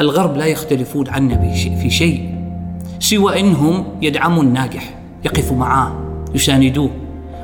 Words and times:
الغرب 0.00 0.36
لا 0.36 0.46
يختلفون 0.46 1.08
عنا 1.08 1.52
في 1.80 1.90
شيء 1.90 2.34
سوى 2.98 3.40
إنهم 3.40 3.84
يدعموا 4.02 4.42
الناجح 4.42 4.94
يقفوا 5.24 5.56
معاه 5.56 5.92
يساندوه. 6.34 6.90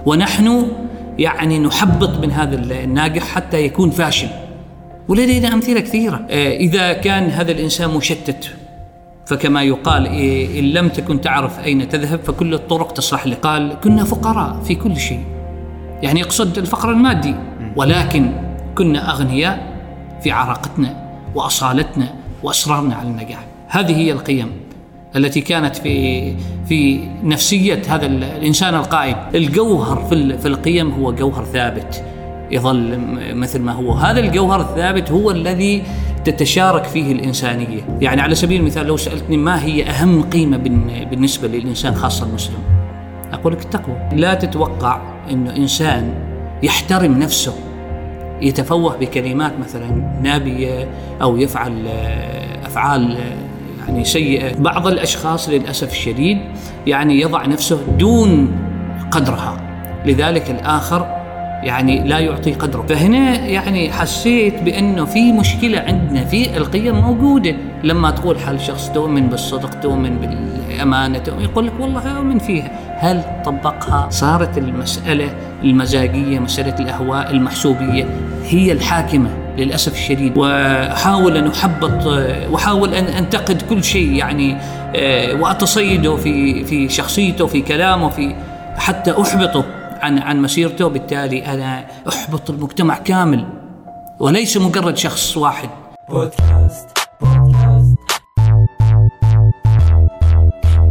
ونحن 0.06 0.67
يعني 1.19 1.59
نحبط 1.59 2.19
من 2.19 2.30
هذا 2.33 2.57
الناجح 2.57 3.23
حتى 3.23 3.65
يكون 3.65 3.90
فاشل. 3.90 4.29
ولدينا 5.08 5.54
أمثلة 5.54 5.80
كثيرة. 5.80 6.26
آه، 6.30 6.57
إذا 6.57 6.93
كان 6.93 7.30
هذا 7.30 7.53
الإنسان 7.53 7.90
مشتت 7.90 8.51
فكما 9.26 9.62
يقال 9.62 10.07
إيه، 10.07 10.61
إن 10.61 10.65
لم 10.65 10.89
تكن 10.89 11.21
تعرف 11.21 11.61
أين 11.61 11.89
تذهب 11.89 12.21
فكل 12.21 12.54
الطرق 12.54 12.93
تصلح 12.93 13.26
لك. 13.26 13.39
قال 13.39 13.76
كنا 13.84 14.04
فقراء 14.04 14.61
في 14.65 14.75
كل 14.75 14.97
شيء. 14.97 15.25
يعني 16.03 16.21
يقصد 16.21 16.59
الفقر 16.59 16.91
المادي. 16.91 17.34
ولكن 17.77 18.33
كنا 18.75 19.11
أغنياء 19.11 19.73
في 20.23 20.30
عراقتنا 20.30 21.03
وأصالتنا 21.34 22.22
واصرارنا 22.42 22.95
على 22.95 23.09
النجاح. 23.09 23.45
هذه 23.69 23.96
هي 23.96 24.12
القيم 24.12 24.51
التي 25.16 25.41
كانت 25.41 25.77
في 25.77 26.34
في 26.68 27.01
نفسية 27.24 27.82
هذا 27.88 28.06
الإنسان 28.06 28.74
القائد 28.74 29.16
الجوهر 29.34 30.05
في 30.05 30.38
في 30.38 30.48
القيم 30.48 30.91
هو 30.91 31.12
جوهر 31.12 31.45
ثابت. 31.45 32.05
يظل 32.51 33.01
مثل 33.34 33.60
ما 33.60 33.73
هو. 33.73 33.92
هذا 33.92 34.20
الجوهر 34.20 34.60
الثابت 34.60 35.10
هو 35.10 35.30
الذي 35.30 35.82
تتشارك 36.24 36.84
فيه 36.84 37.12
الإنسانية. 37.12 37.98
يعني 38.01 38.20
على 38.20 38.34
سبيل 38.34 38.60
المثال 38.60 38.87
لو 38.87 38.96
سألتني 38.96 39.37
ما 39.37 39.65
هي 39.65 39.84
أهم 39.84 40.23
قيمة 40.23 40.56
بالنسبة 41.10 41.48
للإنسان 41.48 41.95
خاصة 41.95 42.27
المسلم؟ 42.27 42.59
أقول 43.32 43.52
لك 43.52 43.65
التقوى. 43.65 43.96
لا 44.12 44.34
تتوقع 44.34 45.01
أنه 45.30 45.56
إنسان 45.56 46.15
يحترم 46.62 47.18
نفسه 47.18 47.54
يتفوه 48.42 48.96
بكلمات 48.96 49.52
مثلا 49.59 49.87
نابية 50.23 50.88
أو 51.23 51.37
يفعل 51.37 51.88
أفعال 52.65 53.18
يعني 53.88 54.04
سيئة. 54.04 54.54
بعض 54.59 54.87
الأشخاص 54.87 55.49
للأسف 55.49 55.93
الشديد 55.93 56.38
يعني 56.87 57.21
يضع 57.21 57.46
نفسه 57.46 57.79
دون 57.99 58.52
قدرها. 59.10 59.57
لذلك 60.07 60.51
الآخر 60.51 61.21
يعني 61.63 62.01
لا 62.09 62.18
يعطي 62.18 62.52
قدره. 62.52 62.82
فهنا 62.88 63.37
يعني 63.46 63.93
حسيت 63.93 64.62
بأنه 64.62 65.05
في 65.05 65.32
مشكلة 65.32 65.78
عندنا 65.80 66.24
في 66.24 66.56
القيم 66.56 66.94
موجودة. 66.94 67.55
لما 67.84 68.10
تقول 68.10 68.38
حال 68.38 68.60
شخص 68.60 68.91
تؤمن 68.91 69.27
بالصدق 69.27 69.80
تؤمن 69.80 70.16
بالأمانة 70.18 71.18
تؤمن 71.18 71.42
يقول 71.44 71.66
لك 71.66 71.72
والله 71.80 72.08
أؤمن 72.08 72.38
فيها. 72.38 72.70
هل 72.98 73.22
طبقها؟ 73.44 74.10
صارت 74.10 74.58
المسألة 74.58 75.34
المزاجية 75.64 76.38
مسألة 76.38 76.74
الأهواء 76.80 77.30
المحسوبية 77.30 78.05
هي 78.48 78.72
الحاكمة 78.72 79.30
للأسف 79.58 79.92
الشديد. 79.92 80.36
وأحاول 80.38 81.36
أن 81.36 81.46
أحبط 81.46 82.06
وأحاول 82.50 82.94
أن 82.94 83.05
أنتقد 83.05 83.62
كل 83.62 83.84
شيء 83.84 84.12
يعني 84.12 84.56
آه، 84.96 85.34
وأتصيده 85.34 86.16
في 86.16 86.64
في 86.64 86.88
شخصيته 86.88 87.46
في 87.46 87.60
كلامه 87.60 88.08
في 88.08 88.34
حتى 88.77 89.20
أحبطه. 89.22 89.64
عن 90.03 90.19
عن 90.19 90.42
مسيرته 90.42 90.84
وبالتالي 90.84 91.47
أنا 91.47 91.86
أحبط 92.08 92.50
المجتمع 92.50 92.98
كامل 92.98 93.47
وليس 94.20 94.56
مجرد 94.56 94.97
شخص 94.97 95.36
واحد. 95.36 95.69
بودكاست 96.11 96.89
بودكاست. 97.20 97.97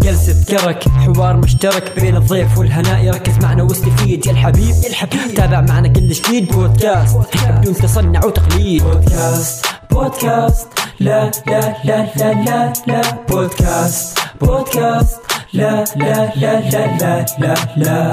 جلسة 0.02 0.46
كرك 0.58 0.90
حوار 0.90 1.38
مشترك 1.38 2.00
بين 2.00 2.16
الضيف 2.16 2.58
والهناء 2.58 3.04
يركز 3.04 3.38
معنا 3.44 3.64
واستفيد 3.64 4.26
يا 4.26 4.32
الحبيب 4.32 4.76
يا 4.84 4.90
الحبيب. 4.90 5.34
تابع 5.36 5.62
معنا 5.62 5.88
كل 5.88 6.10
جديد. 6.10 6.52
بودكاست 6.52 7.18
بدون 7.48 7.74
تصنع 7.74 8.26
وتقليد. 8.26 8.84
بودكاست 8.84 9.66
بودكاست. 9.92 10.68
لا 11.00 11.32
لا 11.48 11.76
لا 11.84 12.08
لا 12.16 12.34
لا 12.34 12.74
لا. 12.88 13.02
بودكاست 13.30 14.20
بودكاست. 14.42 15.20
لا 15.54 15.84
لا 15.96 16.32
لا 16.36 16.60
لا 16.70 16.98
لا 16.98 17.26
لا 17.40 17.56
لا. 17.78 18.12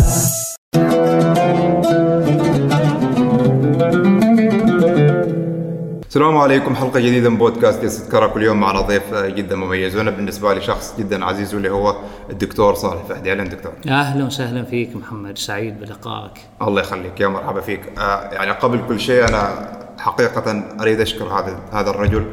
السلام 6.08 6.36
عليكم 6.36 6.74
حلقة 6.74 7.00
جديدة 7.00 7.30
من 7.30 7.36
بودكاست 7.36 8.12
كرك. 8.12 8.36
اليوم 8.36 8.60
معنا 8.60 8.80
ضيف 8.80 9.14
جدا 9.14 9.56
مميز 9.56 9.96
وأنا 9.96 10.10
بالنسبة 10.10 10.54
لي 10.54 10.60
شخص 10.60 10.94
جدا 10.98 11.24
عزيز 11.24 11.54
واللي 11.54 11.70
هو 11.70 11.96
الدكتور 12.30 12.74
صالح 12.74 13.02
فهدي. 13.02 13.32
أهلا 13.32 13.44
دكتور. 13.44 13.72
أهلا 13.88 14.24
وسهلا 14.24 14.64
فيك 14.64 14.96
محمد 14.96 15.38
سعيد 15.38 15.80
بلقائك. 15.80 16.32
الله 16.62 16.80
يخليك 16.80 17.20
يا 17.20 17.28
مرحبا 17.28 17.60
فيك. 17.60 17.98
آه 17.98 18.30
يعني 18.32 18.50
قبل 18.50 18.80
كل 18.88 19.00
شيء 19.00 19.28
أنا 19.28 19.68
حقيقة 19.98 20.64
أريد 20.80 21.00
أشكر 21.00 21.24
هذا 21.24 21.60
هذا 21.72 21.90
الرجل 21.90 22.26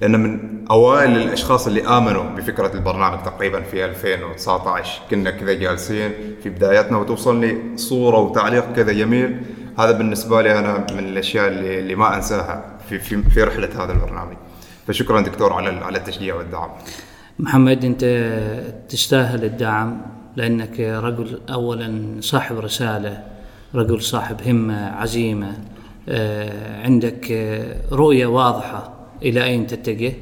لأنه 0.00 0.18
من 0.18 0.55
أوائل 0.70 1.16
الأشخاص 1.16 1.66
اللي 1.66 1.88
آمنوا 1.88 2.24
بفكرة 2.36 2.74
البرنامج 2.74 3.22
تقريبا 3.22 3.60
في 3.62 3.84
2019 3.84 5.02
كنا 5.10 5.30
كذا 5.30 5.52
جالسين 5.52 6.12
في 6.42 6.48
بداياتنا 6.48 6.98
وتوصلني 6.98 7.76
صورة 7.76 8.18
وتعليق 8.18 8.72
كذا 8.72 8.92
جميل. 8.92 9.42
هذا 9.78 9.92
بالنسبة 9.92 10.42
لي 10.42 10.58
أنا 10.58 10.86
من 10.92 10.98
الأشياء 10.98 11.48
اللي, 11.48 11.78
اللي 11.78 11.94
ما 11.94 12.16
أنساها 12.16 12.78
في, 12.88 12.98
في, 12.98 13.22
في 13.22 13.42
رحلة 13.42 13.84
هذا 13.84 13.92
البرنامج. 13.92 14.36
فشكرا 14.86 15.20
دكتور 15.20 15.52
على 15.52 15.68
على 15.68 15.98
التشجيع 15.98 16.34
والدعم. 16.34 16.68
محمد 17.38 17.84
أنت 17.84 18.04
تستاهل 18.88 19.44
الدعم 19.44 20.00
لأنك 20.36 20.80
رجل 20.80 21.40
أولا 21.50 22.16
صاحب 22.20 22.58
رسالة 22.58 23.22
رجل 23.74 24.02
صاحب 24.02 24.36
همة 24.46 24.90
عزيمة. 24.90 25.58
آه، 26.08 26.82
عندك 26.84 27.30
رؤية 27.92 28.26
واضحة 28.26 28.92
إلى 29.22 29.44
أين 29.44 29.66
تتجه؟ 29.66 30.12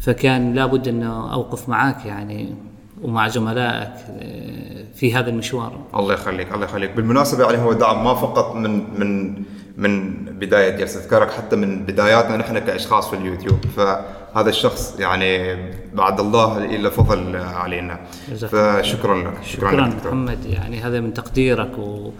فكان 0.00 0.54
لابد 0.54 0.88
انه 0.88 1.32
أوقف 1.32 1.68
معك 1.68 2.06
يعني 2.06 2.54
ومع 3.02 3.28
زملائك 3.28 3.92
آه، 4.20 4.84
في 4.94 5.14
هذا 5.14 5.30
المشوار. 5.30 5.80
الله 5.94 6.14
يخليك 6.14 6.54
الله 6.54 6.64
يخليك. 6.64 6.90
بالمناسبة 6.90 7.44
يعني 7.44 7.64
هو 7.64 7.72
دعم 7.72 8.04
ما 8.04 8.14
فقط 8.14 8.54
من 8.54 9.00
من 9.00 9.42
من 9.76 10.14
بداية 10.14 10.76
جلسة 10.76 11.08
كرك 11.08 11.30
حتى 11.30 11.56
من 11.56 11.82
بداياتنا 11.86 12.36
نحن 12.36 12.58
كأشخاص 12.58 13.10
في 13.10 13.16
اليوتيوب. 13.16 13.58
فهذا 13.76 14.48
الشخص 14.48 15.00
يعني 15.00 15.56
بعد 15.94 16.20
الله 16.20 16.64
إلا 16.64 16.90
فضل 16.90 17.36
علينا. 17.36 18.00
فشكرا 18.34 19.16
لك. 19.22 19.42
شكرا, 19.42 19.70
شكرا 19.70 19.86
لك 19.86 20.06
محمد. 20.06 20.44
يعني 20.44 20.80
هذا 20.80 21.00
من 21.00 21.14
تقديرك 21.14 21.78
و 21.78 22.10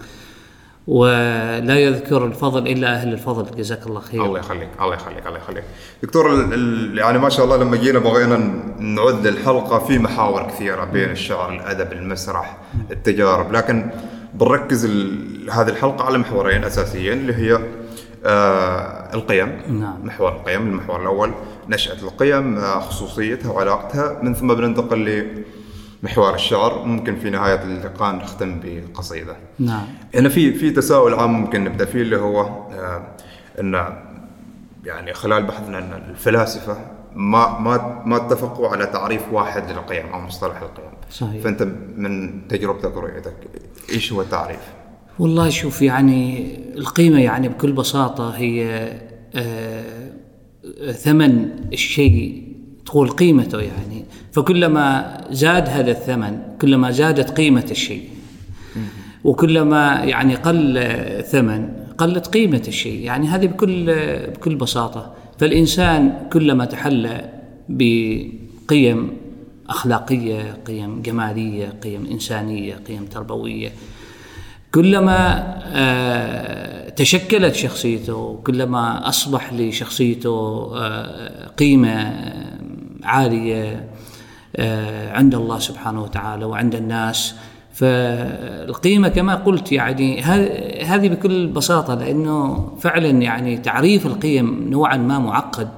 ولا 0.87 1.79
يذكر 1.79 2.25
الفضل 2.25 2.67
إلا 2.67 2.93
أهل 2.93 3.13
الفضل. 3.13 3.57
جزاك 3.57 3.87
الله 3.87 3.99
خير. 3.99 4.25
الله 4.25 4.39
يخليك 4.39 4.69
الله 4.81 4.95
يخليك 4.95 5.27
الله 5.27 5.37
يخليك. 5.37 5.63
دكتور 6.03 6.53
يعني 6.93 7.17
ما 7.19 7.29
شاء 7.29 7.45
الله 7.45 7.57
لما 7.57 7.77
جينا 7.77 7.99
بغينا 7.99 8.37
نعد 8.79 9.27
الحلقة 9.27 9.79
في 9.79 9.99
محاور 9.99 10.47
كثيرة 10.47 10.85
بين 10.85 11.09
الشعر 11.09 11.53
الأدب 11.53 11.91
المسرح 11.91 12.57
التجارب. 12.91 13.51
لكن 13.51 13.89
بنركز 14.33 14.85
هذه 15.51 15.69
الحلقة 15.69 16.03
على 16.05 16.17
محورين 16.17 16.63
أساسيين 16.63 17.13
اللي 17.13 17.35
هي 17.35 17.59
آه 18.25 19.13
القيم. 19.13 19.61
نعم. 19.69 20.05
محور 20.05 20.31
القيم 20.31 20.61
المحور 20.61 21.01
الأول 21.01 21.31
نشأة 21.69 21.97
القيم 22.03 22.57
آه 22.57 22.79
خصوصيتها 22.79 23.51
وعلاقتها 23.51 24.19
من 24.23 24.33
ثم 24.33 24.53
بننتقل 24.53 25.27
محور 26.03 26.35
الشعر 26.35 26.85
ممكن 26.85 27.15
في 27.15 27.29
نهاية 27.29 27.63
اللقاء 27.63 28.15
نختم 28.15 28.59
بقصيدة. 28.63 29.35
نعم. 29.59 29.85
هنا 30.15 30.29
في 30.29 30.53
في 30.53 30.71
تساؤل 30.71 31.13
عام 31.13 31.41
ممكن 31.41 31.63
نبدأ 31.63 31.85
فيه 31.85 32.01
اللي 32.01 32.17
هو 32.17 32.41
آه 32.41 33.07
أن 33.59 33.97
يعني 34.85 35.13
خلال 35.13 35.43
بحثنا 35.43 35.77
أن 35.77 36.09
الفلاسفة 36.09 36.77
ما 37.15 37.59
ما 37.59 38.03
ما 38.05 38.15
اتفقوا 38.17 38.67
على 38.67 38.85
تعريف 38.85 39.33
واحد 39.33 39.71
للقيم 39.71 40.05
أو 40.05 40.21
مصطلح 40.21 40.61
القيم. 40.61 40.91
صحيح. 41.09 41.43
فأنت 41.43 41.67
من 41.95 42.41
تجربتك 42.47 42.97
ورؤيتك 42.97 43.33
إيش 43.89 44.13
هو 44.13 44.21
التعريف؟ 44.21 44.59
والله 45.19 45.49
شوف 45.49 45.81
يعني 45.81 46.55
القيمة 46.75 47.19
يعني 47.19 47.49
بكل 47.49 47.71
بساطة 47.71 48.29
هي 48.29 48.91
آه 49.35 50.11
ثمن 50.91 51.49
الشيء 51.73 52.50
تقول 52.91 53.09
قيمته 53.09 53.59
يعني. 53.59 54.05
فكلما 54.31 55.17
زاد 55.31 55.69
هذا 55.69 55.91
الثمن 55.91 56.39
كلما 56.61 56.91
زادت 56.91 57.29
قيمة 57.29 57.67
الشيء. 57.71 58.09
وكلما 59.23 60.03
يعني 60.03 60.35
قل 60.35 60.83
ثمن 61.25 61.69
قلت 61.97 62.27
قيمة 62.27 62.63
الشيء. 62.67 62.99
يعني 62.99 63.27
هذه 63.27 63.45
بكل 63.45 63.95
بكل 64.27 64.55
بساطة. 64.55 65.13
فالإنسان 65.39 66.27
كلما 66.33 66.65
تحلى 66.65 67.29
بقيم 67.69 69.11
أخلاقية 69.69 70.57
قيم 70.67 71.01
جمالية 71.01 71.73
قيم 71.83 72.07
إنسانية 72.11 72.75
قيم 72.87 73.05
تربوية 73.05 73.71
كلما 74.71 75.19
آه، 75.65 76.89
تشكلت 76.89 77.55
شخصيته 77.55 78.41
كلما 78.43 79.09
أصبح 79.09 79.53
لشخصيته 79.53 80.71
آه، 80.75 81.47
قيمة 81.47 82.13
عالية 83.03 83.89
آه، 84.55 85.13
عند 85.13 85.35
الله 85.35 85.59
سبحانه 85.59 86.03
وتعالى 86.03 86.45
وعند 86.45 86.75
الناس. 86.75 87.35
فالقيمة 87.73 89.07
كما 89.07 89.35
قلت 89.35 89.71
يعني 89.71 90.21
هذه 90.85 91.09
بكل 91.09 91.47
بساطة 91.47 91.95
لأنه 91.95 92.69
فعلا 92.79 93.09
يعني 93.09 93.57
تعريف 93.57 94.05
القيم 94.05 94.67
نوعا 94.69 94.97
ما 94.97 95.19
معقد 95.19 95.69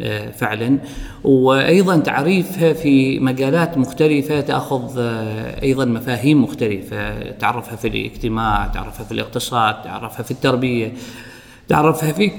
آه، 0.00 0.30
فعلا. 0.30 0.78
وأيضا 1.24 1.96
تعريفها 1.96 2.72
في 2.72 3.20
مجالات 3.20 3.78
مختلفة 3.78 4.40
تأخذ 4.40 4.94
آه، 4.98 5.62
أيضا 5.62 5.84
مفاهيم 5.84 6.42
مختلفة. 6.42 7.30
تعرفها 7.30 7.76
في 7.76 7.88
الاجتماع 7.88 8.66
تعرفها 8.66 9.04
في 9.04 9.12
الاقتصاد 9.12 9.82
تعرفها 9.82 10.22
في 10.22 10.30
التربية 10.30 10.92
تعرفها 11.68 12.12
في 12.12 12.30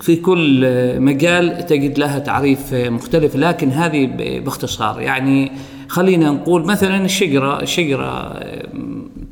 في 0.00 0.16
كل 0.16 0.66
مجال 1.00 1.66
تجد 1.66 1.98
لها 1.98 2.18
تعريف 2.18 2.74
مختلف 2.74 3.36
لكن 3.36 3.70
هذه 3.70 4.06
باختصار. 4.44 5.00
يعني 5.00 5.52
خلينا 5.88 6.30
نقول 6.30 6.64
مثلا 6.64 7.04
الشجرة 7.04 7.62
الشجرة 7.62 8.40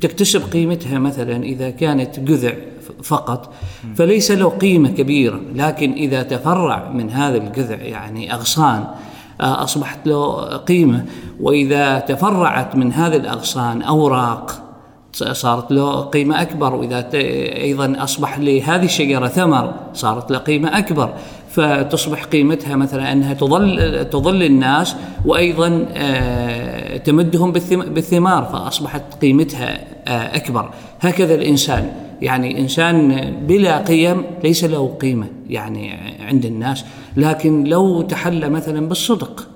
تكتسب 0.01 0.41
قيمتها 0.53 0.99
مثلا 0.99 1.43
إذا 1.43 1.69
كانت 1.69 2.19
جذع 2.19 2.53
فقط 3.03 3.53
فليس 3.95 4.31
له 4.31 4.49
قيمة 4.49 4.89
كبيرة. 4.89 5.39
لكن 5.55 5.91
إذا 5.91 6.23
تفرع 6.23 6.91
من 6.91 7.09
هذا 7.09 7.37
الجذع 7.37 7.75
يعني 7.75 8.33
أغصان 8.33 8.83
آه، 9.41 9.63
أصبحت 9.63 10.07
له 10.07 10.57
قيمة. 10.57 11.05
وإذا 11.39 11.99
تفرعت 11.99 12.75
من 12.75 12.93
هذه 12.93 13.15
الأغصان 13.15 13.81
أوراق 13.81 14.64
صارت 15.23 15.71
له 15.71 16.01
قيمة 16.01 16.41
أكبر 16.41 16.75
وإذا 16.75 17.09
أيضا 17.13 18.03
أصبح 18.03 18.39
لهذه 18.39 18.85
الشجرة 18.85 19.27
ثمر 19.27 19.73
صارت 19.93 20.31
له 20.31 20.37
قيمة 20.37 20.77
أكبر. 20.77 21.13
فتصبح 21.49 22.23
قيمتها 22.23 22.75
مثلا 22.75 23.11
أنها 23.11 23.33
تظل 23.33 24.05
تظل 24.11 24.43
الناس 24.43 24.95
وأيضا 25.25 25.85
آه، 25.93 26.97
تمدهم 26.97 27.51
بالثمار 27.71 28.43
فأصبحت 28.43 29.01
قيمتها 29.21 29.79
آه، 30.07 30.35
أكبر. 30.35 30.69
هكذا 30.99 31.35
الإنسان. 31.35 31.91
يعني 32.21 32.59
إنسان 32.59 33.33
بلا 33.47 33.77
قيم 33.77 34.23
ليس 34.43 34.63
له 34.63 34.95
قيمة 35.01 35.27
يعني 35.49 35.93
عند 36.21 36.45
الناس. 36.45 36.85
لكن 37.17 37.63
لو 37.63 38.01
تحلى 38.01 38.49
مثلا 38.49 38.87
بالصدق 38.87 39.47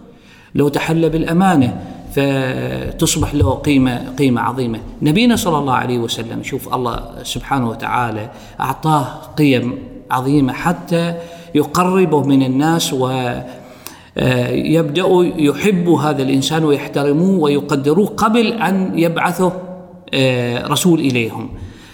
لو 0.55 0.67
تحلى 0.67 1.09
بالأمانة 1.09 1.81
فتصبح 2.15 3.35
له 3.35 3.49
قيمة 3.49 4.15
قيمة 4.17 4.41
عظيمة. 4.41 4.79
نبينا 5.01 5.35
صلى 5.35 5.57
الله 5.57 5.73
عليه 5.73 5.97
وسلم 5.97 6.43
شوف 6.43 6.73
الله 6.73 7.23
سبحانه 7.23 7.69
وتعالى 7.69 8.29
أعطاه 8.59 9.05
قيم 9.37 9.77
عظيمة 10.11 10.53
حتى 10.53 11.15
يقربه 11.55 12.23
من 12.23 12.43
الناس 12.43 12.93
و 12.93 13.31
يبدأوا 14.51 15.23
يحبوا 15.23 16.01
هذا 16.01 16.21
الإنسان 16.21 16.65
ويحترموه 16.65 17.39
ويقدروه 17.39 18.07
قبل 18.07 18.47
أن 18.53 18.99
يبعثه 18.99 19.53
آه، 20.13 20.67
رسول 20.67 20.99
إليهم. 20.99 21.49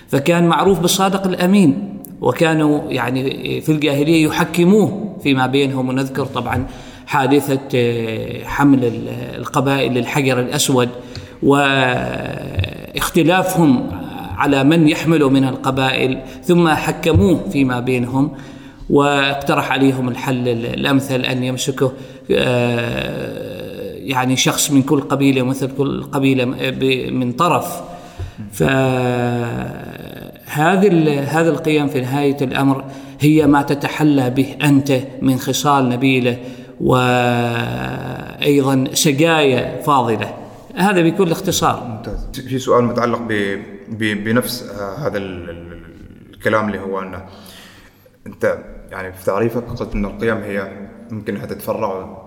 فكان 0.08 0.48
معروف 0.48 0.80
بالصادق 0.80 1.28
الأمين 1.28 2.00
وكانوا 2.22 2.92
يعني 2.92 3.62
في 3.62 3.72
الجاهلية 3.72 4.26
يحكموه 4.26 5.16
فيما 5.24 5.48
بينهم 5.48 5.90
ونذكر 5.90 6.26
طبعا 6.26 6.66
حادثة 7.07 7.60
آه، 7.75 8.44
حمل 8.44 8.92
القبائل 9.36 9.94
للحجر 9.94 10.40
الأسود 10.40 10.90
واختلافهم 13.04 13.36
على 14.38 14.63
من 14.63 14.88
يحمل 14.88 15.24
من 15.24 15.44
القبائل 15.44 16.22
ثم 16.44 16.68
حكموه 16.69 17.50
فيما 17.52 17.80
بينهم 17.80 18.31
واقترح 18.90 19.72
عليهم 19.72 20.10
الحل 20.10 20.48
الأمثل 20.48 21.22
أن 21.22 21.44
يمسكه 21.44 21.92
آه، 22.31 23.56
يعني 23.96 24.38
شخص 24.38 24.72
من 24.72 24.84
كل 24.84 25.01
قبيلة 25.01 25.44
مثل 25.44 25.69
كل 25.78 26.04
قبيلة 26.04 26.46
من 27.12 27.31
طرف. 27.31 27.81
فهذه 28.51 28.69
هذه 31.19 31.48
القيم 31.48 31.88
في 31.88 32.01
نهاية 32.01 32.38
الأمر 32.42 32.84
هي 33.19 33.48
ما 33.48 33.62
تتحلى 33.62 34.30
به 34.30 34.56
أنت 34.63 35.00
من 35.22 35.38
خصال 35.38 35.90
نبيلة. 35.90 36.38
وأيضا 36.81 38.66
سقايه 38.94 39.81
فاضلة. 39.81 40.33
هذا 40.75 41.01
بكل 41.01 41.31
اختصار. 41.31 41.83
ممتاز. 41.88 42.27
في 42.48 42.60
سؤال 42.60 42.83
متعلق 42.83 43.19
ب... 43.19 43.33
ب... 43.89 44.24
بنفس 44.24 44.63
هذا 45.00 45.18
الكلام 45.18 46.68
اللي 46.68 46.80
هو 46.80 47.01
أنه 47.01 47.25
أنت 48.27 48.57
يعني 48.92 49.13
في 49.13 49.25
تعريفك 49.25 49.63
قلت 49.63 49.95
إن 49.95 50.06
القيم 50.06 50.38
هي 50.38 50.88
ممكن 51.12 51.36
انها 51.36 51.45
تتفرع 51.45 52.18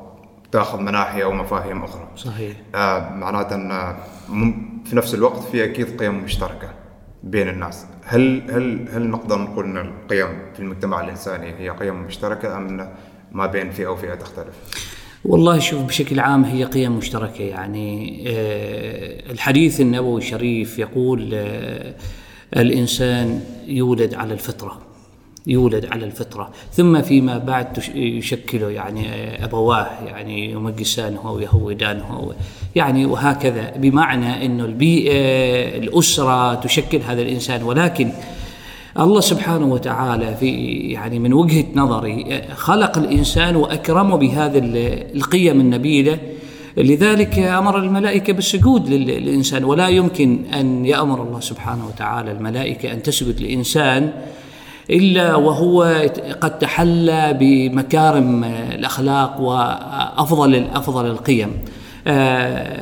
وتأخذ 0.47 0.81
مناحي 0.81 1.23
أو 1.23 1.33
مفاهيم 1.33 1.85
أخرى. 1.85 2.09
صحيح. 2.17 2.57
آه 2.75 3.11
معناته 3.15 3.55
أن 3.55 3.97
في 4.85 4.97
نفس 4.97 5.15
الوقت 5.15 5.43
في 5.43 5.65
أكيد 5.65 6.01
قيم 6.01 6.25
مشتركة 6.25 6.69
بين 7.23 7.49
الناس. 7.49 7.87
هل 8.05 8.51
هل 8.51 8.89
هل 8.93 9.11
نقدر 9.11 9.39
نقول 9.39 9.65
إن 9.65 9.77
القيم 9.77 10.29
في 10.55 10.61
المجتمع 10.61 11.01
الإنساني 11.01 11.55
هي 11.59 11.71
قيم 11.71 12.03
مشتركة 12.03 12.57
أم 12.57 12.89
ما 13.33 13.47
بين 13.47 13.71
فئة 13.71 13.87
وفئة 13.87 14.15
تختلف؟ 14.15 14.55
والله 15.25 15.59
شوف 15.59 15.83
بشكل 15.83 16.21
عام 16.21 16.45
هي 16.45 16.65
قيم 16.65 16.93
مشتركة. 16.93 17.43
يعني 17.43 18.25
آه، 18.27 19.33
الحديث 19.33 19.81
النبوي 19.81 20.21
الشريف 20.21 20.79
يقول 20.79 21.31
آه، 21.35 21.95
الإنسان 22.57 23.41
يولد 23.67 24.15
على 24.15 24.33
الفطرة 24.35 24.79
يولد 25.47 25.87
على 25.87 26.05
الفطرة. 26.05 26.51
ثم 26.73 27.03
فيما 27.03 27.39
بعد 27.39 27.79
يشكله 27.95 28.71
يعني 28.71 29.09
آه، 29.09 29.45
أبواه 29.45 29.89
يعني 30.07 30.51
يمجسانه 30.51 31.29
أو 31.29 31.41
يهودانه 31.41 32.35
يعني 32.75 33.07
وهكذا. 33.07 33.73
بمعنى 33.77 34.47
إنه 34.47 34.65
البيئة 34.65 35.19
الأسرة 35.79 36.55
تشكل 36.55 36.99
هذا 36.99 37.23
الإنسان. 37.23 37.63
ولكن 37.63 38.11
الله 38.97 39.21
سبحانه 39.21 39.67
وتعالى 39.67 40.37
في 40.41 40.51
يعني 40.93 41.19
من 41.19 41.33
وجهة 41.33 41.65
نظري 41.75 42.43
خلق 42.55 42.99
الإنسان 42.99 43.57
واكرمه 43.57 44.17
بهذه 44.17 44.59
القيم 45.15 45.61
النبيلة. 45.61 46.19
لذلك 46.77 47.39
أمر 47.39 47.79
الملائكة 47.79 48.33
بالسجود 48.33 48.89
للإنسان. 48.89 49.65
ولا 49.65 49.89
يمكن 49.89 50.45
أن 50.55 50.87
يأمر 50.87 51.23
الله 51.23 51.41
سبحانه 51.41 51.87
وتعالى 51.87 52.33
الملائكة 52.33 52.93
أن 52.93 53.03
تسجد 53.03 53.41
لانسان 53.41 54.13
إلا 54.91 55.37
وهو 55.37 55.83
قد 56.41 56.59
تحلى 56.59 57.37
بمكارم 57.41 58.45
الأخلاق 58.45 59.41
وأفضل 59.41 60.65
أفضل 60.75 61.07
القيم. 61.07 61.51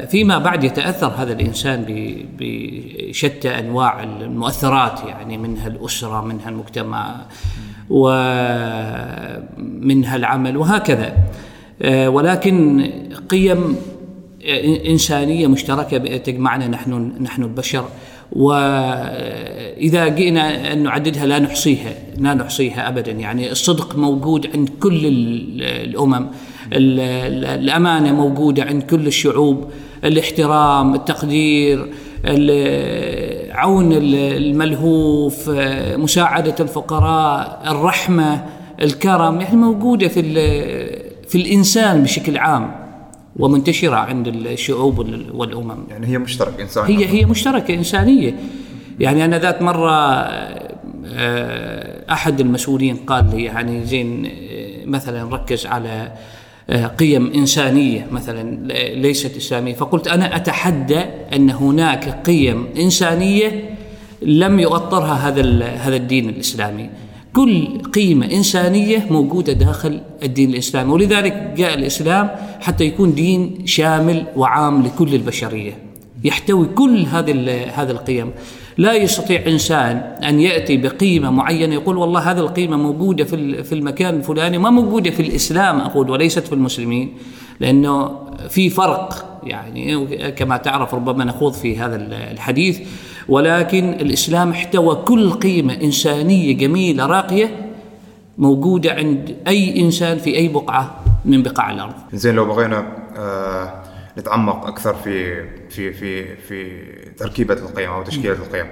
فيما 0.09 0.39
بعد 0.39 0.65
يتأثر 0.65 1.07
هذا 1.07 1.33
الإنسان 1.33 1.85
بشتى 2.39 3.59
أنواع 3.59 4.03
المؤثرات 4.03 5.01
يعني 5.09 5.39
منها 5.39 5.67
الأسرة 5.67 6.25
منها 6.25 6.49
المجتمع 6.49 7.17
ومنها 7.91 8.17
العمل 10.17 10.57
وهكذا. 10.57 11.17
آه، 11.83 12.09
ولكن 12.09 12.91
قيم 13.29 13.77
إنسانية 14.87 15.47
مشتركة 15.47 16.17
تجمعنا 16.17 16.69
نحن 16.69 17.13
نحن 17.21 17.43
البشر. 17.43 17.85
وإذا 18.33 20.09
جئنا 20.09 20.73
أن 20.73 20.83
نعددها 20.83 21.27
لا 21.27 21.39
نحصيها 21.39 21.95
لا 22.19 22.35
نحصيها 22.35 22.89
ابدا. 22.89 23.13
يعني 23.13 23.53
الصدق 23.53 23.97
موجود 23.99 24.51
عند 24.55 24.69
كل 24.81 25.01
الأمم. 25.61 26.27
الأمانة 26.73 28.13
موجودة 28.13 28.65
عند 28.65 28.83
كل 28.83 29.07
الشعوب 29.07 29.71
الاحترام 30.05 30.95
التقدير 30.95 31.89
عون 33.51 33.93
الملهوف 33.93 35.51
مساعدة 35.97 36.55
الفقراء 36.61 37.63
الرحمة 37.67 38.45
الكرم 38.83 39.41
يعني 39.41 39.57
موجودة 39.57 40.09
في 40.09 40.23
في 41.29 41.39
الإنسان 41.39 42.03
بشكل 42.03 42.39
عام 42.39 42.87
ومنتشرة 43.37 43.97
عند 43.97 44.29
الشعوب 44.29 44.99
والأمم. 45.35 45.85
يعني 45.91 46.07
هي 46.07 46.19
مشتركة 46.19 46.63
إنسانية. 46.63 46.99
هي 46.99 47.07
هي 47.07 47.25
مشتركة 47.25 47.75
إنسانية. 47.75 48.35
يعني 49.01 49.25
أنا 49.25 49.39
ذات 49.39 49.63
مرة 49.63 49.91
آه، 51.07 52.13
أحد 52.13 52.41
المسؤولين 52.41 52.97
قال 52.97 53.31
لي 53.37 53.45
يعني 53.45 53.85
زين 53.85 54.27
آه، 54.27 54.85
مثلا 54.85 55.35
ركز 55.35 55.67
على 55.67 56.13
قيم 56.71 57.33
إنسانية 57.33 58.07
مثلا 58.11 58.73
ليست 58.95 59.37
إسلامية. 59.37 59.75
فقلت 59.75 60.09
أنا 60.09 60.37
أتحدى 60.37 60.99
أن 61.37 61.51
هناك 61.51 62.27
قيم 62.27 62.67
إنسانية 62.77 63.71
لم 64.23 64.61
يؤطرها 64.61 65.29
هذا 65.29 65.65
هذا 65.65 65.97
الدين 65.97 66.29
الإسلامي. 66.29 66.91
كل 67.35 67.83
قيمة 67.95 68.27
إنسانية 68.33 69.07
موجودة 69.11 69.53
داخل 69.53 70.01
الدين 70.23 70.51
الإسلامي 70.51 70.93
ولذلك 70.93 71.53
جاء 71.57 71.75
الإسلام 71.75 72.31
حتى 72.61 72.85
يكون 72.85 73.15
دين 73.15 73.67
شامل 73.67 74.25
وعام 74.37 74.83
لكل 74.83 75.15
البشرية. 75.15 75.73
يحتوي 76.25 76.67
كل 76.67 77.07
هذه 77.07 77.31
هذه 77.75 77.91
القيم. 77.91 78.31
لا 78.79 78.95
يستطيع 78.95 79.47
إنسان 79.47 79.97
أن 80.25 80.41
يأتي 80.41 80.77
بقيمة 80.77 81.31
معينة 81.31 81.75
يقول 81.75 81.97
والله 81.97 82.21
هذه 82.31 82.39
القيمة 82.39 82.77
موجودة 82.77 83.25
في 83.25 83.63
في 83.65 83.75
المكان 83.75 84.15
الفلاني 84.15 84.59
ما 84.59 84.71
موجودة 84.71 85.11
في 85.11 85.23
الإسلام 85.23 85.81
أقول 85.81 86.11
وليست 86.11 86.47
في 86.47 86.53
المسلمين 86.53 87.13
لأنه 87.61 88.19
في 88.49 88.71
فرق 88.71 89.39
يعني 89.45 90.07
كما 90.31 90.57
تعرف 90.57 90.95
ربما 90.95 91.25
نخوض 91.25 91.53
في 91.53 91.79
هذا 91.79 91.97
الحديث 92.33 92.81
ولكن 93.29 93.89
الإسلام 93.93 94.51
احتوى 94.51 94.95
كل 94.95 95.31
قيمة 95.31 95.75
إنسانية 95.75 96.53
جميلة 96.53 97.07
راقية 97.07 97.71
موجودة 98.39 98.93
عند 98.93 99.37
أي 99.47 99.81
إنسان 99.81 100.19
في 100.19 100.37
أي 100.37 100.49
بقعة 100.49 101.01
من 101.25 101.43
بقاع 101.43 101.71
الأرض. 101.71 101.95
زين 102.13 102.35
لو 102.35 102.45
بغينا 102.45 102.87
آه 103.17 103.73
نتعمق 104.19 104.67
أكثر 104.67 104.95
في 104.95 105.45
في 105.69 105.93
في 105.93 106.37
في 106.37 106.85
تركيبة 107.11 107.55
القيم 107.55 107.91
أو 107.91 108.03
تشكيلة 108.03 108.35
القيم. 108.35 108.67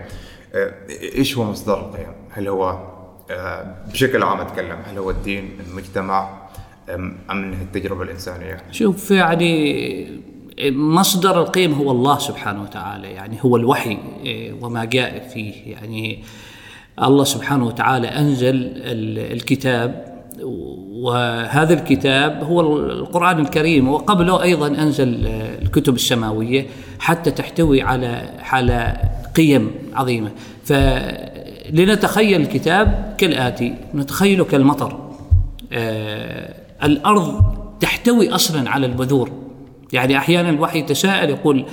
آه 0.54 0.74
إيش 1.14 1.38
هو 1.38 1.44
مصدر 1.44 1.80
القيم؟ 1.80 2.12
هل 2.30 2.48
هو 2.48 2.78
آه 3.30 3.76
بشكل 3.92 4.22
عام 4.22 4.40
أتكلم 4.40 4.78
هل 4.90 4.98
هو 4.98 5.10
الدين، 5.10 5.58
المجتمع 5.70 6.44
أم 7.30 7.52
التجربة 7.62 8.02
الإنسانية؟ 8.02 8.56
شوف 8.70 9.10
يعني 9.10 10.24
مصدر 10.70 11.40
القيم 11.40 11.72
هو 11.72 11.90
الله 11.90 12.18
سبحانه 12.18 12.62
وتعالى 12.62 13.10
يعني 13.10 13.36
هو 13.40 13.56
الوحي 13.56 13.98
وما 14.60 14.84
جاء 14.84 15.28
فيه 15.28 15.72
يعني 15.72 16.24
الله 17.02 17.24
سبحانه 17.24 17.66
وتعالى 17.66 18.08
أنزل 18.08 18.72
الكتاب 19.32 20.13
وهذا 20.44 21.74
الكتاب 21.74 22.44
هو 22.44 22.60
القرآن 22.76 23.38
الكريم 23.38 23.88
وقبله 23.88 24.42
أيضا 24.42 24.66
أنزل 24.66 25.26
الكتب 25.62 25.94
السماوية 25.94 26.66
حتى 26.98 27.30
تحتوي 27.30 27.82
على 27.82 28.30
على 28.40 28.96
قيم 29.36 29.70
عظيمة. 29.94 30.30
فلنتخيل 30.64 32.40
الكتاب 32.40 33.14
كالآتي 33.18 33.74
نتخيله 33.94 34.44
كالمطر. 34.44 35.10
آه 35.72 36.54
الأرض 36.84 37.42
تحتوي 37.80 38.30
أصلا 38.30 38.70
على 38.70 38.86
البذور. 38.86 39.30
يعني 39.92 40.16
أحيانا 40.16 40.50
الوحي 40.50 40.78
يتساءل 40.78 41.30
يقول 41.30 41.64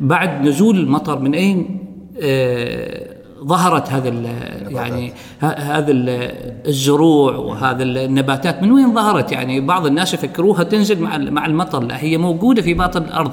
بعد 0.00 0.46
نزول 0.46 0.78
المطر 0.78 1.18
من 1.18 1.34
أين؟ 1.34 1.78
آه 2.22 3.15
ظهرت 3.44 3.88
هذا 3.90 4.08
يعني 4.68 5.12
هذا 5.40 5.92
الزروع 6.66 7.36
وهذا 7.36 7.82
النباتات. 7.82 8.62
من 8.62 8.72
وين 8.72 8.94
ظهرت؟ 8.94 9.32
يعني 9.32 9.60
بعض 9.60 9.86
الناس 9.86 10.14
يفكروها 10.14 10.62
تنزل 10.62 11.00
مع 11.00 11.18
مع 11.18 11.46
المطر 11.46 11.82
لا 11.82 12.02
هي 12.02 12.18
موجودة 12.18 12.62
في 12.62 12.74
باطن 12.74 13.02
الأرض. 13.02 13.32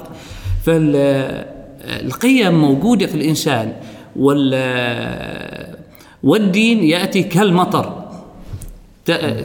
فالقيم 0.66 2.54
موجودة 2.62 3.08
في 3.08 3.16
الإنسان 3.16 3.74
وال 4.16 4.54
والدين 6.24 6.84
يأتي 6.84 7.24
كالمطر. 7.24 8.04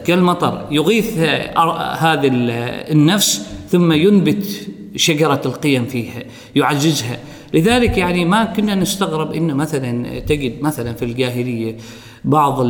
كالمطر. 0.06 0.66
يغيث 0.70 1.18
هذه 1.98 2.30
النفس 2.90 3.46
ثم 3.68 3.92
ينبت 3.92 4.68
شجرة 4.96 5.40
القيم 5.46 5.84
فيها 5.84 6.22
يعززها. 6.56 7.18
لذلك 7.54 7.98
يعني 7.98 8.24
ما 8.24 8.44
كنا 8.44 8.74
نستغرب 8.74 9.32
إن 9.32 9.54
مثلا 9.54 10.18
تجد 10.18 10.62
مثلا 10.62 10.92
في 10.92 11.04
الجاهلية 11.04 11.76
بعض 12.24 12.66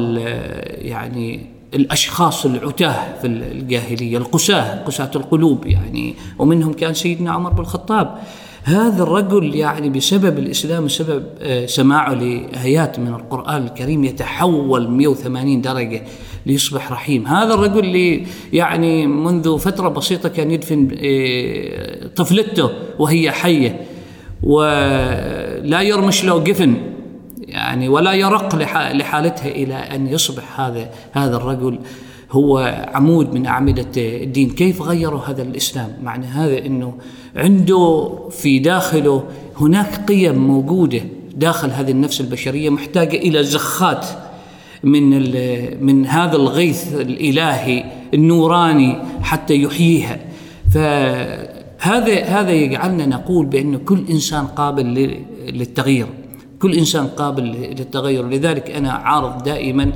يعني 0.79 1.47
الأشخاص 1.75 2.47
العتاه 2.47 3.19
في 3.21 3.27
الجاهلية 3.27 4.19
القساة 4.19 4.85
قساة 4.85 5.11
القلوب 5.17 5.67
يعني 5.67 6.15
ومنهم 6.39 6.73
كان 6.73 6.95
سيدنا 6.95 7.31
عمر 7.31 7.53
بن 7.53 7.61
الخطاب. 7.61 8.19
هذا 8.65 9.03
الرجل 9.03 9.55
يعني 9.55 9.91
بسبب 9.91 10.39
الإسلام 10.39 10.85
بسبب 10.85 11.25
سماعه 11.67 12.15
لآيات 12.15 12.99
من 12.99 13.09
القرآن 13.09 13.65
الكريم 13.65 14.05
يتحول 14.05 14.91
180 14.91 15.61
درجة 15.61 16.03
ليصبح 16.47 16.93
رحيم. 16.93 17.27
هذا 17.27 17.55
الرجل 17.55 17.79
اللي 17.79 18.27
يعني 18.53 19.07
منذ 19.07 19.59
فترة 19.59 19.89
بسيطة 19.89 20.29
كان 20.29 20.51
يدفن 20.51 20.89
طفلته 22.17 22.71
وهي 22.99 23.31
حية. 23.31 23.81
ولا 24.43 25.83
يرمش 25.83 26.25
له 26.25 26.33
قفن 26.33 26.75
يعني 27.39 27.89
ولا 27.89 28.13
يرق 28.13 28.55
لحالتها 28.93 29.49
إلى 29.49 29.75
أن 29.75 30.07
يصبح 30.07 30.61
هذا 30.61 30.91
هذا 31.13 31.37
الرجل 31.37 31.79
هو 32.31 32.59
عمود 32.95 33.35
من 33.35 33.47
أعمدة 33.47 33.87
الدين، 33.97 34.51
كيف 34.51 34.83
غيروا 34.83 35.21
هذا 35.21 35.43
الإسلام؟ 35.43 35.93
معنى 36.03 36.27
هذا 36.27 36.59
إنه 36.59 36.95
عنده 37.37 38.11
في 38.31 38.59
داخله 38.59 39.25
هناك 39.61 40.05
قيم 40.09 40.39
موجودة 40.39 41.01
داخل 41.37 41.71
هذه 41.71 41.91
النفس 41.91 42.21
البشرية 42.21 42.71
محتاجة 42.71 43.17
إلى 43.17 43.45
زخات 43.45 44.07
من 44.83 45.11
من 45.85 46.07
هذا 46.07 46.37
الغيث 46.37 46.95
الإلهي 46.95 47.85
النوراني 48.15 48.97
حتى 49.23 49.63
يحييها. 49.63 50.19
هذا 51.89 52.25
هذا 52.25 52.51
يجعلنا 52.51 53.07
نقول 53.07 53.47
بأن 53.47 53.77
كل 53.77 54.05
إنسان 54.11 54.47
قابل 54.47 55.17
للتغيير 55.47 56.07
كل 56.59 56.75
إنسان 56.75 57.07
قابل 57.07 57.43
للتغير. 57.43 58.29
لذلك 58.29 58.71
أنا 58.71 58.93
عارض 58.93 59.43
دائما 59.43 59.93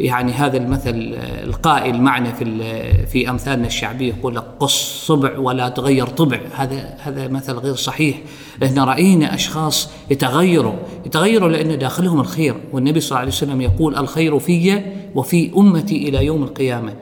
يعني 0.00 0.32
هذا 0.32 0.56
المثل 0.56 1.14
القائل 1.44 2.00
معنا 2.00 2.32
في 2.32 3.06
في 3.06 3.30
أمثالنا 3.30 3.66
الشعبية 3.66 4.08
يقول 4.08 4.40
قص 4.60 5.06
صبع 5.06 5.38
ولا 5.38 5.68
تغير 5.68 6.06
طبع. 6.06 6.40
هذا 6.56 6.96
هذا 6.98 7.28
مثل 7.28 7.52
غير 7.52 7.74
صحيح. 7.74 8.16
لأن 8.60 8.78
رأينا 8.78 9.34
أشخاص 9.34 9.90
يتغيروا 10.10 10.74
يتغيروا 11.06 11.48
لأن 11.48 11.78
داخلهم 11.78 12.20
الخير. 12.20 12.54
والنبي 12.72 13.00
صلى 13.00 13.08
الله 13.08 13.20
عليه 13.20 13.32
وسلم 13.32 13.60
يقول 13.60 13.96
الخير 13.96 14.38
في 14.38 14.82
وفي 15.14 15.50
أمتي 15.56 16.08
إلى 16.08 16.24
يوم 16.24 16.42
القيامة. 16.42 16.92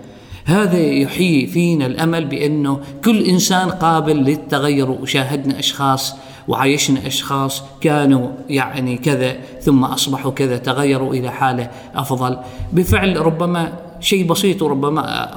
هذا 0.45 0.79
يحيي 0.79 1.47
فينا 1.47 1.87
الأمل 1.87 2.25
بأنه 2.25 2.81
كل 3.05 3.25
إنسان 3.25 3.71
قابل 3.71 4.17
للتغير 4.17 4.91
وشاهدنا 4.91 5.59
أشخاص 5.59 6.15
وعايشنا 6.49 7.07
أشخاص 7.07 7.63
كانوا 7.81 8.29
يعني 8.49 8.97
كذا 8.97 9.37
ثم 9.61 9.85
أصبحوا 9.85 10.31
كذا 10.33 10.57
تغيروا 10.57 11.15
إلى 11.15 11.31
حالة 11.31 11.71
أفضل. 11.95 12.39
بفعل 12.73 13.17
ربما 13.17 13.73
شيء 14.01 14.27
بسيط 14.27 14.63
وربما 14.63 15.31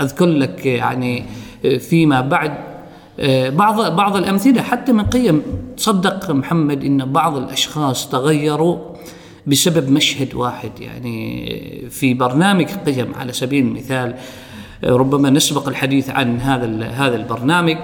أذكر 0.00 0.26
لك 0.26 0.66
يعني 0.66 1.24
فيما 1.78 2.20
بعد. 2.20 2.52
بعض 3.48 3.96
بعض 3.96 4.16
الأمثلة 4.16 4.62
حتى 4.62 4.92
من 4.92 5.04
قيم. 5.04 5.42
تصدق 5.76 6.30
محمد 6.30 6.84
إن 6.84 7.12
بعض 7.12 7.36
الأشخاص 7.36 8.08
تغيروا 8.08 8.78
بسبب 9.46 9.90
مشهد 9.90 10.34
واحد. 10.34 10.70
يعني 10.80 11.46
في 11.90 12.14
برنامج 12.14 12.66
قيم 12.86 13.14
على 13.14 13.32
سبيل 13.32 13.64
المثال 13.64 14.14
ربما 14.84 15.30
نسبق 15.30 15.68
الحديث 15.68 16.10
عن 16.10 16.40
هذا 16.40 16.86
هذا 16.86 17.16
البرنامج. 17.16 17.76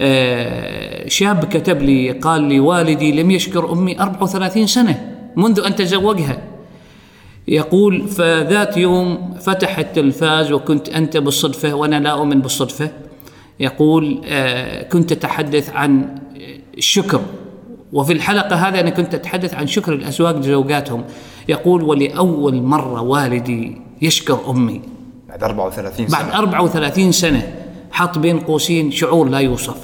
آه، 0.00 1.08
شاب 1.08 1.44
كتب 1.44 1.82
لي 1.82 2.10
قال 2.10 2.42
لي 2.42 2.60
والدي 2.60 3.22
لم 3.22 3.30
يشكر 3.30 3.72
أمي 3.72 4.00
34 4.00 4.66
سنة 4.66 5.16
منذ 5.36 5.60
أن 5.66 5.76
تزوجها. 5.76 6.42
يقول 7.48 8.08
فذات 8.08 8.76
يوم 8.76 9.34
فتح 9.40 9.78
التلفاز 9.78 10.52
وكنت 10.52 10.88
أنت 10.88 11.16
بالصدفة 11.16 11.74
وأنا 11.74 12.00
لا 12.00 12.10
أؤمن 12.10 12.40
بالصدفة. 12.40 12.90
يقول 13.60 14.22
آه، 14.24 14.82
كنت 14.82 15.12
أتحدث 15.12 15.70
عن 15.70 16.18
الشكر 16.78 17.20
وفي 17.92 18.12
الحلقة 18.12 18.56
هذه 18.56 18.80
أنا 18.80 18.90
كنت 18.90 19.14
أتحدث 19.14 19.54
عن 19.54 19.66
شكر 19.66 19.92
الأزواج 19.92 20.36
لزوجاتهم. 20.36 21.04
يقول 21.48 21.82
ولأول 21.82 22.62
مرة 22.62 23.00
والدي 23.00 23.76
يشكر 24.02 24.50
أمي. 24.50 24.80
بعد 25.30 25.42
34 25.44 26.08
سنة. 26.08 26.18
بعد 26.18 26.34
34 26.34 27.12
سنة 27.12 27.52
حط 27.92 28.18
بين 28.18 28.40
قوسين 28.40 28.90
شعور 28.90 29.28
لا 29.28 29.38
يوصف. 29.38 29.76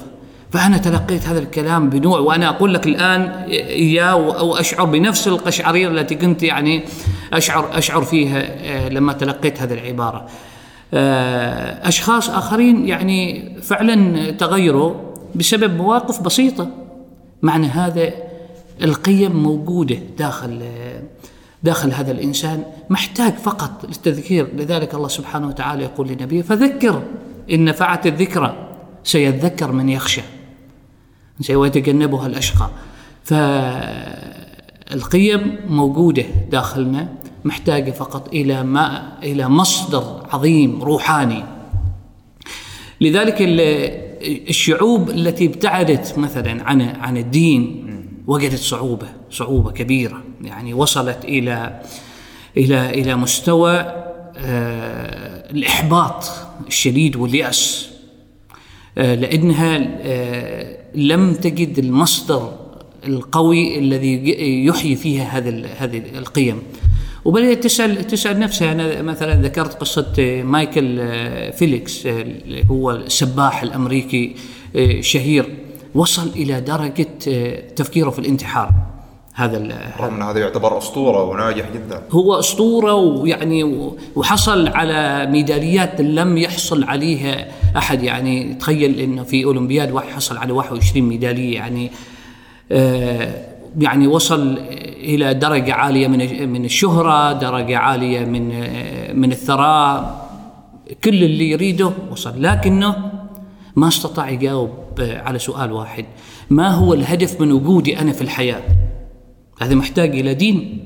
فأنا 0.51 0.77
تلقيت 0.77 1.27
هذا 1.27 1.39
الكلام 1.39 1.89
بنوع 1.89 2.19
وأنا 2.19 2.49
أقول 2.49 2.73
لك 2.73 2.87
الآن 2.87 3.21
إياه 3.51 4.15
وأشعر 4.15 4.85
بنفس 4.85 5.27
القشعريرة 5.27 5.91
التي 5.91 6.15
كنت 6.15 6.43
يعني 6.43 6.83
أشعر 7.33 7.77
أشعر 7.77 8.01
فيها 8.01 8.43
آه، 8.43 8.89
لما 8.89 9.13
تلقيت 9.13 9.61
هذه 9.61 9.73
العبارة. 9.73 10.27
آه، 10.93 11.87
أشخاص 11.87 12.29
آخرين 12.29 12.87
يعني 12.87 13.49
فعلا 13.61 14.31
تغيروا 14.31 14.93
بسبب 15.35 15.77
مواقف 15.77 16.21
بسيطة. 16.21 16.69
معنى 17.41 17.67
هذا 17.67 18.13
القيم 18.83 19.43
موجودة 19.43 19.97
داخل 20.17 20.61
داخل 21.63 21.91
هذا 21.91 22.11
الإنسان 22.11 22.63
محتاج 22.89 23.33
فقط 23.33 23.85
للتذكير. 23.85 24.47
لذلك 24.55 24.93
الله 24.93 25.07
سبحانه 25.07 25.47
وتعالى 25.47 25.83
يقول 25.83 26.07
لنبيه 26.07 26.41
فذكر 26.41 27.03
إن 27.51 27.65
نفعت 27.65 28.07
الذكرى 28.07 28.67
سيذكر 29.03 29.71
من 29.71 29.89
يخشى 29.89 30.21
ويتجنبها 31.49 32.27
الأشقى. 32.27 32.69
فالقيم 33.23 34.39
موجودة 35.69 36.25
داخلنا 36.51 37.07
محتاجة 37.45 37.91
فقط 37.91 38.27
إلى 38.27 38.63
ما 38.63 39.17
إلى 39.23 39.49
مصدر 39.49 40.27
عظيم 40.31 40.83
روحاني. 40.83 41.43
لذلك 43.01 43.35
الشعوب 44.49 45.09
التي 45.09 45.45
ابتعدت 45.45 46.17
مثلا 46.17 46.63
عن 46.63 46.81
عن 46.81 47.17
الدين 47.17 47.83
وجدت 48.27 48.59
صعوبة 48.59 49.07
صعوبة 49.31 49.71
كبيرة. 49.71 50.23
يعني 50.41 50.73
وصلت 50.73 51.25
إلى 51.25 51.81
إلى 52.57 52.89
إلى 52.89 53.15
مستوى 53.15 53.73
آه 54.37 55.51
الإحباط 55.51 56.25
الشديد 56.67 57.15
واليأس 57.15 57.89
آه 58.97 59.15
لأنها 59.15 59.87
آه 60.01 60.77
لم 60.95 61.33
تجد 61.33 61.79
المصدر 61.79 62.53
القوي 63.05 63.79
الذي 63.79 64.37
يحيي 64.65 64.95
فيها 64.95 65.37
هذه 65.37 65.65
هذه 65.77 66.03
القيم. 66.17 66.61
وبدأت 67.25 67.63
تسأل 67.63 68.07
تسأل 68.07 68.39
نفسها. 68.39 68.71
أنا 68.71 69.01
مثلا 69.01 69.41
ذكرت 69.41 69.73
قصة 69.73 70.41
مايكل 70.43 70.97
فيليكس 71.51 72.05
اللي 72.05 72.65
هو 72.69 72.91
السباح 72.91 73.63
الأمريكي 73.63 74.35
آه، 74.75 75.01
شهير 75.01 75.45
وصل 75.95 76.27
إلى 76.27 76.61
درجة 76.61 77.07
آه، 77.27 77.69
تفكيره 77.75 78.09
في 78.09 78.19
الانتحار. 78.19 78.73
هذا 79.37 79.57
رغم 79.99 80.15
أن 80.15 80.21
هذا 80.21 80.39
يعتبر 80.39 80.77
أسطورة 80.77 81.23
وناجح 81.23 81.65
جدا. 81.73 82.03
هو 82.11 82.39
أسطورة 82.39 82.93
ويعني 82.93 83.91
وحصل 84.15 84.67
على 84.67 85.27
ميداليات 85.31 86.01
لم 86.01 86.37
يحصل 86.37 86.83
عليها 86.83 87.47
أحد. 87.77 88.03
يعني 88.03 88.53
تخيل 88.53 88.99
إنه 88.99 89.23
في 89.23 89.45
أولمبياد 89.45 89.91
واحد 89.91 90.09
حصل 90.09 90.37
على 90.37 90.53
21 90.53 91.09
ميدالية. 91.09 91.55
يعني 91.55 91.91
آه 92.71 93.45
يعني 93.77 94.07
وصل 94.07 94.57
إلى 94.99 95.33
درجة 95.33 95.73
عالية 95.73 96.07
من 96.07 96.49
من 96.49 96.65
الشهرة، 96.65 97.33
درجة 97.33 97.77
عالية 97.77 98.25
من 98.25 98.51
آه 98.51 99.13
من 99.13 99.31
الثراء. 99.31 100.27
كل 101.03 101.23
اللي 101.23 101.49
يريده 101.49 101.91
وصل. 102.11 102.41
لكنه 102.41 103.11
ما 103.75 103.87
استطاع 103.87 104.29
يجاوب 104.29 104.71
آه، 104.99 105.21
على 105.21 105.39
سؤال 105.39 105.71
واحد. 105.71 106.05
ما 106.49 106.69
هو 106.69 106.93
الهدف 106.93 107.41
من 107.41 107.51
وجودي 107.51 107.99
أنا 107.99 108.11
في 108.11 108.21
الحياة؟ 108.21 108.61
هذا 109.61 109.75
محتاج 109.75 110.09
إلى 110.09 110.33
دين. 110.33 110.83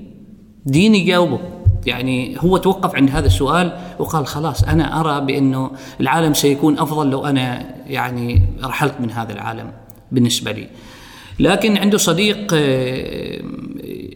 دين 0.65 0.95
يجاوبه 0.95 1.39
يعني 1.85 2.37
هو 2.39 2.57
توقف 2.57 2.95
عند 2.95 3.09
هذا 3.09 3.27
السؤال 3.27 3.77
وقال 3.99 4.27
خلاص 4.27 4.63
أنا 4.63 4.99
أرى 4.99 5.25
بأنه 5.25 5.71
العالم 6.01 6.33
سيكون 6.33 6.79
أفضل 6.79 7.09
لو 7.09 7.25
أنا 7.25 7.75
يعني 7.87 8.41
رحلت 8.63 8.93
من 8.99 9.11
هذا 9.11 9.33
العالم 9.33 9.71
بالنسبة 10.11 10.51
لي. 10.51 10.67
لكن 11.39 11.77
عنده 11.77 11.97
صديق 11.97 12.53
آه، 12.53 13.41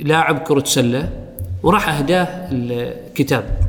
لاعب 0.02 0.38
كرة 0.38 0.64
سلة 0.64 1.10
وراح 1.64 1.90
أهداه 1.90 2.48
الكتاب. 2.52 3.60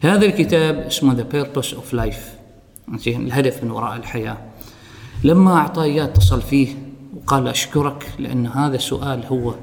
هذا 0.00 0.26
الكتاب 0.26 0.78
اسمه 0.78 1.14
The 1.14 1.22
Purpose 1.22 1.74
of 1.74 1.94
Life 1.94 2.32
الهدف 3.06 3.64
من 3.64 3.70
وراء 3.70 3.96
الحياة. 3.96 4.36
لما 5.24 5.56
أعطاه 5.56 5.82
إياه 5.82 6.04
اتصل 6.04 6.42
فيه 6.42 6.68
وقال 7.16 7.48
أشكرك 7.48 8.12
لأن 8.18 8.46
هذا 8.46 8.76
السؤال 8.76 9.26
هو 9.26 9.54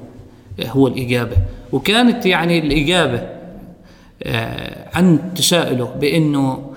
هو 0.66 0.86
الإجابة. 0.88 1.36
وكانت 1.72 2.26
يعني 2.26 2.58
الإجابة 2.58 3.28
آه، 4.22 4.88
عن 4.94 5.34
تساؤله 5.34 5.84
بإنه 5.84 6.70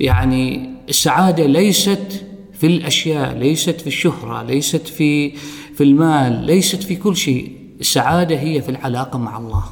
يعني 0.00 0.70
السعادة 0.88 1.46
ليست 1.46 2.24
في 2.52 2.66
الأشياء 2.66 3.38
ليست 3.38 3.80
في 3.80 3.86
الشهرة 3.86 4.42
ليست 4.42 4.88
في 4.88 5.30
في 5.74 5.84
المال 5.84 6.32
ليست 6.32 6.82
في 6.82 6.96
كل 6.96 7.16
شيء. 7.16 7.52
السعادة 7.80 8.38
هي 8.40 8.62
في 8.62 8.68
العلاقة 8.68 9.18
مع 9.18 9.38
الله. 9.38 9.64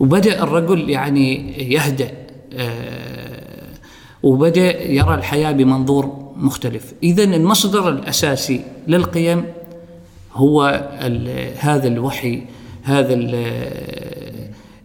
وبدأ 0.00 0.42
الرجل 0.42 0.90
يعني 0.90 1.52
يهدأ 1.72 2.12
آه، 2.52 3.68
وبدأ 4.22 4.82
يرى 4.82 5.14
الحياة 5.14 5.52
بمنظور 5.52 6.32
مختلف. 6.36 6.92
اذا 7.02 7.24
المصدر 7.24 7.88
الأساسي 7.88 8.60
للقيم 8.88 9.44
هو 10.32 10.62
هذا 11.58 11.88
الوحي 11.88 12.42
هذا 12.82 13.14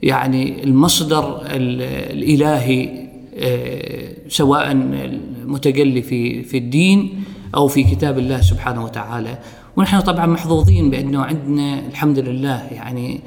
يعني 0.04 0.64
المصدر 0.64 1.42
ال- 1.42 1.82
الإلهي 2.18 3.06
آه، 3.38 4.10
سواء 4.30 4.72
المتجلي 4.72 6.02
في 6.02 6.44
في 6.44 6.58
الدين 6.58 7.24
أو 7.56 7.68
في 7.68 7.84
كتاب 7.84 8.20
الله 8.20 8.42
سبحانه 8.42 8.84
وتعالى. 8.84 9.38
ونحن 9.78 10.00
طبعا 10.00 10.26
محظوظين 10.26 10.90
بأنه 10.90 11.24
عندنا 11.24 11.80
الحمد 11.88 12.20
لله 12.20 12.68
يعني 12.72 13.22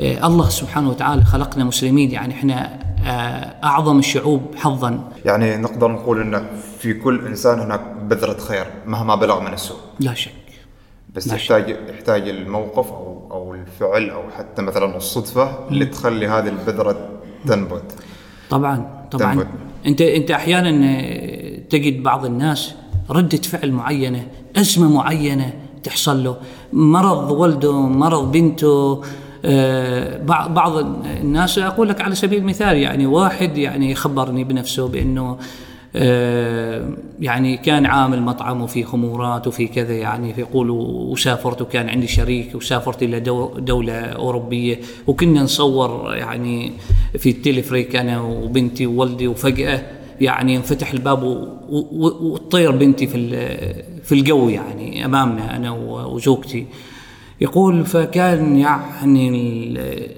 آه، 0.00 0.26
الله 0.26 0.48
سبحانه 0.48 0.88
وتعالى 0.90 1.24
خلقنا 1.24 1.64
مسلمين. 1.64 2.10
يعني 2.10 2.34
إحنا 2.34 2.78
آه، 3.04 3.64
أعظم 3.64 3.98
الشعوب 3.98 4.40
حظا. 4.56 5.08
يعني 5.24 5.56
نقدر 5.56 5.90
نقول 5.92 6.20
إن 6.20 6.46
في 6.78 6.94
كل 6.94 7.26
إنسان 7.26 7.58
هناك 7.60 7.80
بذرة 8.10 8.38
خير 8.38 8.66
مهما 8.86 9.14
بلغ 9.14 9.40
من 9.40 9.52
السوء. 9.52 9.76
لا 10.00 10.14
شك. 10.14 10.32
بس 11.14 11.28
ماشي. 11.28 11.52
يحتاج 11.52 11.76
يحتاج 11.88 12.28
الموقف 12.28 12.92
أو 12.92 13.28
أو 13.30 13.54
الفعل 13.54 14.10
أو 14.10 14.30
حتى 14.38 14.62
مثلا 14.62 14.96
الصدفة 14.96 15.68
اللي 15.68 15.86
تخلي 15.86 16.26
هذه 16.26 16.48
البذرة 16.48 17.08
تنبت 17.46 17.94
طبعا 18.50 19.06
طبعا 19.10 19.34
تنبت. 19.34 19.48
أنت 19.86 20.00
أنت 20.00 20.30
أحيانا 20.30 20.86
آه، 20.86 21.58
تجد 21.70 22.02
بعض 22.02 22.24
الناس 22.24 22.74
ردة 23.10 23.36
فعل 23.38 23.72
معينة 23.72 24.26
ازمه 24.56 24.88
معينة 24.88 25.52
تحصل 25.84 26.24
له 26.24 26.36
مرض 26.72 27.30
ولده 27.30 27.80
مرض 27.80 28.32
بنته 28.32 29.02
آه، 29.44 30.22
بعض 30.48 30.76
الناس 30.76 31.58
أقول 31.58 31.88
لك 31.88 32.00
على 32.00 32.14
سبيل 32.14 32.38
المثال 32.38 32.76
يعني 32.76 33.06
واحد 33.06 33.58
يعني 33.58 33.94
خبرني 33.94 34.44
بنفسه 34.44 34.88
بأنه 34.88 35.38
يعني 37.20 37.56
كان 37.56 37.86
عامل 37.86 38.22
مطعم 38.22 38.62
وفي 38.62 38.84
خمورات 38.84 39.46
وفي 39.46 39.66
كذا 39.66 39.92
يعني 39.94 40.34
يقول 40.38 40.70
وسافرت 40.70 41.62
وكان 41.62 41.88
عندي 41.88 42.06
شريك 42.06 42.54
وسافرت 42.54 43.02
إلى 43.02 43.20
دو- 43.20 43.58
دولة 43.58 43.92
أوروبية. 44.00 44.80
وكنا 45.06 45.42
نصور 45.42 46.14
يعني 46.16 46.72
في 47.18 47.30
التلفريك 47.30 47.96
أنا 47.96 48.20
وبنتي 48.20 48.86
وولدي 48.86 49.26
وفجأة 49.28 49.82
يعني 50.20 50.56
انفتح 50.56 50.92
الباب 50.92 51.22
وتطير 51.70 52.70
بنتي 52.70 53.06
في 53.06 53.28
في 54.04 54.12
الجو 54.12 54.48
يعني 54.48 55.04
أمامنا 55.04 55.56
أنا 55.56 55.70
وزوجتي. 56.06 56.66
يقول 57.40 57.86
فكان 57.86 58.56
يعني 58.56 59.28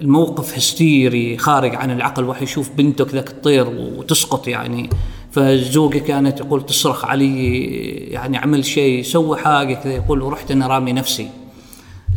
الموقف 0.01 0.57
هستيري 0.57 1.37
خارج 1.39 1.75
عن 1.75 1.91
العقل 1.91 2.25
واحد 2.25 2.43
يشوف 2.43 2.71
بنته 2.77 3.05
كذا 3.05 3.21
تطير 3.21 3.67
وتسقط 3.69 4.49
يعني. 4.49 4.91
فالزوجة 5.35 5.99
كانت 5.99 6.41
يقول 6.41 6.67
تصرخ 6.67 7.05
علي 7.05 7.57
يعني 8.11 8.37
عمل 8.37 8.65
شيء 8.65 9.03
سوى 9.03 9.39
حاجة 9.39 9.75
كذا 9.75 9.93
يقول 9.93 10.23
ورحت 10.23 10.51
أنا 10.51 10.67
رامي 10.67 10.93
نفسي 10.93 11.29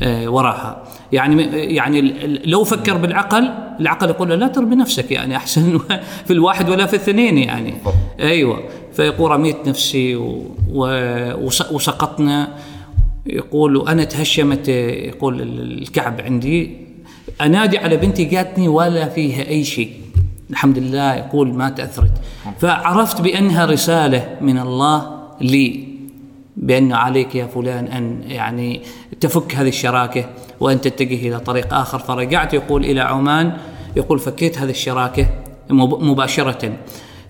آه، 0.04 0.28
وراها. 0.30 0.84
يعني 1.12 1.44
يعني 1.76 2.02
لو 2.46 2.64
فكر 2.64 2.98
بالعقل 2.98 3.50
العقل 3.80 4.10
يقول 4.10 4.30
لا 4.30 4.48
ترمي 4.48 4.76
نفسك 4.76 5.12
يعني 5.12 5.36
أحسن 5.36 5.80
في 6.28 6.34
الواحد 6.34 6.70
ولا 6.70 6.86
في 6.86 6.94
الاثنين 6.94 7.38
يعني. 7.38 7.74
أيوه. 8.20 8.64
فيقول 8.94 9.32
رميت 9.32 9.68
نفسي 9.68 10.16
وسقطنا. 11.72 12.48
يقول 13.26 13.76
وأنا 13.78 14.04
تهشمت 14.04 14.68
يقول 14.68 15.42
ال- 15.42 15.82
الكعب 15.82 16.22
عندي. 16.22 16.72
أنادي 17.42 17.78
على 17.78 17.98
بنتي 17.98 18.24
جاتني 18.24 18.68
ولا 18.68 19.10
فيها 19.10 19.48
أي 19.50 19.64
شيء. 19.64 19.92
الحمد 20.50 20.78
لله 20.78 21.14
يقول 21.16 21.54
ما 21.54 21.70
تأثرت. 21.70 22.12
فعرفت 22.60 23.22
بأنها 23.22 23.66
رسالة 23.66 24.30
من 24.42 24.60
الله 24.60 25.18
لي 25.42 25.88
بأن 26.58 26.94
عليك 26.94 27.36
يا 27.36 27.46
فلان 27.46 27.88
أن 27.88 28.22
يعني 28.28 28.82
تفك 29.22 29.56
هذه 29.56 29.68
الشراكة 29.68 30.26
وأن 30.60 30.82
تتجه 30.82 31.28
إلى 31.28 31.40
طريق 31.40 31.74
آخر. 31.74 32.00
فرجعت 32.00 32.54
يقول 32.54 32.86
إلى 32.86 33.02
عمان 33.02 33.58
يقول 33.96 34.20
فكيت 34.20 34.58
هذه 34.60 34.70
الشراكة 34.70 35.28
مب- 35.70 36.04
مباشرة. 36.04 36.74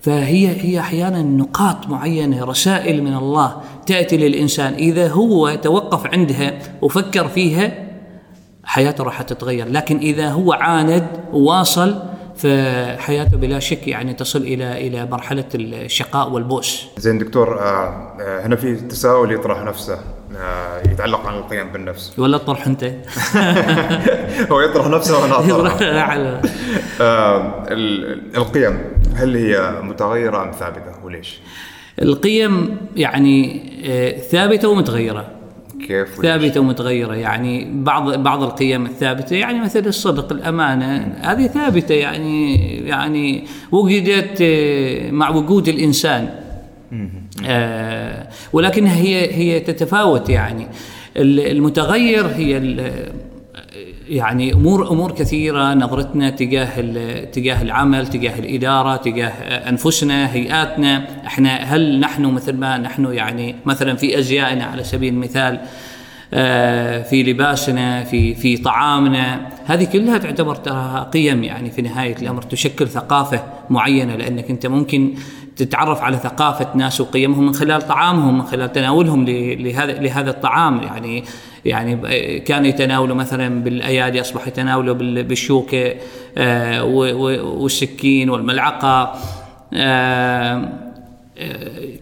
فهي 0.01 0.47
هي 0.61 0.79
أحيانا 0.79 1.21
نقاط 1.23 1.87
معينة 1.89 2.43
رسائل 2.45 3.03
من 3.03 3.13
الله 3.13 3.55
تأتي 3.85 4.17
للإنسان. 4.17 4.73
إذا 4.73 5.07
هو 5.07 5.55
توقف 5.55 6.05
عندها 6.07 6.59
وفكر 6.81 7.27
فيها 7.27 7.71
حياته 8.63 9.03
راح 9.03 9.21
تتغير. 9.21 9.67
لكن 9.69 9.97
إذا 9.97 10.29
هو 10.31 10.53
عاند 10.53 11.07
وواصل 11.33 11.99
فحياته 12.37 13.37
بلا 13.37 13.59
شك 13.59 13.87
يعني 13.87 14.13
تصل 14.13 14.41
إلى 14.41 14.87
إلى 14.87 15.05
مرحلة 15.05 15.45
الشقاء 15.55 16.29
والبؤس. 16.29 16.87
زين 16.97 17.17
دكتور 17.17 17.59
آه، 17.59 18.13
آه، 18.21 18.45
هنا 18.45 18.55
في 18.55 18.75
تساؤل 18.75 19.31
يطرح 19.31 19.61
نفسه 19.63 19.99
آه، 20.37 20.79
يتعلق 20.91 21.25
عن 21.25 21.35
القيم 21.37 21.71
بالنفس. 21.71 22.13
ولا 22.19 22.37
تطرح 22.37 22.67
أنت؟ 22.67 22.83
هو 24.51 24.61
يطرح 24.61 24.87
نفسه 24.87 25.21
وأنا 25.21 25.39
أطرح. 25.39 25.81
على 26.11 26.41
آه، 27.01 27.63
القيم 28.37 28.79
هل 29.15 29.35
هي 29.35 29.73
متغيرة 29.81 30.43
أم 30.43 30.51
ثابتة 30.51 31.05
وليش؟ 31.05 31.39
القيم 32.01 32.77
يعني 32.95 33.61
آه، 33.85 34.19
ثابتة 34.19 34.67
ومتغيرة. 34.67 35.36
كيف؟ 35.87 36.21
ثابتة 36.21 36.59
ومتغيرة. 36.59 37.13
يعني 37.15 37.67
بعض 37.73 38.13
بعض 38.23 38.43
القيم 38.43 38.85
الثابتة 38.85 39.35
يعني 39.35 39.59
مثل 39.61 39.87
الصدق 39.87 40.31
الأمانة 40.33 41.15
هذه 41.21 41.47
ثابتة. 41.47 41.95
يعني 41.95 42.55
يعني 42.87 43.43
وجدت 43.71 44.37
آه، 44.41 45.11
مع 45.11 45.29
وجود 45.29 45.67
الإنسان. 45.67 46.29
آه، 47.47 48.27
ولكنها 48.53 48.95
هي 48.95 49.33
هي 49.33 49.59
تتفاوت 49.59 50.29
يعني. 50.29 50.67
ال- 51.17 51.39
المتغير 51.57 52.25
هي 52.27 52.57
يعني 54.09 54.53
امور 54.53 54.91
أمور 54.91 55.11
كثيرة 55.11 55.73
نظرتنا 55.73 56.29
تجاه 56.29 56.81
تجاه 57.25 57.61
العمل 57.61 58.07
تجاه 58.07 58.39
الإدارة 58.39 58.95
تجاه 58.95 59.29
أنفسنا 59.69 60.33
هيئاتنا. 60.33 61.07
إحنا 61.25 61.55
هل 61.55 61.99
نحن 61.99 62.25
مثل 62.25 62.53
ما 62.53 62.77
نحن 62.77 63.13
يعني 63.13 63.55
مثلا 63.65 63.95
في 63.95 64.19
ازيائنا 64.19 64.65
على 64.65 64.83
سبيل 64.83 65.13
المثال 65.13 65.59
آه، 66.33 67.03
في 67.03 67.23
لباسنا 67.23 68.03
في 68.03 68.35
في 68.35 68.57
طعامنا 68.57 69.49
هذه 69.65 69.83
كلها 69.83 70.17
تعتبر 70.17 70.53
قيم 71.03 71.43
يعني 71.43 71.71
في 71.71 71.81
نهاية 71.81 72.15
الأمر 72.21 72.41
تشكل 72.41 72.87
ثقافة 72.87 73.43
معينة 73.69 74.15
لأنك 74.15 74.49
أنت 74.49 74.65
ممكن 74.65 75.13
تتعرف 75.57 76.01
على 76.01 76.17
ثقافة 76.17 76.67
ناس 76.75 77.01
وقيمهم 77.01 77.45
من 77.45 77.53
خلال 77.53 77.81
طعامهم 77.81 78.37
من 78.37 78.43
خلال 78.43 78.71
تناولهم 78.71 79.25
لهذا 79.25 79.93
لهذا 79.93 80.29
الطعام. 80.29 80.83
يعني 80.83 81.23
يعني 81.67 82.39
كانوا 82.39 82.67
يتناولوا 82.67 83.15
مثلا 83.15 83.63
بالأيادي 83.63 84.21
أصبح 84.21 84.47
يتناولوا 84.47 84.95
بالشوكة 85.23 85.95
آه، 86.37 86.83
والسكين 87.43 88.29
والملعقة 88.29 89.13
آه، 89.73 90.69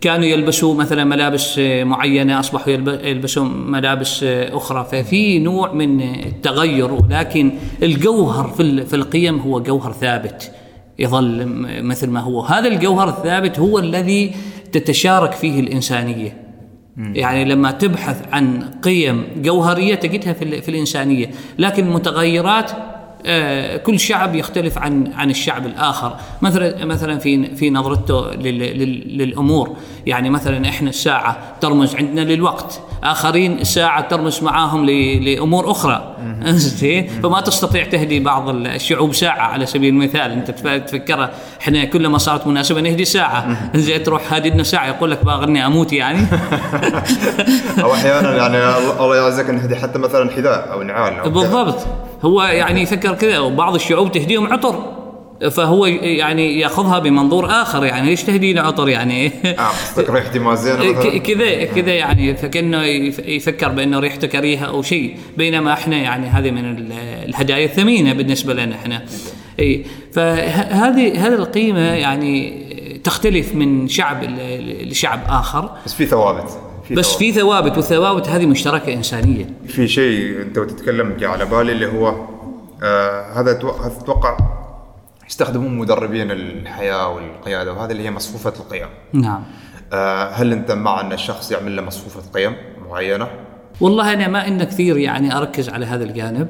كانوا 0.02 0.26
يلبسوا 0.26 0.76
مثلا 0.76 1.04
ملابس 1.04 1.60
معينة 1.60 2.40
أصبحوا 2.40 2.74
يلبسوا 3.04 3.44
ملابس 3.44 4.24
أخرى. 4.24 4.88
ففي 4.92 5.40
نوع 5.40 5.74
من 5.74 6.02
التغير 6.02 6.94
ولكن 6.94 7.52
الجوهر 7.84 8.48
في 8.88 8.96
القيم 8.96 9.40
هو 9.40 9.60
جوهر 9.60 9.92
ثابت 9.92 10.52
يظل 11.00 11.46
مثل 11.84 12.10
ما 12.10 12.20
هو. 12.20 12.42
هذا 12.42 12.68
الجوهر 12.68 13.10
الثابت 13.10 13.60
هو 13.60 13.80
الذي 13.80 14.32
تتشارك 14.72 15.32
فيه 15.32 15.60
الإنسانية. 15.60 16.45
يعني 16.98 17.46
لما 17.46 17.72
تبحث 17.72 18.22
عن 18.32 18.64
قيم 18.84 19.28
جوهرية 19.38 19.96
تجدها 19.96 20.34
في 20.34 20.70
الإنسانية 20.70 21.32
لكن 21.60 21.90
متغيرات 21.90 22.72
آه، 23.28 23.78
كل 23.78 24.00
شعب 24.00 24.36
يختلف 24.36 24.78
عن 24.78 25.14
عن 25.14 25.30
الشعب 25.30 25.66
الآخر. 25.66 26.16
مثلا 26.42 26.86
مثلا 26.86 27.20
في 27.20 27.56
في 27.56 27.70
نظرته 27.70 28.32
للأمور. 28.32 29.76
يعني 30.06 30.30
مثلا 30.30 30.70
إحنا 30.70 30.90
الساعة 30.90 31.56
ترمز 31.62 31.96
عندنا 31.96 32.22
للوقت. 32.22 32.82
آخرين 33.12 33.60
الساعة 33.60 34.08
ترمز 34.08 34.44
معاهم 34.44 34.86
لأمور 34.86 35.72
أخرى. 35.72 36.16
زين؟ 36.46 37.08
فما 37.08 37.42
تستطيع 37.42 37.84
تهدي 37.84 38.20
بعض 38.20 38.50
الشعوب 38.50 39.14
ساعة 39.14 39.42
على 39.42 39.66
سبيل 39.66 39.94
المثال. 39.94 40.32
أنت 40.32 40.52
تفكرها 40.90 41.32
إحنا 41.62 41.86
كلما 41.86 42.18
صارت 42.18 42.48
مناسبة 42.48 42.82
نهدي 42.82 43.06
ساعة. 43.06 43.58
زين؟ 43.76 44.04
تروح 44.04 44.34
هادي 44.34 44.64
ساعة. 44.64 44.88
يقول 44.88 45.12
لك 45.12 45.26
باغرني 45.26 45.66
أموت 45.66 45.94
يعني. 45.94 46.20
أو 47.84 47.94
أحيانا 47.94 48.36
يعني 48.36 48.58
الله 49.00 49.16
يعزك 49.16 49.50
نهدي 49.50 49.76
حتى 49.76 50.00
مثلا 50.00 50.30
حذاء 50.32 50.72
أو 50.72 50.84
نعال 50.84 51.20
أو 51.20 51.30
بالضبط. 51.30 51.88
هو 52.24 52.44
يعني 52.44 52.82
يفكر 52.82 53.14
كذا. 53.14 53.40
وبعض 53.40 53.76
الشعوب 53.76 54.12
تهديهم 54.12 54.54
عطر. 54.54 54.95
فهو 55.52 55.86
يعني 55.86 56.60
يأخذها 56.60 57.00
بمنظور 57.00 57.46
آخر 57.46 57.86
يعني 57.86 58.10
ليش 58.10 58.24
تهدي 58.24 58.60
عطر؟ 58.60 58.90
يعني 58.90 59.28
آه 59.46 59.68
قصدك 59.68 60.10
ريحتي 60.10 60.40
ما 60.40 60.56
زينه 60.56 60.94
كذا 61.18 61.64
كذا 61.64 61.94
يعني 61.94 62.36
فكأنه 62.36 62.84
يفكر 63.28 63.68
بأنه 63.68 64.00
ريحته 64.00 64.28
كريهة 64.28 64.66
أو 64.66 64.82
شيء. 64.82 65.18
بينما 65.38 65.74
إحنا 65.74 65.98
يعني 65.98 66.28
هذه 66.28 66.52
من 66.52 66.92
الهدايا 67.26 67.66
الثمينة 67.66 68.14
بالنسبة 68.14 68.54
لنا 68.54 68.76
إحنا. 68.76 69.06
إي 69.60 69.86
فهذه 70.14 71.28
هذه 71.28 71.34
القيمة 71.34 71.80
يعني 71.80 72.66
تختلف 73.04 73.56
من 73.56 73.88
شعب 73.88 74.24
لشعب 74.82 75.20
آخر. 75.28 75.72
بس 75.86 75.94
في 75.94 76.06
ثوابت. 76.06 76.50
في 76.88 76.96
بس 76.96 77.06
ثوابت. 77.06 77.20
في 77.20 77.32
ثوابت 77.32 77.78
والثوابت 77.78 78.30
هذه 78.30 78.46
مشتركة 78.46 78.94
إنسانية. 78.94 79.50
في 79.68 79.88
شيء 79.88 80.42
أنت 80.42 80.58
وتتكلم 80.58 81.18
جاء 81.20 81.30
على 81.30 81.46
بالي 81.46 81.72
اللي 81.72 81.88
هو 81.88 82.16
آه 82.84 83.42
هذا 83.42 83.52
أتوقع 83.52 84.38
يستخدمون 85.30 85.78
مدربين 85.78 86.32
الحياة 86.32 87.10
والقيادة 87.10 87.74
وهذا 87.74 87.92
اللي 87.92 88.04
هي 88.04 88.12
مصفوفة 88.12 88.54
القيم. 88.60 88.90
نعم. 89.14 89.44
آه 89.94 90.30
هل 90.30 90.52
أنت 90.52 90.72
مع 90.72 91.02
أن 91.02 91.14
الشخص 91.14 91.52
يعمل 91.52 91.76
له 91.76 91.82
مصفوفة 91.82 92.32
قيم 92.40 92.56
معينة؟ 92.90 93.28
والله 93.82 94.14
أنا 94.14 94.28
ما 94.28 94.48
إن 94.48 94.64
كثير 94.64 94.98
يعني 94.98 95.38
أركز 95.38 95.70
على 95.70 95.86
هذا 95.86 96.04
الجانب. 96.04 96.48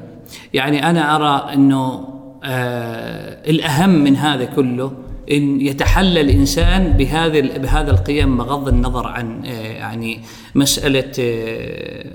يعني 0.54 0.90
أنا 0.90 1.16
أرى 1.16 1.54
إنه 1.54 2.08
آه 2.44 3.50
الأهم 3.50 3.90
من 4.04 4.16
هذا 4.16 4.44
كله 4.44 4.92
إن 5.30 5.60
يتحلى 5.60 6.20
الإنسان 6.20 6.92
بهذه 6.92 7.40
بهذا 7.58 7.90
القيم 7.90 8.36
بغض 8.36 8.68
النظر 8.68 9.06
عن 9.06 9.44
آه، 9.44 9.50
يعني 9.50 10.20
مسألة 10.54 11.12
آه، 11.20 12.06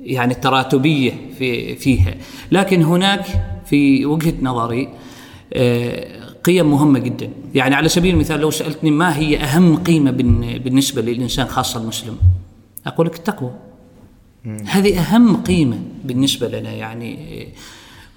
يعني 0.00 0.32
التراتبيه 0.32 1.12
في 1.38 1.76
فيها. 1.76 2.14
لكن 2.52 2.82
هناك 2.82 3.24
في 3.64 4.06
وجهة 4.06 4.34
نظري 4.42 4.88
قيم 6.44 6.70
مهمة 6.70 6.98
جدا. 6.98 7.30
يعني 7.54 7.74
على 7.74 7.88
سبيل 7.88 8.14
المثال 8.14 8.40
لو 8.40 8.50
سألتني 8.50 8.90
ما 8.90 9.16
هي 9.16 9.38
أهم 9.38 9.76
قيمة 9.76 10.10
بالنسبة 10.64 11.02
للإنسان 11.02 11.46
خاصة 11.46 11.80
المسلم؟ 11.80 12.16
أقول 12.86 13.06
لك 13.06 13.16
التقوى. 13.16 13.50
هذه 14.66 15.00
أهم 15.00 15.36
قيمة 15.36 15.78
بالنسبة 16.04 16.48
لنا 16.48 16.72
يعني 16.72 17.18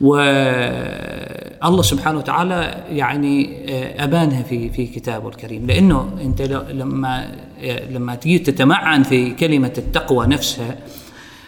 والله 0.02 1.82
سبحانه 1.82 2.18
وتعالى 2.18 2.84
يعني 2.90 3.58
آه، 3.70 4.04
أبانها 4.04 4.44
في 4.44 4.70
في 4.70 4.86
كتابه 4.88 5.30
الكريم. 5.30 5.68
لأنه 5.68 6.10
أنت 6.22 6.42
لما 6.72 7.32
لما 7.90 8.16
تجي 8.16 8.40
تتمعن 8.40 9.04
في 9.04 9.32
كلمة 9.32 9.74
التقوى 9.78 10.28
نفسها 10.28 10.78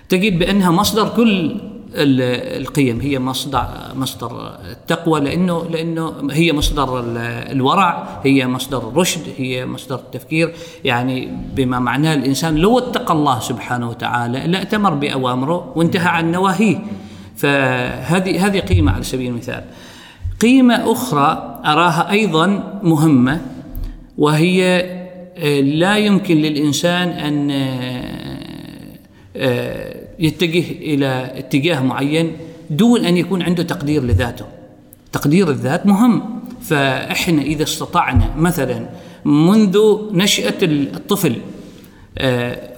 تجد 0.09 0.39
بأنها 0.39 0.71
مصدر 0.71 1.09
كل 1.09 1.61
القيم 1.95 3.01
هي 3.01 3.19
مصدر 3.19 3.67
مصدر 3.95 4.57
التقوى 4.71 5.19
لأنه 5.19 5.65
لأنه 5.69 6.13
هي 6.31 6.53
مصدر 6.53 7.03
الورع 7.25 8.19
هي 8.23 8.47
مصدر 8.47 8.77
الرشد 8.77 9.21
هي 9.37 9.65
مصدر 9.65 9.95
التفكير. 9.95 10.53
يعني 10.83 11.29
بما 11.55 11.79
معناه 11.79 12.13
الإنسان 12.13 12.55
لو 12.55 12.77
اتقى 12.79 13.13
الله 13.13 13.39
سبحانه 13.39 13.89
وتعالى 13.89 14.47
لاتمر 14.47 14.93
بأوامره 14.93 15.71
وانتهى 15.75 16.07
عن 16.07 16.31
نواهيه. 16.31 16.79
فهذه 17.35 18.45
هذه 18.45 18.59
قيمة 18.59 18.91
على 18.91 19.03
سبيل 19.03 19.27
المثال. 19.27 19.63
قيمة 20.41 20.91
أخرى 20.91 21.61
أراها 21.65 22.11
أيضا 22.11 22.79
مهمة 22.83 23.41
وهي 24.17 24.85
آه، 25.37 25.61
لا 25.61 25.97
يمكن 25.97 26.37
للإنسان 26.37 27.09
أن 27.09 27.51
آه، 27.51 28.39
آه، 29.35 30.04
يتجه 30.19 30.71
إلى 30.71 31.31
اتجاه 31.35 31.83
معين 31.83 32.31
دون 32.69 33.05
أن 33.05 33.17
يكون 33.17 33.41
عنده 33.41 33.63
تقدير 33.63 34.03
لذاته. 34.03 34.45
تقدير 35.11 35.49
الذات 35.49 35.85
مهم. 35.85 36.21
فإحنا 36.61 37.41
إذا 37.41 37.63
استطعنا 37.63 38.35
مثلا 38.37 38.89
منذ 39.25 39.97
نشأة 40.11 40.57
الطفل 40.63 41.35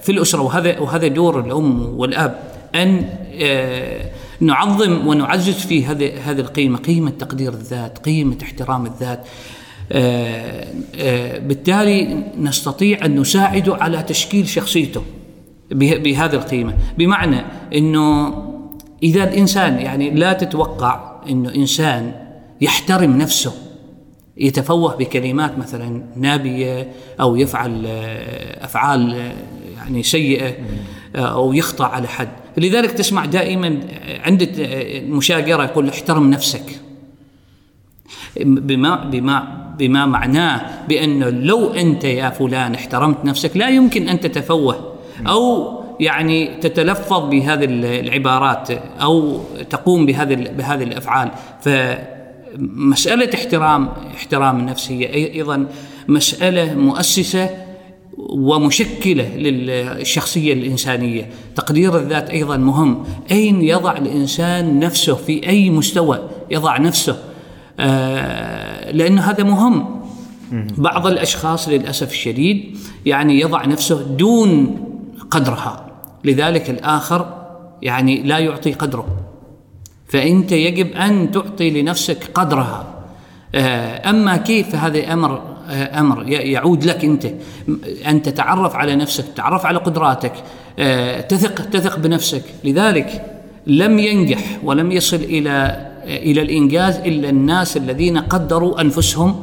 في 0.02 0.08
الأسرة 0.08 0.40
وهذا 0.42 0.78
وهذا 0.78 1.08
دور 1.08 1.40
الأم 1.40 1.98
والأب 1.98 2.38
أن 2.74 3.04
نعظم 4.40 5.06
ونعزز 5.06 5.54
في 5.54 5.86
هذه 5.86 6.30
هذه 6.30 6.40
القيمة 6.40 6.78
قيمة 6.78 7.10
تقدير 7.10 7.52
الذات 7.52 7.98
قيمة 7.98 8.36
احترام 8.42 8.86
الذات. 8.86 9.24
آه، 9.92 10.66
آه، 10.96 11.38
بالتالي 11.38 12.24
نستطيع 12.38 13.04
أن 13.04 13.20
نساعده 13.20 13.76
على 13.76 14.02
تشكيل 14.02 14.48
شخصيته. 14.48 15.02
بهذه 15.70 16.34
القيمة. 16.34 16.74
بمعنى 16.98 17.40
إنه 17.74 18.34
إذا 19.02 19.24
الإنسان 19.24 19.78
يعني 19.78 20.10
لا 20.10 20.32
تتوقع 20.32 21.22
إنه 21.28 21.54
إنسان 21.54 22.12
يحترم 22.60 23.18
نفسه 23.18 23.52
يتفوه 24.36 24.96
بكلمات 24.96 25.58
مثلا 25.58 26.02
نابية 26.16 26.92
أو 27.20 27.36
يفعل 27.36 27.84
آه، 27.86 28.64
أفعال 28.64 29.32
يعني 29.76 30.02
سيئة 30.02 30.54
أو 31.16 31.52
يخطأ 31.52 31.84
على 31.84 32.08
حد. 32.08 32.28
لذلك 32.56 32.92
تسمع 32.92 33.24
دائما 33.24 33.80
عند 34.24 34.48
المشاجره 34.58 35.64
يقول 35.64 35.88
احترم 35.88 36.30
نفسك. 36.30 36.80
بما 38.40 39.04
بما 39.04 39.68
بما 39.78 40.06
معناه 40.06 40.60
بأنه 40.88 41.30
لو 41.30 41.72
أنت 41.72 42.04
يا 42.04 42.30
فلان 42.30 42.74
احترمت 42.74 43.24
نفسك 43.24 43.56
لا 43.56 43.68
يمكن 43.68 44.08
أن 44.08 44.20
تتفوه 44.20 44.97
أو 45.26 45.72
يعني 46.00 46.46
تتلفظ 46.60 47.28
بهذه 47.30 47.64
العبارات 48.00 48.70
أو 49.00 49.40
تقوم 49.70 50.06
بهذه 50.06 50.34
بهذه 50.34 50.82
الأفعال. 50.82 51.30
فمسألة 51.60 53.30
احترام 53.34 53.88
احترام 54.16 54.58
النفس 54.58 54.92
هي 54.92 55.14
أيضا 55.34 55.66
مسألة 56.08 56.74
مؤسسة 56.74 57.50
ومشكلة 58.18 59.36
للشخصية 59.36 60.52
الإنسانية، 60.52 61.30
تقدير 61.56 61.96
الذات 61.96 62.30
أيضا 62.30 62.56
مهم، 62.56 63.04
أين 63.30 63.62
يضع 63.62 63.96
الإنسان 63.96 64.78
نفسه 64.80 65.14
في 65.14 65.48
أي 65.48 65.70
مستوى 65.70 66.28
يضع 66.50 66.78
نفسه؟ 66.78 67.18
آه 67.80 68.90
لأنه 68.90 69.22
هذا 69.22 69.44
مهم. 69.44 69.98
بعض 70.78 71.06
الأشخاص 71.06 71.68
للأسف 71.68 72.10
الشديد 72.10 72.78
يعني 73.06 73.40
يضع 73.40 73.64
نفسه 73.64 74.02
دون 74.02 74.80
قدرها، 75.30 75.86
لذلك 76.24 76.70
الآخر 76.70 77.46
يعني 77.82 78.22
لا 78.22 78.38
يعطي 78.38 78.72
قدره. 78.72 79.06
فأنت 80.08 80.52
يجب 80.52 80.92
أن 80.92 81.30
تعطي 81.30 81.82
لنفسك 81.82 82.30
قدرها. 82.34 82.86
آه 83.54 84.10
أما 84.10 84.36
كيف 84.36 84.74
هذا 84.74 85.12
أمر 85.12 85.58
أمر 85.70 86.28
يعود 86.28 86.84
لك 86.84 87.04
أنت 87.04 87.26
أن 88.06 88.22
تتعرف 88.22 88.76
على 88.76 88.96
نفسك 88.96 89.24
تتعرف 89.24 89.66
على 89.66 89.78
قدراتك 89.78 90.32
آه، 90.78 91.20
تثق 91.20 91.70
تثق 91.70 91.98
بنفسك 91.98 92.42
لذلك 92.64 93.24
لم 93.66 93.98
ينجح 93.98 94.58
ولم 94.64 94.92
يصل 94.92 95.16
إلى 95.16 95.88
إلى 96.04 96.42
الإنجاز 96.42 96.96
إلا 96.96 97.28
الناس 97.28 97.76
الذين 97.76 98.18
قدروا 98.18 98.80
أنفسهم 98.80 99.42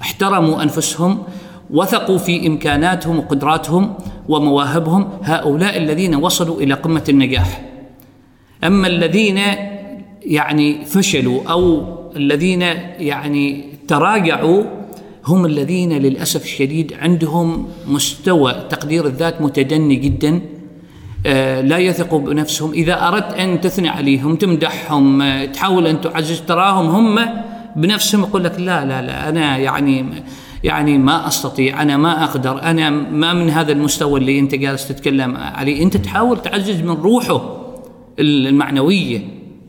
احترموا 0.00 0.62
أنفسهم 0.62 1.22
وثقوا 1.70 2.18
في 2.18 2.46
إمكاناتهم 2.46 3.18
وقدراتهم 3.18 3.94
ومواهبهم 4.28 5.08
هؤلاء 5.22 5.76
الذين 5.76 6.14
وصلوا 6.14 6.60
إلى 6.60 6.74
قمة 6.74 7.04
النجاح. 7.08 7.62
أما 8.64 8.86
الذين 8.86 9.40
يعني 10.22 10.84
فشلوا 10.84 11.40
أو 11.50 11.84
الذين 12.16 12.62
يعني 12.98 13.64
تراجعوا 13.88 14.64
هم 15.26 15.46
الذين 15.46 15.92
للأسف 15.92 16.44
الشديد 16.44 16.92
عندهم 17.00 17.68
مستوى 17.86 18.66
تقدير 18.70 19.06
الذات 19.06 19.42
متدني 19.42 19.96
جدا 19.96 20.40
آه، 21.26 21.60
لا 21.60 21.78
يثقوا 21.78 22.18
بنفسهم. 22.18 22.72
إذا 22.72 23.08
أردت 23.08 23.34
أن 23.34 23.60
تثني 23.60 23.88
عليهم 23.88 24.36
تمدحهم 24.36 25.22
آه، 25.22 25.44
تحاول 25.44 25.86
أن 25.86 26.00
تعزز 26.00 26.40
تراهم 26.40 26.86
هم 26.86 27.26
بنفسهم 27.76 28.20
يقول 28.20 28.44
لك 28.44 28.60
لا 28.60 28.84
لا 28.84 29.02
لا 29.02 29.28
أنا 29.28 29.58
يعني 29.58 30.04
يعني 30.66 30.98
ما 30.98 31.28
أستطيع 31.28 31.82
أنا 31.82 31.96
ما 31.96 32.24
أقدر 32.24 32.62
أنا 32.62 32.90
ما 32.90 33.32
من 33.32 33.50
هذا 33.50 33.72
المستوى 33.72 34.20
اللي 34.20 34.38
أنت 34.38 34.54
جالس 34.54 34.88
تتكلم 34.88 35.36
عليه. 35.36 35.82
أنت 35.82 35.96
تحاول 35.96 36.42
تعزز 36.42 36.80
من 36.80 36.90
روحه 36.90 37.56
المعنوية 38.18 39.20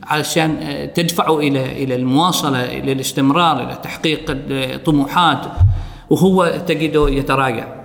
علشان 0.03 0.57
آه، 0.61 0.85
تدفعه 0.85 1.39
إلى 1.39 1.83
إلى 1.83 1.95
المواصلة 1.95 2.63
إلى 2.63 2.91
الاستمرار 2.91 3.63
إلى 3.63 3.79
تحقيق 3.83 4.25
الطموحات 4.29 5.45
وهو 6.09 6.61
تجده 6.67 7.09
يتراجع. 7.09 7.76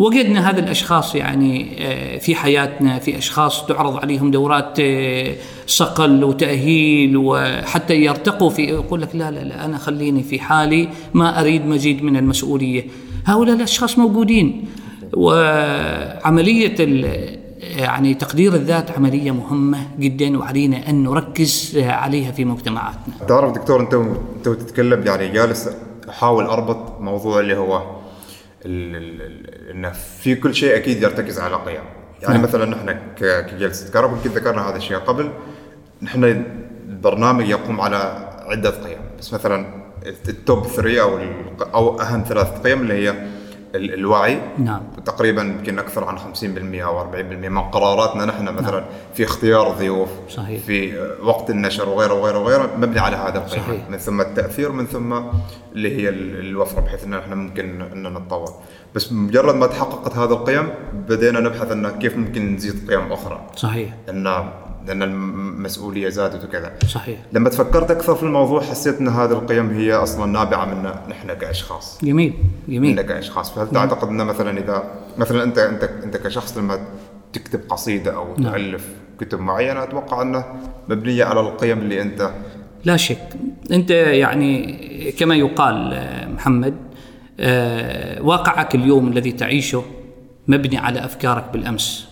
وجدنا 0.00 0.50
هذه 0.50 0.58
الأشخاص 0.58 1.14
يعني 1.14 1.76
آه، 1.78 2.18
في 2.18 2.34
حياتنا 2.34 2.98
في 2.98 3.18
أشخاص 3.18 3.66
تعرض 3.66 3.96
عليهم 3.96 4.30
دورات 4.30 4.80
آه، 4.80 5.34
صقل 5.66 6.24
وتأهيل 6.24 7.16
وحتى 7.16 7.94
يرتقوا 7.94 8.50
في 8.50 8.62
يقول 8.62 9.02
لك 9.02 9.08
لا 9.14 9.30
لا 9.30 9.40
لا 9.40 9.64
أنا 9.64 9.78
خليني 9.78 10.22
في 10.22 10.40
حالي 10.40 10.88
ما 11.14 11.40
أريد 11.40 11.66
مزيد 11.66 12.02
من 12.02 12.16
المسؤولية. 12.16 12.84
هؤلاء 13.24 13.56
الأشخاص 13.56 13.98
موجودين. 13.98 14.64
وعملية 15.14 16.74
يعني 17.76 18.14
تقدير 18.14 18.54
الذات 18.54 18.90
عملية 18.90 19.30
مهمة 19.30 19.78
جدا 19.98 20.38
وعلينا 20.38 20.90
أن 20.90 21.02
نركز 21.02 21.78
عليها 21.78 22.32
في 22.32 22.44
مجتمعاتنا. 22.44 23.14
تعرف 23.28 23.52
دكتور 23.52 23.80
أنت 23.80 23.94
أنت 23.94 24.48
تتكلم 24.48 25.06
يعني 25.06 25.28
جالس 25.28 25.70
أحاول 26.08 26.44
أربط 26.44 27.00
موضوع 27.00 27.40
اللي 27.40 27.56
هو 27.56 27.82
إنه 29.70 29.92
في 30.20 30.34
كل 30.34 30.54
شيء 30.54 30.76
أكيد 30.76 31.02
يرتكز 31.02 31.38
على 31.38 31.56
قيم 31.56 31.84
يعني 32.22 32.34
نعم. 32.34 32.42
مثلا 32.42 32.66
نحن 32.66 32.96
كجلسة 33.16 33.92
كهرباء 33.92 34.16
يمكن 34.16 34.30
ذكرنا 34.30 34.68
هذا 34.68 34.76
الشيء 34.76 34.96
قبل 34.96 35.30
نحن 36.02 36.24
البرنامج 36.88 37.48
يقوم 37.48 37.80
على 37.80 38.30
عدة 38.46 38.70
قيم 38.70 38.98
بس 39.18 39.34
مثلا 39.34 39.66
التوب 40.28 40.66
3 40.66 41.00
أو 41.00 41.18
أو 41.74 42.00
أهم 42.00 42.24
ثلاث 42.28 42.60
قيم 42.60 42.80
اللي 42.80 42.94
هي 42.94 43.14
الوعي 43.74 44.40
نعم 44.58 44.82
تقريبا 45.04 45.42
يمكن 45.42 45.78
أكثر 45.78 46.04
عن 46.04 46.18
50% 46.18 46.22
أو 46.74 47.12
40% 47.12 47.14
من 47.16 47.58
قراراتنا 47.58 48.24
نحن 48.24 48.44
مثلا 48.44 48.80
نعم. 48.80 48.88
في 49.14 49.24
اختيار 49.24 49.70
ضيوف 49.70 50.08
صحيح. 50.28 50.60
في 50.60 50.98
وقت 51.22 51.50
النشر 51.50 51.88
وغيره 51.88 52.14
وغيره 52.14 52.38
وغيره 52.38 52.70
مبني 52.76 53.00
على 53.00 53.16
هذا 53.16 53.38
القيم. 53.38 53.82
من 53.90 53.98
ثم 53.98 54.20
التأثير 54.20 54.72
من 54.72 54.86
ثم 54.86 55.20
اللي 55.72 55.96
هي 55.96 56.08
الوفرة 56.08 56.80
بحيث 56.80 57.04
إن 57.04 57.14
إحنا 57.14 57.34
ممكن 57.34 57.82
إن 57.82 58.12
نتطور 58.14 58.52
بس 58.94 59.12
مجرد 59.12 59.54
ما 59.54 59.66
تحققت 59.66 60.16
هذه 60.16 60.32
القيم 60.32 60.68
بدينا 61.08 61.40
نبحث 61.40 61.72
ان 61.72 61.88
كيف 61.88 62.16
ممكن 62.16 62.54
نزيد 62.54 62.90
قيم 62.90 63.12
أخرى 63.12 63.46
صحيح 63.56 63.94
ان 64.08 64.50
لأن 64.86 65.02
المسؤوليه 65.60 66.08
زادت 66.08 66.44
وكذا. 66.44 66.72
صحيح. 66.88 67.18
لما 67.32 67.48
تفكرت 67.48 67.90
أكثر 67.90 68.14
في 68.14 68.22
الموضوع 68.22 68.60
حسيت 68.60 68.98
إن 69.00 69.08
هذه 69.08 69.32
القيم 69.32 69.70
هي 69.70 69.92
أصلا 69.92 70.26
نابعة 70.26 70.64
منا 70.64 71.02
نحن 71.08 71.34
كأشخاص. 71.34 71.98
جميل 72.02 72.34
جميل. 72.68 72.92
منا 72.92 73.02
كأشخاص. 73.02 73.50
فهل 73.54 73.70
تعتقد 73.70 74.08
إن 74.08 74.26
مثلا 74.26 74.58
إذا 74.58 74.84
مثلا 75.18 75.42
أنت 75.42 75.58
أنت 75.58 75.84
أنت 75.84 76.16
كشخص 76.16 76.58
لما 76.58 76.80
تكتب 77.32 77.60
قصيدة 77.68 78.16
أو 78.16 78.36
نعم. 78.38 78.52
تألف 78.52 78.88
كتب 79.20 79.40
معينة 79.40 79.82
أتوقع 79.82 80.22
إنه 80.22 80.44
مبنية 80.88 81.24
على 81.24 81.40
القيم 81.40 81.78
اللي 81.78 82.02
أنت 82.02 82.30
لا 82.84 82.96
شك. 82.96 83.28
أنت 83.72 83.90
يعني 83.90 85.12
كما 85.18 85.34
يقال 85.34 86.02
محمد 86.34 86.74
آه، 87.40 88.22
واقعك 88.22 88.74
اليوم 88.74 89.08
الذي 89.08 89.32
تعيشه 89.32 89.82
مبني 90.48 90.78
على 90.78 91.04
أفكارك 91.04 91.44
بالأمس. 91.52 92.08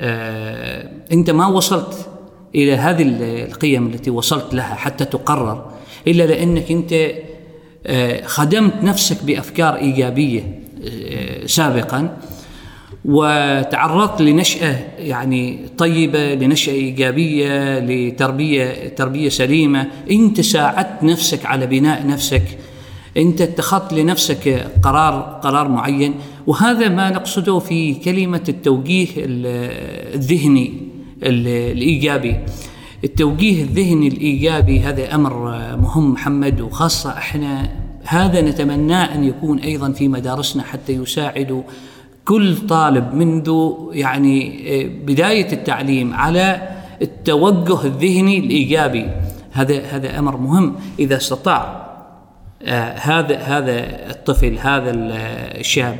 آه، 0.00 0.90
أنت 1.12 1.30
ما 1.30 1.46
وصلت 1.46 2.09
إلى 2.54 2.76
هذه 2.76 3.02
القيم 3.22 3.86
التي 3.86 4.10
وصلت 4.10 4.54
لها 4.54 4.74
حتى 4.74 5.04
تقرر 5.04 5.70
إلا 6.08 6.22
لأنك 6.22 6.70
أنت 6.70 7.12
آه، 7.86 8.26
خدمت 8.26 8.74
نفسك 8.82 9.24
بأفكار 9.24 9.76
إيجابية 9.76 10.60
آه، 10.84 11.46
سابقا 11.46 12.16
وتعرضت 13.04 14.22
لنشأة 14.22 14.78
يعني 14.98 15.58
طيبة 15.78 16.34
لنشأة 16.34 16.72
إيجابية 16.72 17.78
لتربية 17.78 18.88
تربية 18.88 19.28
سليمة. 19.28 19.86
أنت 20.10 20.40
ساعدت 20.40 21.02
نفسك 21.02 21.46
على 21.46 21.66
بناء 21.66 22.06
نفسك. 22.06 22.42
أنت 23.16 23.40
اتخذت 23.40 23.92
لنفسك 23.92 24.66
قرار 24.82 25.40
قرار 25.42 25.68
معين. 25.68 26.14
وهذا 26.46 26.88
ما 26.88 27.10
نقصده 27.10 27.58
في 27.58 27.94
كلمة 27.94 28.44
التوجيه 28.48 29.08
الذهني. 29.16 30.89
الإيجابي. 31.22 32.36
التوجيه 33.04 33.62
الذهني 33.62 34.08
الإيجابي 34.08 34.80
هذا 34.80 35.14
أمر 35.14 35.32
مهم 35.76 36.12
محمد 36.12 36.60
وخاصة 36.60 37.10
إحنا 37.10 37.70
هذا 38.04 38.40
نتمناه 38.40 39.14
أن 39.14 39.24
يكون 39.24 39.58
أيضا 39.58 39.92
في 39.92 40.08
مدارسنا 40.08 40.62
حتى 40.62 40.92
يساعد 40.92 41.64
كل 42.24 42.56
طالب 42.56 43.14
منذ 43.14 43.70
يعني 43.92 44.62
بداية 45.06 45.52
التعليم 45.52 46.14
على 46.14 46.68
التوجه 47.02 47.84
الذهني 47.84 48.38
الإيجابي. 48.38 49.06
هذا 49.52 49.80
هذا 49.80 50.18
أمر 50.18 50.36
مهم. 50.36 50.74
إذا 50.98 51.16
استطاع 51.16 51.90
آه 52.62 52.94
هذا 52.98 53.38
هذا 53.38 54.10
الطفل 54.10 54.58
هذا 54.58 54.90
الشاب 54.94 55.96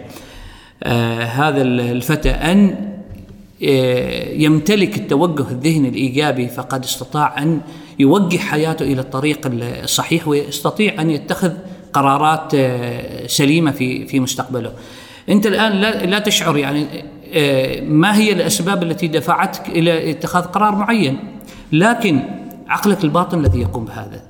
آه 0.82 1.22
هذا 1.24 1.62
الفتى 1.62 2.30
آه 2.30 2.89
يمتلك 4.32 4.96
التوجه 4.96 5.50
الذهني 5.50 5.88
الإيجابي 5.88 6.48
فقد 6.48 6.84
استطاع 6.84 7.42
أن 7.42 7.60
يوجه 7.98 8.38
حياته 8.38 8.82
إلى 8.82 9.00
الطريق 9.00 9.50
الصحيح 9.52 10.28
ويستطيع 10.28 11.02
أن 11.02 11.10
يتخذ 11.10 11.52
قرارات 11.92 12.54
آه، 12.54 13.26
سليمة 13.26 13.70
في 13.70 14.06
في 14.06 14.20
مستقبله. 14.20 14.72
أنت 15.28 15.46
الآن 15.46 15.72
لا, 16.10 16.18
تشعر 16.18 16.56
يعني 16.56 16.86
آه، 17.32 17.80
ما 17.80 18.16
هي 18.16 18.32
الأسباب 18.32 18.82
التي 18.82 19.06
دفعتك 19.06 19.68
إلى 19.68 20.10
اتخاذ 20.10 20.42
قرار 20.42 20.76
معين؟ 20.76 21.18
لكن 21.72 22.20
عقلك 22.68 23.04
الباطن 23.04 23.40
الذي 23.40 23.60
يقوم 23.60 23.84
بهذا 23.84 24.22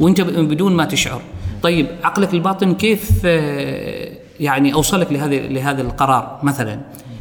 وأنت 0.00 0.20
بدون 0.20 0.76
ما 0.76 0.84
تشعر. 0.84 1.22
طيب 1.62 1.86
عقلك 2.02 2.34
الباطن 2.34 2.74
كيف 2.74 3.10
آه، 3.24 4.12
يعني 4.40 4.74
أوصلك 4.74 5.12
لهذا 5.12 5.36
لهذا 5.36 5.82
القرار 5.82 6.40
مثلا؟ 6.42 6.80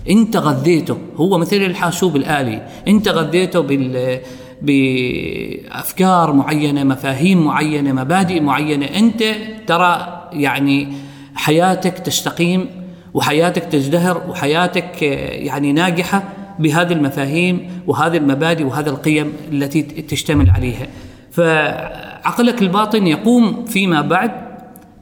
انت 0.10 0.38
غذيته 0.38 0.98
هو 1.16 1.38
مثل 1.38 1.56
الحاسوب 1.56 2.16
الآلي. 2.16 2.68
انت 2.88 3.08
غذيته 3.08 3.60
بال 3.60 4.20
بأفكار 4.62 6.34
معينة 6.34 6.84
مفاهيم 6.84 7.46
معينة 7.46 7.94
مبادئ 7.94 8.40
معينة. 8.40 8.86
انت 8.86 9.24
ترى 9.68 10.24
يعني 10.34 10.88
حياتك 11.36 12.00
تستقيم 12.00 12.66
وحياتك 13.14 13.64
تزدهر 13.64 14.22
وحياتك 14.30 15.02
يعني 15.02 15.74
ناجحة 15.74 16.24
بهذه 16.60 16.94
المفاهيم 16.94 17.84
وهذه 17.88 18.18
المبادئ 18.18 18.64
وهذه 18.64 18.90
القيم 18.90 19.34
التي 19.52 19.82
تشتمل 19.82 20.50
عليها. 20.50 20.88
فعقلك 21.32 22.62
الباطن 22.62 23.08
يقوم 23.08 23.66
فيما 23.66 24.02
بعد 24.02 24.32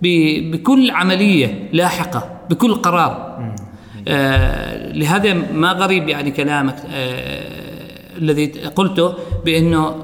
بكل 0.01 0.91
عملية 0.91 1.69
لاحقة 1.73 2.29
بكل 2.49 2.75
قرار. 2.75 3.37
لهذا 4.93 5.33
ما 5.33 5.71
غريب 5.71 6.09
يعني 6.09 6.31
كلامك 6.31 6.75
آه 6.91 7.57
الذي 8.17 8.45
قلته 8.45 9.13
بأنه 9.45 9.95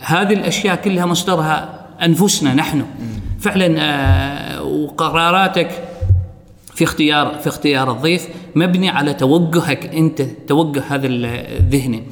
هذه 0.00 0.32
الأشياء 0.32 0.76
كلها 0.76 1.06
مصدرها 1.06 1.86
أنفسنا 2.02 2.54
نحن. 2.54 2.84
فعلا 3.40 3.76
آه 3.78 4.62
وقراراتك 4.62 5.70
في 6.74 6.84
اختيار 6.84 7.38
في 7.40 7.48
اختيار 7.48 7.90
الضيف 7.90 8.28
مبني 8.54 8.88
على 8.88 9.14
توجهك 9.14 9.86
أنت 9.86 10.22
توجه 10.22 10.82
هذا 10.88 11.06
الذهني. 11.06 12.02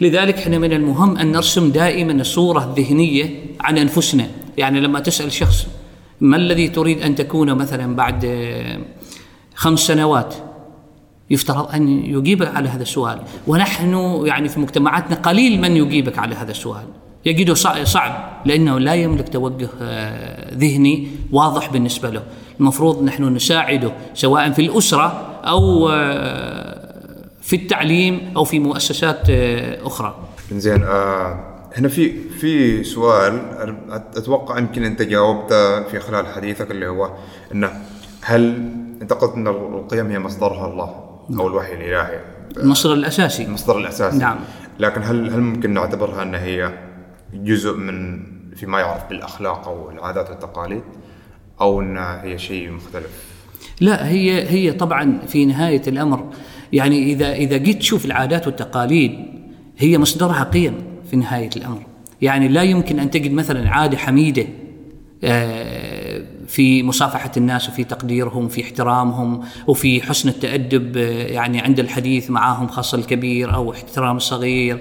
لذلك 0.00 0.38
إحنا 0.38 0.58
من 0.58 0.72
المهم 0.72 1.16
أن 1.16 1.32
نرسم 1.32 1.70
دائما 1.70 2.12
الصورة 2.12 2.64
الذهنية 2.64 3.30
عن 3.60 3.78
أنفسنا. 3.78 4.26
يعني 4.58 4.80
لما 4.80 5.00
تسأل 5.00 5.32
شخص 5.32 5.66
ما 6.20 6.36
الذي 6.36 6.68
تريد 6.68 7.02
أن 7.02 7.14
تكون 7.14 7.54
مثلا 7.54 7.96
بعد 7.96 8.44
خمس 9.54 9.80
سنوات؟ 9.80 10.34
يفترض 11.30 11.74
أن 11.74 11.88
يجيبك 11.88 12.56
على 12.56 12.68
هذا 12.68 12.82
السؤال. 12.82 13.22
ونحن 13.46 14.20
يعني 14.26 14.48
في 14.48 14.60
مجتمعاتنا 14.60 15.16
قليل 15.16 15.60
من 15.60 15.76
يجيبك 15.76 16.18
على 16.18 16.34
هذا 16.34 16.50
السؤال. 16.50 16.84
يجده 17.24 17.54
صع- 17.54 17.84
صعب 17.84 18.30
لأنه 18.44 18.78
لا 18.78 18.94
يملك 18.94 19.28
توجه 19.28 19.68
آه، 19.82 20.54
ذهني 20.54 21.08
واضح 21.32 21.70
بالنسبة 21.70 22.10
له. 22.10 22.22
المفروض 22.60 23.02
نحن 23.04 23.24
نساعده 23.34 23.92
سواء 24.14 24.50
في 24.50 24.62
الأسرة 24.62 25.06
أو 25.44 25.88
آه، 25.88 26.94
في 27.42 27.56
التعليم 27.56 28.32
أو 28.36 28.44
في 28.44 28.58
مؤسسات 28.58 29.20
آه، 29.30 29.86
أخرى. 29.86 30.14
زين 30.52 30.82
هنا 31.76 31.88
في 31.88 32.28
في 32.28 32.84
سؤال 32.84 33.42
أتوقع 34.16 34.58
يمكن 34.58 34.84
أنت 34.84 35.02
جاوبته 35.02 35.82
في 35.82 36.00
خلال 36.00 36.26
حديثك 36.26 36.70
اللي 36.70 36.86
هو 36.88 37.10
إنه 37.54 37.70
هل 38.22 38.42
أنت 39.02 39.12
قلت 39.12 39.34
إن 39.34 39.46
القيم 39.48 40.06
هي 40.10 40.18
مصدرها 40.18 40.66
الله؟ 40.72 41.09
أو 41.38 41.48
الوحي 41.48 41.74
الالهي 41.74 42.20
المصدر 42.56 42.92
الأساسي. 42.92 43.44
المصدر 43.44 43.78
الأساسي. 43.78 44.18
نعم. 44.18 44.38
لكن 44.78 45.02
هل 45.02 45.30
هل 45.30 45.40
ممكن 45.40 45.74
نعتبرها 45.74 46.22
أن 46.22 46.34
هي 46.34 46.72
جزء 47.34 47.76
من 47.76 48.22
فيما 48.56 48.80
يعرف 48.80 49.08
بالأخلاق 49.08 49.68
أو 49.68 49.90
العادات 49.90 50.30
والتقاليد 50.30 50.82
أو 51.60 51.80
انها 51.80 52.24
هي 52.24 52.38
شيء 52.38 52.70
مختلف؟ 52.70 53.24
لا 53.80 54.08
هي 54.08 54.48
هي 54.48 54.72
طبعا 54.72 55.18
في 55.28 55.44
نهاية 55.44 55.82
الأمر 55.86 56.30
يعني 56.72 57.12
اذا 57.12 57.32
إذا 57.32 57.56
جيت 57.56 57.78
تشوف 57.78 58.04
العادات 58.04 58.46
والتقاليد 58.46 59.12
هي 59.78 59.98
مصدرها 59.98 60.44
قيم 60.44 60.74
في 61.10 61.16
نهاية 61.16 61.50
الأمر. 61.56 61.82
يعني 62.22 62.48
لا 62.48 62.62
يمكن 62.62 63.00
أن 63.00 63.10
تجد 63.10 63.32
مثلا 63.32 63.70
عادة 63.70 63.98
حميدة 63.98 64.46
آه، 65.24 65.99
في 66.50 66.82
مصافحة 66.82 67.30
الناس 67.36 67.68
وفي 67.68 67.84
تقديرهم 67.84 68.44
وفي 68.44 68.62
احترامهم 68.62 69.40
وفي 69.66 70.02
حسن 70.02 70.28
التأدب 70.28 70.96
آه، 70.96 71.26
يعني 71.26 71.60
عند 71.60 71.80
الحديث 71.80 72.30
معهم 72.30 72.68
خاصة 72.68 72.98
الكبير 72.98 73.54
أو 73.54 73.72
احترام 73.72 74.16
الصغير 74.16 74.78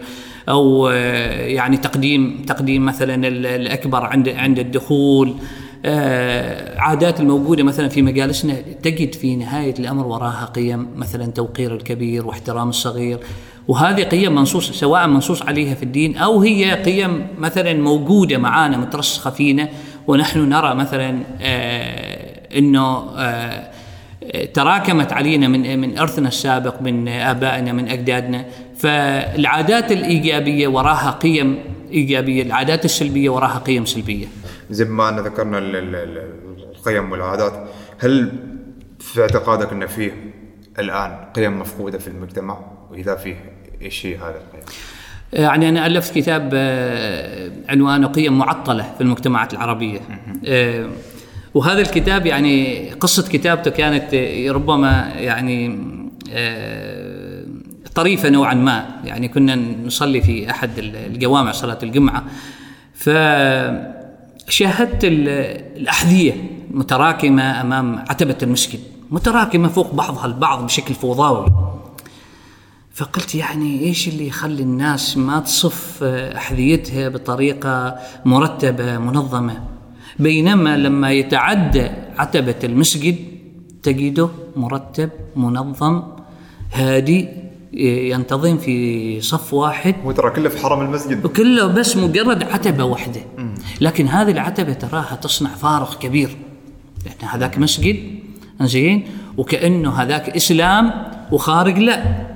أو 0.50 0.90
آه، 0.90 1.46
يعني 1.46 1.78
تقديم 1.78 2.44
تقديم 2.48 2.86
مثلا 2.86 3.28
ال- 3.28 3.46
الأكبر 3.46 4.04
عند 4.06 4.30
عند 4.30 4.60
الدخول. 4.60 5.34
آه، 5.86 6.80
عادات 6.80 7.20
الموجودة 7.20 7.64
مثلا 7.64 7.90
في 7.90 8.02
مجالسنا 8.02 8.54
تجد 8.84 9.16
في 9.16 9.36
نهاية 9.36 9.74
الأمر 9.80 10.08
وراها 10.08 10.46
قيم 10.46 10.88
مثلا 10.96 11.26
توقير 11.26 11.76
الكبير 11.76 12.28
واحترام 12.28 12.70
الصغير. 12.70 13.20
وهذه 13.68 14.04
قيم 14.04 14.36
منصوص 14.36 14.72
سواء 14.72 15.08
منصوص 15.08 15.42
عليها 15.42 15.76
في 15.76 15.84
الدين 15.84 16.18
أو 16.18 16.42
هي 16.42 16.72
قيم 16.84 17.28
مثلا 17.40 17.74
موجودة 17.74 18.38
معانا 18.38 18.78
مترسخة 18.78 19.30
فينا 19.30 19.70
ونحن 20.10 20.40
نرى 20.50 20.76
مثلا 20.76 21.24
آه، 21.42 22.58
إنه 22.58 23.10
آه، 23.18 23.70
تراكمت 24.54 25.14
علينا 25.14 25.48
من 25.48 25.80
من 25.80 25.98
أرثنا 25.98 26.28
السابق 26.28 26.82
من 26.82 27.08
آبائنا 27.08 27.72
من 27.74 27.88
أجدادنا. 27.90 28.46
فالعادات 28.78 29.92
الإيجابية 29.92 30.68
وراها 30.68 31.12
قيم 31.12 31.60
إيجابية 31.92 32.44
العادات 32.44 32.86
السلبية 32.86 33.30
وراها 33.30 33.60
قيم 33.60 33.86
سلبية. 33.86 34.28
زي 34.70 34.86
ما 34.86 35.10
أن 35.10 35.20
ذكرنا 35.20 35.58
ال- 35.58 35.76
ال- 35.76 35.96
ال- 35.96 36.34
القيم 36.76 37.12
والعادات 37.12 37.54
هل 38.00 38.32
في 39.00 39.22
اعتقادك 39.22 39.72
إن 39.72 39.88
فيه 39.88 40.12
الآن 40.80 41.12
قيم 41.36 41.60
مفقودة 41.60 41.98
في 41.98 42.08
المجتمع؟ 42.08 42.58
وإذا 42.92 43.16
فيه 43.16 43.36
إيش 43.82 44.06
هي 44.06 44.16
هذه 44.16 44.36
القيم؟ 44.48 44.64
يعني 45.34 45.70
أنا 45.70 45.86
ألفت 45.88 46.16
كتاب 46.16 46.50
آه، 46.54 47.52
عنوانه 47.70 48.08
قيم 48.08 48.38
معطلة 48.38 48.84
في 48.98 49.02
المجتمعات 49.04 49.54
العربية. 49.54 50.00
آه، 50.46 50.90
وهذا 51.54 51.82
الكتاب 51.82 52.26
يعني 52.26 52.90
قصة 52.92 53.30
كتابته 53.30 53.72
كانت 53.72 54.14
آه، 54.14 54.52
ربما 54.52 55.12
يعني 55.18 55.80
آه، 56.32 57.44
طريفة 57.96 58.30
نوعا 58.30 58.54
ما. 58.54 58.86
يعني 59.04 59.28
كنا 59.28 59.56
نصلي 59.86 60.22
في 60.22 60.52
أحد 60.52 60.70
الجوامع 60.78 61.52
صلاة 61.52 61.78
الجمعة. 61.84 62.24
فشاهدت 64.48 65.04
ال- 65.06 65.30
الأحذية 65.78 66.34
متراكمة 66.72 67.62
أمام 67.62 68.00
عتبة 68.10 68.38
المسجد 68.44 68.80
متراكمة 69.12 69.68
فوق 69.68 69.94
بعضها 69.94 70.26
البعض 70.26 70.66
بشكل 70.66 70.94
فوضوي. 70.94 71.46
فقلت 73.00 73.36
يعني 73.36 73.80
إيش 73.80 74.08
اللي 74.08 74.28
يخلي 74.28 74.64
الناس 74.64 75.18
ما 75.18 75.40
تصف 75.40 76.04
أحذيتها 76.04 77.10
بطريقة 77.10 77.96
مرتبة 78.26 78.98
منظمة؟ 78.98 79.64
بينما 80.20 80.78
لما 80.78 81.12
يتعدى 81.12 81.88
عتبة 82.18 82.56
المسجد 82.64 83.16
تجده 83.84 84.30
مرتب 84.56 85.10
منظم 85.36 86.04
هادي 86.74 87.28
ينتظم 87.74 88.58
في 88.58 89.22
صف 89.22 89.54
واحد. 89.54 89.96
هو 90.06 90.12
ترى 90.12 90.30
كله 90.30 90.50
في 90.50 90.58
حرم 90.58 90.82
المسجد. 90.82 91.26
وكله 91.26 91.68
بس 91.68 91.98
مجرد 91.98 92.44
عتبة 92.44 92.84
واحدة. 92.84 93.22
لكن 93.82 94.08
هذه 94.08 94.32
العتبة 94.32 94.74
تراها 94.74 95.16
تصنع 95.16 95.50
فارق 95.50 96.00
كبير. 96.00 96.38
لأن 97.06 97.30
هذاك 97.30 97.58
مسجد 97.58 97.96
زين 98.62 99.08
وكأنه 99.38 99.92
هذاك 99.92 100.30
إسلام 100.30 100.92
وخارج 101.32 101.80
لا. 101.80 102.29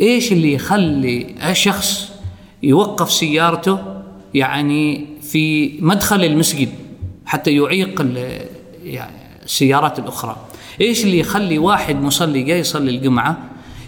إيش 0.00 0.32
اللي 0.32 0.52
يخلي 0.52 1.34
شخص 1.52 2.12
يوقف 2.62 3.12
سيارته 3.12 3.78
يعني 4.34 5.06
في 5.22 5.72
مدخل 5.80 6.24
المسجد 6.24 6.68
حتى 7.26 7.50
يعيق 7.56 8.06
يعني 8.84 9.16
السيارات 9.44 9.98
الأخرى؟ 9.98 10.36
إيش 10.80 11.04
اللي 11.04 11.18
يخلي 11.18 11.58
واحد 11.58 11.96
مصلي 11.96 12.42
جاي 12.42 12.58
يصلي 12.58 12.90
الجمعة 12.90 13.38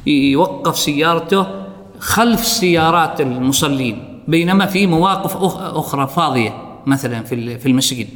يوقف 0.07 0.79
سيارته 0.79 1.47
خلف 1.99 2.47
سيارات 2.47 3.21
المصلين؟ 3.21 4.23
بينما 4.29 4.67
في 4.67 4.87
مواقف 4.87 5.37
أخرى 5.77 6.07
فاضية 6.07 6.57
مثلا 6.87 7.23
في 7.23 7.67
المسجد. 7.67 8.09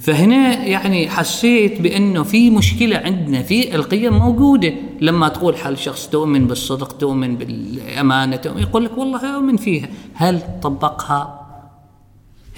فهنا 0.00 0.64
يعني 0.66 1.08
حسيت 1.08 1.80
بأنه 1.80 2.22
في 2.22 2.50
مشكلة 2.50 2.96
عندنا 2.96 3.42
في 3.42 3.74
القيم 3.74 4.18
موجودة. 4.18 4.72
لما 5.00 5.28
تقول 5.28 5.56
حال 5.56 5.78
شخص 5.78 6.08
تؤمن 6.08 6.46
بالصدق 6.46 6.92
تؤمن 6.92 7.36
بالأمانة 7.36 8.36
تؤمن 8.36 8.62
يقول 8.62 8.84
لك 8.84 8.98
والله 8.98 9.36
أؤمن 9.36 9.56
فيها. 9.56 9.88
هل 10.14 10.42
طبقها؟ 10.62 11.40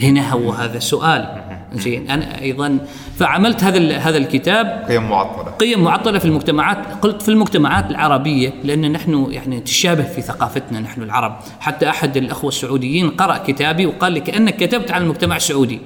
هنا 0.01 0.33
هو 0.33 0.51
هذا 0.51 0.77
السؤال. 0.77 1.43
زين 1.73 2.11
أنا 2.11 2.41
أيضا 2.41 2.79
فعملت 3.17 3.65
هذا 3.65 3.97
هذا 3.97 4.17
الكتاب. 4.17 4.85
قيم 4.89 5.09
معطلة. 5.11 5.51
قيم 5.51 5.85
معطلة 5.85 6.19
في 6.19 6.25
المجتمعات. 6.25 6.79
قلت 7.03 7.23
في 7.23 7.29
المجتمعات 7.29 7.91
العربية 7.91 8.53
لأن 8.65 8.93
نحن 8.93 9.27
يعني 9.31 9.61
تشابه 9.61 10.03
في 10.03 10.23
ثقافتنا 10.23 10.81
نحن 10.81 11.03
العرب. 11.03 11.37
حتى 11.61 11.89
أحد 11.89 12.17
الأخوة 12.17 12.49
السعوديين 12.49 13.11
قرأ 13.11 13.37
كتابي 13.37 13.87
وقال 13.87 14.13
لي 14.13 14.21
كأنك 14.21 14.57
كتبت 14.57 14.91
عن 14.91 15.03
المجتمع 15.03 15.37
السعودي. 15.37 15.81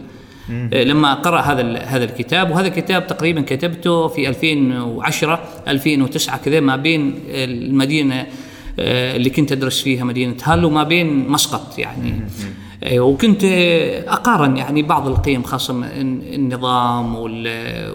لما 0.72 1.14
قرأ 1.14 1.40
هذا 1.40 1.78
هذا 1.78 2.04
الكتاب 2.04 2.50
وهذا 2.50 2.66
الكتاب 2.68 3.06
تقريبا 3.06 3.40
كتبته 3.40 4.08
في 4.08 4.28
2010 4.28 5.40
2009 5.68 6.36
كذا 6.38 6.60
ما 6.60 6.76
بين 6.76 7.20
المدينة 7.28 8.26
آه، 8.78 9.16
اللي 9.16 9.30
كنت 9.30 9.52
أدرس 9.52 9.82
فيها 9.82 10.04
مدينة 10.04 10.34
هال 10.44 10.64
وما 10.64 10.82
بين 10.82 11.28
مسقط 11.28 11.78
يعني. 11.78 12.20
آه، 12.84 13.00
وكنت 13.00 13.44
آه، 13.44 14.12
أقارن 14.12 14.56
يعني 14.56 14.82
بعض 14.82 15.06
القيم 15.08 15.42
خاصة 15.42 15.74
النظام 16.34 17.14
وال- 17.16 17.94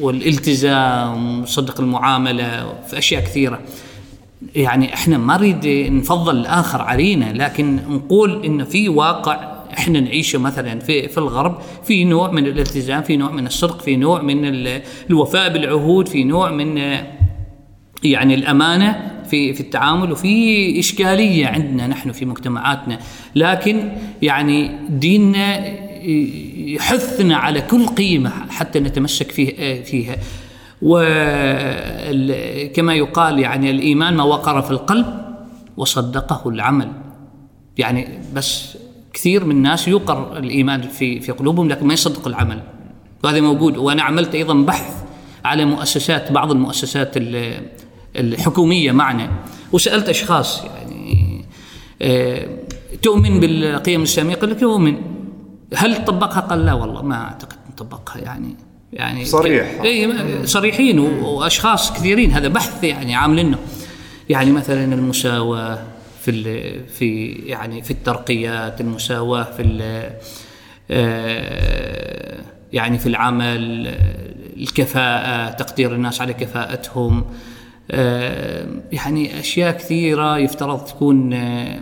والالتزام 0.00 1.42
وصدق 1.42 1.80
المعاملة 1.80 2.74
في 2.86 2.98
أشياء 2.98 3.22
كثيرة. 3.22 3.58
يعني 4.54 4.94
إحنا 4.94 5.18
ما 5.18 5.36
نريد 5.36 5.66
نفضل 5.92 6.36
الآخر 6.36 6.82
علينا 6.82 7.32
لكن 7.32 7.76
نقول 7.88 8.44
انه 8.44 8.64
في 8.64 8.88
واقع 8.88 9.51
إحنا 9.78 10.00
نعيشه 10.00 10.38
مثلا 10.38 10.78
في 10.80 11.08
في 11.08 11.18
الغرب 11.18 11.58
في 11.84 12.04
نوع 12.04 12.30
من 12.30 12.46
الالتزام 12.46 13.02
في 13.02 13.16
نوع 13.16 13.30
من 13.30 13.46
الصدق 13.46 13.80
في 13.82 13.96
نوع 13.96 14.22
من 14.22 14.44
ال- 14.44 14.82
الوفاء 15.10 15.52
بالعهود 15.52 16.08
في 16.08 16.24
نوع 16.24 16.50
من 16.50 16.76
يعني 18.04 18.34
الأمانة 18.34 19.10
في 19.30 19.54
في 19.54 19.60
التعامل 19.60 20.12
وفي 20.12 20.78
إشكالية 20.78 21.46
عندنا 21.46 21.86
نحن 21.86 22.12
في 22.12 22.24
مجتمعاتنا. 22.24 22.98
لكن 23.34 23.88
يعني 24.22 24.70
ديننا 24.88 25.66
يحثنا 26.74 27.36
على 27.36 27.60
كل 27.60 27.86
قيمة 27.86 28.30
حتى 28.50 28.80
نتمسك 28.80 29.30
فيه 29.32 29.82
فيها. 29.82 30.16
وكما 30.82 32.94
يقال 32.94 33.38
يعني 33.38 33.70
الإيمان 33.70 34.14
ما 34.14 34.24
وقر 34.24 34.62
في 34.62 34.70
القلب 34.70 35.06
وصدقه 35.76 36.48
العمل. 36.50 36.88
يعني 37.78 38.08
بس 38.34 38.78
كثير 39.12 39.44
من 39.44 39.56
الناس 39.56 39.88
يوقر 39.88 40.36
الإيمان 40.38 40.82
في 40.82 41.20
في 41.20 41.32
قلوبهم 41.32 41.68
لكن 41.68 41.86
ما 41.86 41.94
يصدق 41.94 42.28
العمل 42.28 42.62
وهذا 43.24 43.40
موجود 43.40 43.76
وأنا 43.76 44.02
عملت 44.02 44.34
أيضا 44.34 44.54
بحث 44.54 44.94
على 45.44 45.64
مؤسسات 45.64 46.32
بعض 46.32 46.50
المؤسسات 46.50 47.16
ال- 47.16 47.62
الحكومية 48.16 48.92
معنا 48.92 49.30
وسألت 49.72 50.08
أشخاص 50.08 50.64
يعني 50.64 51.44
آه، 52.02 52.48
تؤمن 53.02 53.40
بالقيم 53.40 54.00
الإسلامية؟ 54.00 54.34
قال 54.34 54.50
لك 54.50 54.62
اؤمن 54.62 54.96
هل 55.74 56.04
طبقها؟ 56.04 56.40
قال 56.40 56.66
لا 56.66 56.72
والله 56.72 57.02
ما 57.02 57.14
أعتقد 57.24 57.56
نطبقها 57.72 58.18
يعني 58.18 58.54
يعني 58.92 59.24
صريح. 59.24 59.80
اي 59.84 60.46
صريحين 60.46 60.98
و- 60.98 61.28
وأشخاص 61.38 61.92
كثيرين 61.92 62.30
هذا 62.32 62.48
بحث 62.48 62.84
يعني 62.84 63.14
عاملينه 63.14 63.58
يعني 64.28 64.52
مثلا 64.52 64.94
المساواة 64.94 65.78
في 66.24 66.80
في 66.86 67.26
يعني 67.26 67.82
في 67.82 67.90
الترقيات 67.90 68.80
المساواة 68.80 69.42
في 69.42 70.10
آه، 70.90 72.40
يعني 72.72 72.98
في 72.98 73.06
العمل 73.06 73.94
الكفاءة 74.56 75.50
تقدير 75.50 75.94
الناس 75.94 76.20
على 76.20 76.32
كفاءتهم 76.32 77.24
آه، 77.90 78.66
يعني 78.92 79.40
أشياء 79.40 79.72
كثيرة 79.72 80.38
يفترض 80.38 80.84
تكون 80.84 81.32
آه، 81.32 81.78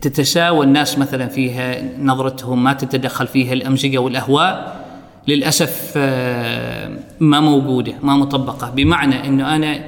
تتساوى 0.00 0.66
الناس 0.66 0.98
مثلا 0.98 1.26
فيها 1.26 1.82
نظرتهم 1.98 2.64
ما 2.64 2.72
تتدخل 2.72 3.26
فيها 3.26 3.52
الأمزجة 3.52 3.98
والأهواء 3.98 4.84
للأسف 5.28 5.92
آه، 5.96 6.90
ما 7.20 7.40
موجودة 7.40 7.94
ما 8.02 8.16
مطبقة. 8.16 8.70
بمعنى 8.70 9.28
أنه 9.28 9.56
أنا 9.56 9.84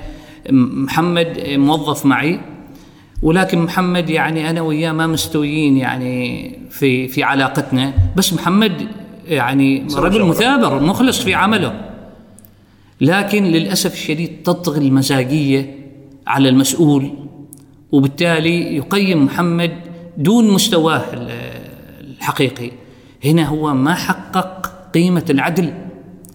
محمد 0.50 1.42
موظف 1.48 2.06
معي 2.06 2.40
ولكن 3.22 3.58
محمد 3.58 4.10
يعني 4.10 4.50
أنا 4.50 4.60
وياه 4.60 4.92
ما 4.92 5.06
مستويين 5.06 5.76
يعني 5.76 6.52
في 6.70 7.08
في 7.08 7.22
علاقتنا. 7.22 7.92
بس 8.16 8.32
محمد 8.32 8.72
يعني 9.28 9.86
رجل 9.96 10.24
مثابر 10.24 10.80
مخلص 10.82 11.20
في 11.20 11.34
عمله. 11.34 11.80
لكن 13.00 13.44
للأسف 13.44 13.92
الشديد 13.94 14.42
تطغي 14.44 14.80
المزاجية 14.88 15.76
على 16.26 16.48
المسؤول 16.48 17.10
وبالتالي 17.92 18.76
يقيم 18.76 19.24
محمد 19.24 19.72
دون 20.18 20.50
مستواه 20.50 21.04
ال- 21.12 21.30
الحقيقي. 22.18 22.70
هنا 23.24 23.44
هو 23.48 23.74
ما 23.74 23.94
حقق 23.94 24.72
قيمة 24.94 25.24
العدل 25.30 25.72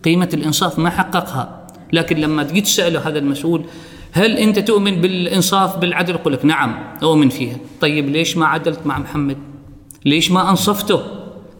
قيمة 0.03 0.29
الإنصاف 0.33 0.79
ما 0.79 0.89
حققها. 0.89 1.67
لكن 1.93 2.17
لما 2.17 2.43
تجي 2.43 2.61
تسأله 2.61 3.07
هذا 3.07 3.19
المسؤول 3.19 3.65
هل 4.11 4.37
أنت 4.37 4.59
تؤمن 4.59 5.01
بالإنصاف 5.01 5.77
بالعدل؟ 5.77 6.13
يقول 6.13 6.33
لك 6.33 6.45
نعم 6.45 6.75
أؤمن 7.03 7.29
فيها. 7.29 7.57
طيب 7.81 8.09
ليش 8.09 8.37
ما 8.37 8.45
عدلت 8.45 8.79
مع 8.85 8.99
محمد؟ 8.99 9.37
ليش 10.05 10.31
ما 10.31 10.49
أنصفته؟ 10.49 11.01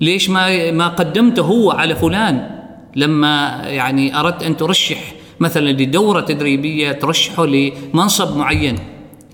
ليش 0.01 0.29
ما 0.29 0.71
ما 0.71 0.87
قدمته 0.87 1.41
هو 1.41 1.71
على 1.71 1.95
فلان؟ 1.95 2.49
لما 2.95 3.61
يعني 3.65 4.19
أردت 4.19 4.43
أن 4.43 4.57
ترشح 4.57 5.13
مثلا 5.39 5.71
لدورة 5.71 6.21
تدريبية 6.21 6.91
ترشحه 6.91 7.45
لمنصب 7.45 8.37
معين. 8.37 8.75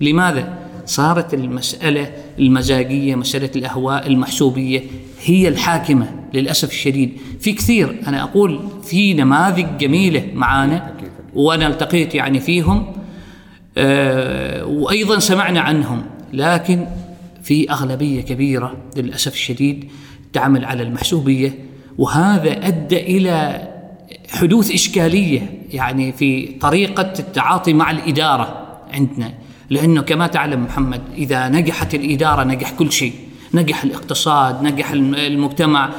لماذا؟ 0.00 0.58
صارت 0.86 1.34
المسألة 1.34 2.12
المزاجية 2.38 3.14
مسألة 3.14 3.50
الأهواء 3.56 4.06
المحسوبية 4.06 4.82
هي 5.24 5.48
الحاكمة 5.48 6.10
للأسف 6.34 6.70
الشديد. 6.70 7.12
في 7.40 7.52
كثير 7.52 8.00
أنا 8.06 8.22
أقول 8.22 8.60
في 8.84 9.14
نماذج 9.14 9.66
جميلة 9.80 10.24
معانا 10.34 10.94
وأنا 11.34 11.66
التقيت 11.66 12.14
يعني 12.14 12.40
فيهم. 12.40 12.92
وأيضا 14.66 15.18
سمعنا 15.18 15.60
عنهم 15.60 16.02
لكن 16.32 16.86
في 17.42 17.70
أغلبية 17.70 18.20
كبيرة 18.20 18.76
للأسف 18.96 19.32
الشديد 19.32 19.84
تعمل 20.32 20.64
على 20.64 20.82
المحسوبية 20.82 21.58
وهذا 21.98 22.66
أدى 22.66 23.00
إلى 23.00 23.68
حدوث 24.30 24.70
إشكالية 24.74 25.60
يعني 25.72 26.12
في 26.12 26.46
طريقة 26.60 27.12
التعاطي 27.18 27.72
مع 27.72 27.90
الإدارة 27.90 28.66
عندنا 28.92 29.34
لأنه 29.70 30.02
كما 30.02 30.26
تعلم 30.26 30.64
محمد 30.64 31.00
إذا 31.16 31.48
نجحت 31.48 31.94
الإدارة 31.94 32.44
نجح 32.44 32.70
كل 32.70 32.92
شيء 32.92 33.12
نجح 33.54 33.84
الاقتصاد 33.84 34.62
نجح 34.62 34.90
الم- 34.90 35.14
المجتمع 35.14 35.90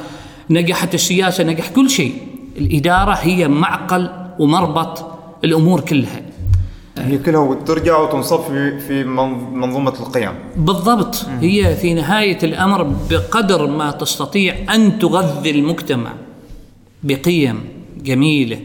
نجحت 0.50 0.94
السياسة 0.94 1.44
نجح 1.44 1.68
كل 1.68 1.90
شيء. 1.90 2.12
الإدارة 2.58 3.12
هي 3.12 3.48
معقل 3.48 4.10
ومربط 4.38 5.18
الأمور 5.44 5.80
كلها. 5.80 6.20
هي 7.00 7.18
كلها 7.18 7.54
ترجع 7.54 7.98
وتنصب 7.98 8.40
في 8.40 8.78
في 8.80 9.04
منظ- 9.04 9.52
منظومة 9.52 9.92
القيم. 10.00 10.32
بالضبط. 10.56 11.26
هي 11.40 11.76
في 11.76 11.94
نهاية 11.94 12.38
الأمر 12.42 12.82
بقدر 13.10 13.66
ما 13.66 13.90
تستطيع 13.90 14.54
أن 14.74 14.98
تغذي 14.98 15.50
المجتمع 15.50 16.12
بقيم 17.02 17.60
جميلة 18.02 18.58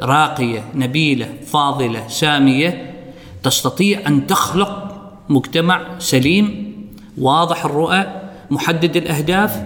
راقية 0.00 0.64
نبيلة 0.74 1.28
فاضلة 1.46 2.08
سامية. 2.08 2.90
تستطيع 3.42 4.00
أن 4.06 4.26
تخلق 4.26 4.94
مجتمع 5.28 5.80
سليم 5.98 6.74
واضح 7.18 7.64
الرؤى 7.64 8.06
محدد 8.50 8.96
الأهداف 8.96 9.62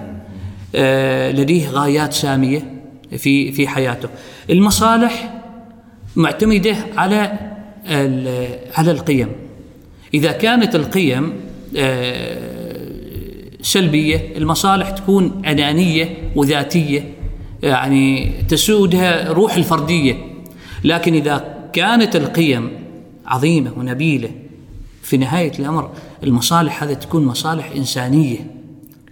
آه، 0.74 1.30
لديه 1.32 1.70
غايات 1.70 2.12
سامية 2.12 2.72
في 3.16 3.52
في 3.52 3.68
حياته. 3.68 4.08
المصالح 4.50 5.34
معتمدة 6.16 6.76
على 6.96 7.38
على 8.74 8.90
القيم. 8.90 9.28
إذا 10.14 10.32
كانت 10.32 10.74
القيم 10.74 11.32
آه، 11.76 12.38
سلبية 13.62 14.36
المصالح 14.36 14.90
تكون 14.90 15.42
أنانية 15.46 16.32
وذاتية 16.36 17.14
يعني 17.62 18.32
تسودها 18.48 19.32
روح 19.32 19.54
الفردية. 19.54 20.14
لكن 20.84 21.14
إذا 21.14 21.58
كانت 21.72 22.16
القيم 22.16 22.70
عظيمة 23.26 23.72
ونبيلة 23.76 24.30
في 25.02 25.16
نهاية 25.16 25.52
الأمر 25.58 25.90
المصالح 26.22 26.82
هذه 26.82 26.92
تكون 26.92 27.24
مصالح 27.24 27.70
إنسانية. 27.76 28.50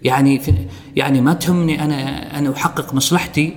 يعني 0.03 0.41
يعني 0.95 1.21
ما 1.21 1.33
تهمني 1.33 1.83
أنا 1.83 2.39
أنا 2.39 2.53
أحقق 2.53 2.93
مصلحتي 2.93 3.53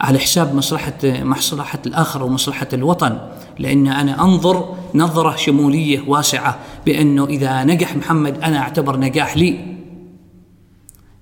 على 0.00 0.18
حساب 0.18 0.54
مصلحة 0.54 0.98
مصلحة 1.04 1.78
الآخر 1.86 2.22
ومصلحة 2.22 2.68
الوطن. 2.72 3.18
لأن 3.58 3.86
أنا 3.86 4.22
أنظر 4.24 4.76
نظرة 4.94 5.36
شمولية 5.36 6.00
واسعة 6.06 6.58
بأنه 6.86 7.24
إذا 7.26 7.64
نجح 7.64 7.96
محمد 7.96 8.38
أنا 8.42 8.58
أعتبر 8.58 8.96
نجاح 8.96 9.36
لي. 9.36 9.58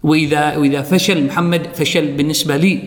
وإذا 0.03 0.57
وإذا 0.57 0.83
فشل 0.83 1.27
محمد 1.27 1.67
فشل 1.75 2.13
بالنسبة 2.13 2.57
لي. 2.57 2.81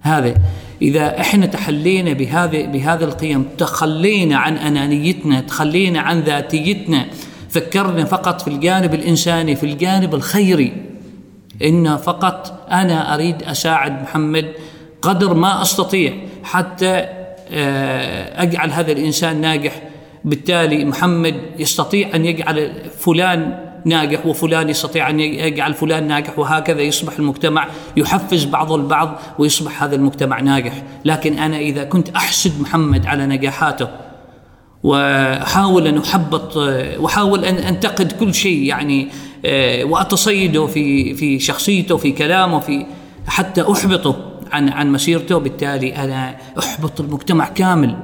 هذا. 0.00 0.34
إذا 0.82 1.20
إحنا 1.20 1.46
تحلينا 1.46 2.12
بهذه 2.12 2.66
بهذه 2.66 3.04
القيم 3.04 3.44
تخلينا 3.58 4.36
عن 4.36 4.56
أنانيتنا 4.56 5.40
تخلينا 5.40 6.00
عن 6.00 6.20
ذاتيتنا 6.20 7.06
فكرنا 7.48 8.04
فقط 8.04 8.40
في 8.40 8.48
الجانب 8.48 8.94
الإنساني 8.94 9.56
في 9.56 9.66
الجانب 9.66 10.14
الخيري. 10.14 10.72
إن 11.64 11.96
فقط 11.96 12.66
أنا 12.70 13.14
أريد 13.14 13.42
أساعد 13.42 14.02
محمد 14.02 14.52
قدر 15.02 15.34
ما 15.34 15.62
أستطيع 15.62 16.12
حتى 16.42 17.23
آه، 17.50 18.42
أجعل 18.42 18.70
هذا 18.70 18.92
الإنسان 18.92 19.40
ناجح. 19.40 19.82
بالتالي 20.24 20.84
محمد 20.84 21.34
يستطيع 21.58 22.10
أن 22.14 22.24
يجعل 22.24 22.72
فلان 22.98 23.58
ناجح 23.84 24.26
وفلان 24.26 24.68
يستطيع 24.68 25.10
أن 25.10 25.20
يجعل 25.20 25.74
فلان 25.74 26.08
ناجح 26.08 26.38
وهكذا 26.38 26.80
يصبح 26.80 27.18
المجتمع 27.18 27.68
يحفز 27.96 28.44
بعضه 28.44 28.76
البعض 28.76 29.18
ويصبح 29.38 29.82
هذا 29.82 29.96
المجتمع 29.96 30.40
ناجح. 30.40 30.82
لكن 31.04 31.38
أنا 31.38 31.58
إذا 31.58 31.84
كنت 31.84 32.08
أحسد 32.08 32.60
محمد 32.60 33.06
على 33.06 33.26
نجاحاته 33.26 33.88
وأحاول 34.82 35.86
أن 35.86 35.98
أحبط 35.98 36.56
وأحاول 36.98 37.44
أن 37.44 37.54
أنتقد 37.54 38.12
كل 38.12 38.34
شيء 38.34 38.62
يعني 38.62 39.08
آه، 39.44 39.84
وأتصيده 39.84 40.66
في 40.66 41.14
في 41.14 41.38
شخصيته 41.38 41.96
في 41.96 42.12
كلامه 42.12 42.60
في 42.60 42.86
حتى 43.26 43.62
أحبطه 43.72 44.33
عن 44.54 44.68
عن 44.68 44.92
مسيرته 44.92 45.38
بالتالي 45.38 45.96
أنا 45.96 46.36
أحبط 46.58 47.00
المجتمع 47.00 47.48
كامل 47.48 47.96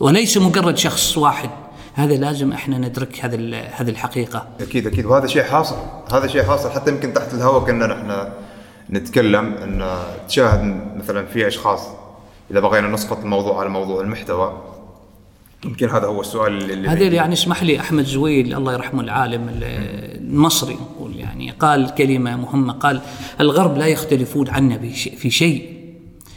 وليس 0.00 0.38
مجرد 0.38 0.76
شخص 0.76 1.18
واحد. 1.18 1.50
هذا 1.94 2.14
لازم 2.14 2.52
إحنا 2.52 2.78
ندرك 2.78 3.24
هذا 3.24 3.36
هذه 3.76 3.90
الحقيقة. 3.90 4.46
أكيد 4.60 4.86
أكيد. 4.86 5.06
وهذا 5.06 5.26
شيء 5.26 5.42
حاصل. 5.42 5.76
هذا 6.12 6.26
شيء 6.26 6.42
حاصل. 6.42 6.70
حتى 6.70 6.90
يمكن 6.90 7.12
تحت 7.12 7.34
الهواء 7.34 7.64
كنا 7.64 7.86
نحن 7.86 8.28
نتكلم 8.90 9.54
إن 9.54 9.98
تشاهد 10.28 10.80
مثلا 10.96 11.26
في 11.26 11.46
أشخاص. 11.46 11.80
إذا 12.50 12.60
بغينا 12.60 12.88
نسقط 12.88 13.18
الموضوع 13.18 13.60
على 13.60 13.68
موضوع 13.68 14.00
المحتوى 14.00 14.62
يمكن 15.64 15.90
هذا 15.90 16.06
هو 16.06 16.20
السؤال 16.20 16.70
اللي 16.70 16.88
هذا 16.88 17.02
يعني 17.02 17.32
اسمح 17.32 17.62
لي 17.62 17.80
أحمد 17.80 18.04
زويل 18.04 18.54
الله 18.54 18.72
يرحمه 18.72 19.00
العالم 19.00 19.48
المصري 19.62 20.74
نقول 20.74 21.16
يعني 21.16 21.50
قال 21.50 21.94
كلمة 21.94 22.36
مهمة 22.36 22.72
قال 22.72 23.00
الغرب 23.40 23.78
لا 23.78 23.86
يختلفون 23.86 24.48
عنا 24.48 24.78
في 25.16 25.30
شيء 25.30 25.73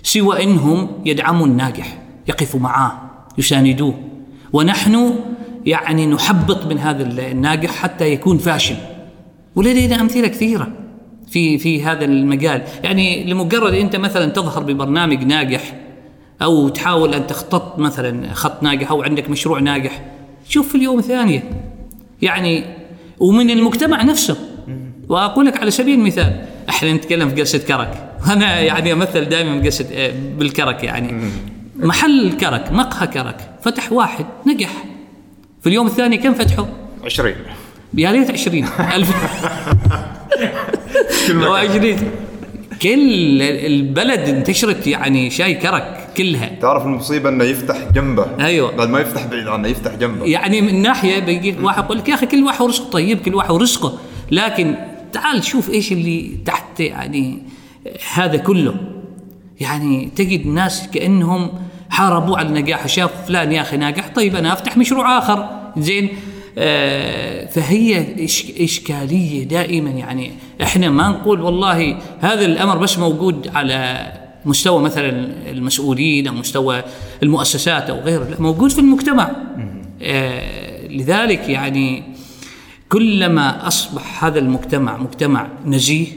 سوى 0.04 0.44
إنهم 0.44 0.90
يدعموا 1.06 1.48
الناجح 1.48 1.98
يقفوا 2.28 2.60
معاه 2.60 2.92
يساندوه. 3.38 3.94
ونحن 4.54 5.16
يعني 5.66 6.06
نحبط 6.08 6.66
من 6.66 6.80
هذا 6.80 7.04
الناجح 7.04 7.72
حتى 7.72 8.14
يكون 8.14 8.38
فاشل. 8.38 8.76
ولدينا 9.56 10.02
أمثلة 10.02 10.28
كثيرة 10.28 10.68
في 11.28 11.58
في 11.58 11.84
هذا 11.84 12.06
المجال. 12.06 12.64
يعني 12.84 13.24
لمجرد 13.24 13.74
أنت 13.74 13.96
مثلا 13.96 14.32
تظهر 14.32 14.64
ببرنامج 14.64 15.24
ناجح 15.24 15.74
أو 16.42 16.70
تحاول 16.70 17.14
أن 17.14 17.28
تخطط 17.28 17.80
مثلا 17.80 18.34
خط 18.34 18.64
ناجح 18.64 18.92
أو 18.92 19.04
عندك 19.04 19.30
مشروع 19.30 19.60
ناجح 19.60 20.02
شوف 20.50 20.70
في 20.70 20.76
اليوم 20.76 21.02
ثانية 21.02 21.44
يعني 22.22 22.64
ومن 23.20 23.50
المجتمع 23.50 24.04
نفسه. 24.04 24.38
وأقول 25.10 25.46
لك 25.46 25.58
على 25.58 25.72
سبيل 25.72 26.00
المثال 26.00 26.46
إحنا 26.70 26.94
نتكلم 26.94 27.30
في 27.30 27.36
جلسة 27.36 27.60
كرك. 27.60 28.07
أنا 28.28 28.60
يعني 28.60 28.94
أمثل 28.94 29.26
دائما 29.26 29.66
قصد 29.66 29.88
آه، 29.94 30.14
بالكرك 30.38 30.84
يعني. 30.84 31.32
محل 31.76 32.38
كرك 32.38 32.72
مقهى 32.72 33.08
كرك 33.08 33.50
فتح 33.62 33.92
واحد 33.92 34.26
نجح. 34.48 34.70
في 35.62 35.70
اليوم 35.70 35.88
الثاني 35.88 36.18
كم 36.18 36.34
فتحوا؟ 36.34 36.66
20 37.06 37.34
يا 37.94 38.12
ريت 38.12 38.32
20 38.32 38.66
ألف. 38.80 39.16
لو 41.30 41.54
20 41.54 41.98
كل 42.82 43.42
البلد 43.42 44.20
انتشرت 44.20 44.88
يعني 44.88 45.30
شاي 45.30 45.54
كرك 45.54 46.08
كلها. 46.18 46.52
تعرف 46.62 46.86
المصيبة 46.86 47.30
إنه 47.30 47.44
يفتح 47.44 47.78
جنبه؟ 47.94 48.28
أيوة. 48.40 48.76
بعد 48.76 48.90
ما 48.90 49.00
يفتح 49.00 49.26
بعيد 49.26 49.48
عنه 49.48 49.68
يفتح 49.68 49.96
جنبه. 49.96 50.26
يعني 50.26 50.62
من 50.62 50.82
ناحية 50.82 51.20
بيجي 51.20 51.56
واحد 51.62 51.84
يقول 51.84 51.98
لك 51.98 52.10
يا 52.10 52.14
أخي 52.14 52.26
كل 52.26 52.44
واحد 52.44 52.62
ورزقه 52.62 52.90
طيب 52.90 53.20
كل 53.20 53.36
واحد 53.36 53.52
ورزقه 53.52 54.00
لكن 54.32 54.76
تعال 55.14 55.44
شوف 55.44 55.70
إيش 55.70 55.92
اللي 55.92 56.38
تحت 56.46 56.80
يعني 56.80 57.40
هذا 58.14 58.38
كله. 58.38 58.76
يعني 59.60 60.10
تجد 60.16 60.48
ناس 60.48 60.88
كأنهم 60.94 61.50
حاربوا 61.90 62.38
على 62.38 62.48
النجاح 62.48 62.88
شاف 62.88 63.26
فلان 63.28 63.52
يا 63.52 63.62
أخي 63.62 63.78
ناجح 63.78 64.08
طيب 64.08 64.36
أنا 64.36 64.54
أفتح 64.54 64.78
مشروع 64.78 65.18
آخر. 65.18 65.50
زين. 65.78 66.10
آه 66.58 67.46
فهي 67.46 68.16
إشكالية 68.60 69.44
دائما. 69.44 69.90
يعني 69.90 70.32
إحنا 70.62 70.90
ما 70.90 71.10
نقول 71.10 71.42
والله 71.42 71.98
هذا 72.20 72.46
الأمر 72.46 72.78
بس 72.78 73.00
موجود 73.00 73.50
على 73.56 74.12
مستوى 74.46 74.82
مثلا 74.82 75.10
المسؤولين 75.52 76.28
أو 76.28 76.34
مستوى 76.34 76.84
المؤسسات 77.24 77.90
أو 77.90 78.00
غيره 78.00 78.24
لا 78.24 78.42
موجود 78.42 78.72
في 78.72 78.80
المجتمع. 78.80 79.32
آه 80.02 80.88
لذلك 80.88 81.50
يعني 81.50 82.04
كلما 82.90 83.68
أصبح 83.68 84.24
هذا 84.24 84.40
المجتمع 84.40 84.98
مجتمع 84.98 85.48
نزيه 85.66 86.08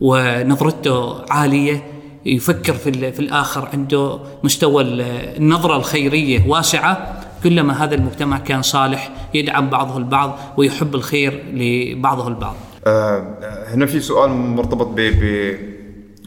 ونظرته 0.00 1.24
عالية 1.30 1.82
يفكر 2.26 2.72
في 2.72 3.12
في 3.12 3.20
الآخر 3.20 3.68
عنده 3.72 4.18
مستوى 4.44 4.82
ال- 4.82 5.00
النظرة 5.36 5.76
الخيرية 5.76 6.44
واسعة 6.48 7.20
كلما 7.44 7.84
هذا 7.84 7.94
المجتمع 7.94 8.38
كان 8.38 8.62
صالح 8.62 9.10
يدعم 9.34 9.70
بعضه 9.70 9.98
البعض 9.98 10.38
ويحب 10.56 10.94
الخير 10.94 11.42
لبعضه 11.54 12.28
البعض. 12.28 12.54
آه 12.86 13.36
هنا 13.74 13.86
في 13.86 14.00
سؤال 14.00 14.30
مرتبط 14.30 14.86
ب 14.86 15.00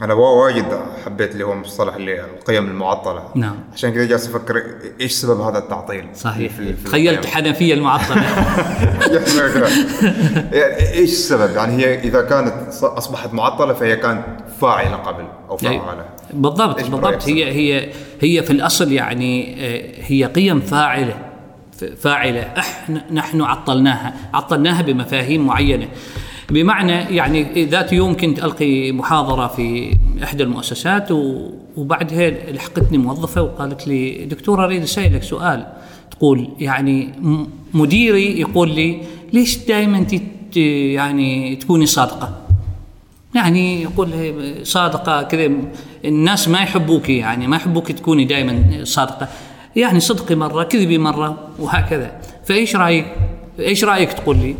أنا 0.02 0.14
وا- 0.14 0.44
واجد 0.44 0.80
حبيت 1.06 1.32
اللي 1.32 1.44
هو 1.44 1.54
مصطلح 1.54 1.94
اللي 1.94 2.20
القيم 2.24 2.66
المعطلة 2.68 3.22
نعم. 3.34 3.54
عشان 3.72 3.90
كذا 3.92 4.04
جالس 4.04 4.26
أفكر 4.28 4.62
إيش 5.00 5.12
سبب 5.12 5.40
هذا 5.40 5.58
التعطيل 5.58 6.06
صحيح 6.14 6.52
في- 6.52 6.72
في 6.76 6.84
تخيلت 6.84 7.26
القيم. 7.26 7.44
حنفيه 7.44 7.74
المعطلة 7.74 8.22
يعني 10.52 10.92
إيش 10.92 11.10
السبب؟ 11.10 11.56
يعني 11.56 11.84
هي 11.84 11.98
إذا 11.98 12.22
كانت 12.22 12.54
أصبحت 12.82 13.32
معطلة 13.34 13.74
فهي 13.74 13.96
كانت 13.96 14.24
فاعلة 14.60 14.96
قبل 14.96 15.24
أو 15.50 15.58
أيوة. 15.62 15.86
فعاله 15.86 16.04
بالضبط 16.32 16.76
بالضبط؟ 16.80 17.28
هي 17.28 17.44
هي 17.52 17.92
هي 18.20 18.42
في 18.42 18.50
الأصل 18.50 18.92
يعني 18.92 19.56
آه، 19.66 19.82
هي 20.06 20.24
قيم 20.24 20.60
فاعلة 20.60 21.14
فاعلة 22.00 22.40
إحنا 22.40 23.04
نحن 23.12 23.40
عطلناها 23.42 24.14
عطلناها 24.34 24.82
بمفاهيم 24.82 25.46
معينة 25.46 25.88
بمعنى 26.50 26.92
يعني 26.92 27.64
ذات 27.64 27.92
يوم 27.92 28.16
كنت 28.16 28.44
ألقي 28.44 28.92
محاضرة 28.92 29.46
في 29.46 29.96
إحدى 30.22 30.42
المؤسسات 30.42 31.08
وبعدها 31.76 32.52
لحقتني 32.52 32.98
موظفة 32.98 33.42
وقالت 33.42 33.88
لي 33.88 34.24
دكتور 34.24 34.64
أريد 34.64 34.82
أسألك 34.82 35.22
سؤال. 35.22 35.66
تقول 36.10 36.48
يعني 36.58 37.12
مديري 37.74 38.40
يقول 38.40 38.70
لي 38.74 39.00
ليش 39.32 39.58
دائما 39.58 40.06
يعني 40.56 41.56
تكوني 41.56 41.86
صادقة؟ 41.86 42.36
يعني 43.34 43.82
يقول 43.82 44.10
صادقة 44.62 45.22
كذا 45.22 45.50
الناس 46.04 46.48
ما 46.48 46.62
يحبوك 46.62 47.08
يعني 47.08 47.46
ما 47.46 47.56
يحبوك 47.56 47.92
تكوني 47.92 48.24
دائما 48.24 48.80
صادقة. 48.84 49.28
يعني 49.76 50.00
صدقي 50.00 50.34
مرة 50.34 50.62
كذبي 50.62 50.98
مرة 50.98 51.48
وهكذا. 51.58 52.20
فإيش 52.44 52.76
رأيك؟ 52.76 53.06
إيش 53.58 53.84
رأيك 53.84 54.12
تقول 54.12 54.36
لي؟ 54.36 54.54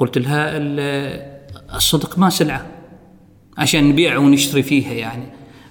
قلت 0.00 0.18
لها 0.18 0.56
ال- 0.56 1.40
الصدق 1.74 2.18
ما 2.18 2.30
سلعة 2.30 2.66
عشان 3.58 3.88
نبيع 3.88 4.18
ونشتري 4.18 4.62
فيها 4.62 4.92
يعني. 4.92 5.22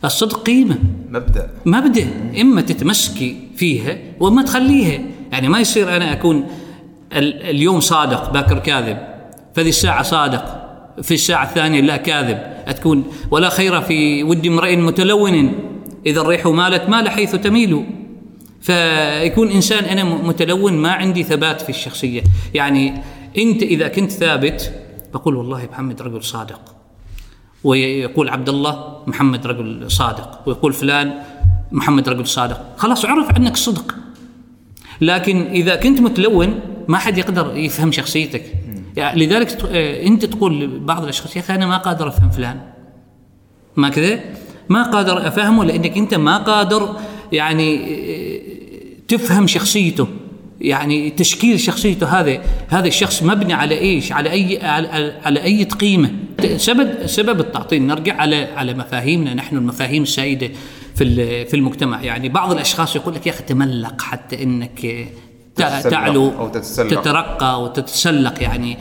الصدق 0.05 0.43
قيمة. 0.43 0.77
مبدأ. 1.09 1.49
مبدأ. 1.65 2.07
إما 2.41 2.61
تتمسكي 2.61 3.38
فيها 3.55 3.97
وإما 4.19 4.41
تخليها. 4.43 4.99
يعني 5.32 5.49
ما 5.49 5.59
يصير 5.59 5.95
أنا 5.95 6.13
أكون 6.13 6.47
ال- 7.13 7.43
اليوم 7.43 7.80
صادق 7.80 8.32
باكر 8.34 8.59
كاذب 8.59 8.97
فذي 9.55 9.69
الساعة 9.69 10.03
صادق 10.03 10.65
في 11.01 11.13
الساعة 11.13 11.43
الثانية 11.43 11.82
لا 11.82 11.97
كاذب. 11.97 12.39
تكون 12.75 13.03
ولا 13.32 13.49
خير 13.49 13.82
في 13.82 14.23
ود 14.23 14.45
امرئ 14.45 14.75
متلون 14.75 15.53
إذا 16.05 16.21
الريح 16.21 16.45
مالت 16.47 16.89
مال 16.89 17.09
حيث 17.09 17.36
تميل. 17.36 17.86
فيكون 18.61 19.51
إنسان 19.51 19.84
أنا 19.84 20.03
متلون 20.03 20.73
ما 20.73 20.91
عندي 20.91 21.23
ثبات 21.23 21.61
في 21.61 21.69
الشخصية. 21.69 22.21
يعني 22.53 22.93
انت 23.38 23.63
اذا 23.63 23.88
كنت 23.88 24.11
ثابت 24.11 24.73
بقول 25.13 25.36
والله 25.36 25.67
محمد 25.71 26.01
رجل 26.01 26.23
صادق. 26.23 26.75
ويقول 27.63 28.30
عبد 28.30 28.49
الله 28.49 29.03
محمد 29.07 29.47
رجل 29.47 29.91
صادق. 29.91 30.47
ويقول 30.47 30.73
فلان 30.73 31.13
محمد 31.71 32.09
رجل 32.09 32.27
صادق. 32.27 32.77
خلاص 32.77 33.05
عرف 33.05 33.36
عنك 33.36 33.53
الصدق 33.53 33.95
لكن 35.01 35.41
إذا 35.41 35.75
كنت 35.75 36.01
متلون 36.01 36.59
ما 36.88 36.97
حد 36.97 37.17
يقدر 37.17 37.57
يفهم 37.57 37.91
شخصيتك. 37.91 38.43
يعني 38.97 39.25
لذلك 39.25 39.65
آه، 39.71 40.07
انت 40.07 40.25
تقول 40.25 40.61
لبعض 40.61 41.03
الأشخاص 41.03 41.36
يا 41.36 41.41
أخي 41.41 41.55
أنا 41.55 41.65
ما 41.65 41.77
قادر 41.77 42.07
أفهم 42.07 42.30
فلان. 42.30 42.59
ما 43.75 43.89
كذا؟ 43.89 44.19
ما 44.69 44.84
قادر 44.91 45.27
أفهمه 45.27 45.65
لأنك 45.65 45.97
أنت 45.97 46.13
ما 46.13 46.38
قادر 46.38 46.95
يعني 47.32 47.75
آه، 47.75 48.39
تفهم 49.07 49.47
شخصيته. 49.47 50.07
يعني 50.62 51.10
تشكيل 51.10 51.60
شخصيته 51.60 52.20
هذا 52.20 52.41
هذا 52.68 52.88
الشخص 52.88 53.24
مبني 53.24 53.53
على 53.53 53.80
إيش؟ 53.80 54.12
على 54.12 54.32
أي 54.32 54.60
على, 54.66 55.14
على 55.26 55.43
أي 55.43 55.64
قيمة؟ 55.64 56.12
سبب 56.57 57.05
سبب 57.07 57.39
التعطيل. 57.39 57.82
نرجع 57.88 58.16
على 58.16 58.43
على 58.55 58.74
مفاهيمنا. 58.74 59.34
نحن 59.34 59.57
المفاهيم 59.57 60.03
السائدة 60.03 60.49
في 60.95 61.45
في 61.45 61.53
المجتمع. 61.53 62.03
يعني 62.03 62.30
بعض 62.30 62.51
الأشخاص 62.51 62.95
يقول 62.95 63.16
لك 63.16 63.28
يا 63.28 63.32
أخي 63.32 63.43
تملق 63.43 64.01
حتى 64.01 64.43
إنك 64.43 65.07
تعلو 65.55 66.32
أو 66.39 66.47
تتسلق. 66.47 67.01
تترقى 67.01 67.64
وتتسلق 67.64 68.43
يعني. 68.43 68.78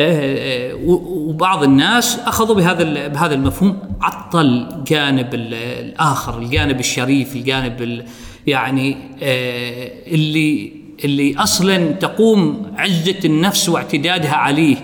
آه، 0.00 0.70
آه، 0.72 0.74
وبعض 0.84 1.62
الناس 1.62 2.18
أخذوا 2.26 2.54
بهذا 2.56 3.08
بهذا 3.08 3.34
المفهوم 3.34 3.78
عطل 4.00 4.68
جانب 4.86 5.34
ال- 5.34 5.54
الآخر 5.54 6.38
الجانب 6.38 6.80
الشريف 6.80 7.36
الجانب 7.36 7.82
ال- 7.82 8.04
يعني 8.46 8.96
آه، 9.22 9.90
اللي 10.06 10.77
اللي 11.04 11.36
أصلا 11.36 11.92
تقوم 11.92 12.72
عزة 12.76 13.18
النفس 13.24 13.68
واعتدادها 13.68 14.34
عليه. 14.34 14.76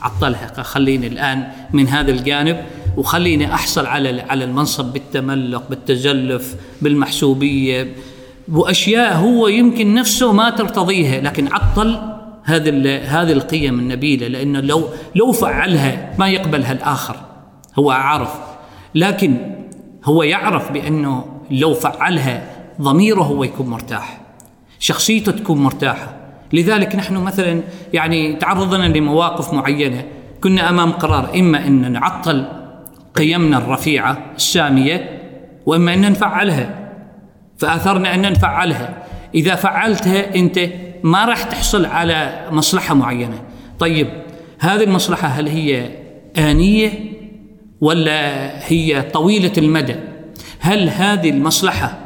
عطلها 0.00 0.62
خليني 0.62 1.06
الآن 1.06 1.48
من 1.72 1.88
هذا 1.88 2.10
الجانب 2.10 2.64
وخليني 2.96 3.54
أحصل 3.54 3.86
على 3.86 4.20
على 4.20 4.44
المنصب 4.44 4.92
بالتملق 4.92 5.68
بالتزلف 5.70 6.56
بالمحسوبية 6.82 7.92
وأشياء 8.52 9.16
هو 9.16 9.48
يمكن 9.48 9.94
نفسه 9.94 10.32
ما 10.32 10.50
ترتضيها 10.50 11.20
لكن 11.20 11.52
عطل 11.52 11.98
هذه 12.44 12.98
هذه 12.98 13.32
القيم 13.32 13.78
النبيلة 13.78 14.28
لأنه 14.28 14.60
لو 14.60 14.88
لو 15.14 15.32
فعلها 15.32 16.14
ما 16.18 16.28
يقبلها 16.28 16.72
الآخر. 16.72 17.16
هو 17.78 17.90
عارف. 17.90 18.34
لكن 18.94 19.36
هو 20.04 20.22
يعرف 20.22 20.72
بأنه 20.72 21.24
لو 21.50 21.74
فعلها 21.74 22.42
ضميره 22.80 23.22
هو 23.22 23.44
يكون 23.44 23.66
مرتاح. 23.66 24.20
شخصيته 24.78 25.32
تكون 25.32 25.58
مرتاحة. 25.58 26.16
لذلك 26.52 26.96
نحن 26.96 27.16
مثلا 27.16 27.60
يعني 27.92 28.36
تعرضنا 28.36 28.98
لمواقف 28.98 29.54
معينة. 29.54 30.04
كنا 30.40 30.70
أمام 30.70 30.92
قرار 30.92 31.30
إما 31.38 31.66
أن 31.66 31.92
نعطل 31.92 32.46
قيمنا 33.14 33.58
الرفيعة 33.58 34.18
السامية 34.36 35.20
وإما 35.66 35.94
أن 35.94 36.00
نفعلها 36.00 36.90
فأثرنا 37.58 38.14
أن 38.14 38.32
نفعلها 38.32 39.02
إذا 39.34 39.54
فعلتها 39.54 40.34
أنت 40.34 40.60
ما 41.02 41.24
راح 41.24 41.42
تحصل 41.42 41.86
على 41.86 42.46
مصلحة 42.50 42.94
معينة. 42.94 43.42
طيب 43.78 44.08
هذه 44.58 44.84
المصلحة 44.84 45.28
هل 45.28 45.48
هي 45.48 45.90
آنية 46.36 46.90
ولا 47.80 48.50
هي 48.68 49.02
طويلة 49.02 49.52
المدى؟ 49.58 49.96
هل 50.60 50.88
هذه 50.88 51.30
المصلحة 51.30 51.98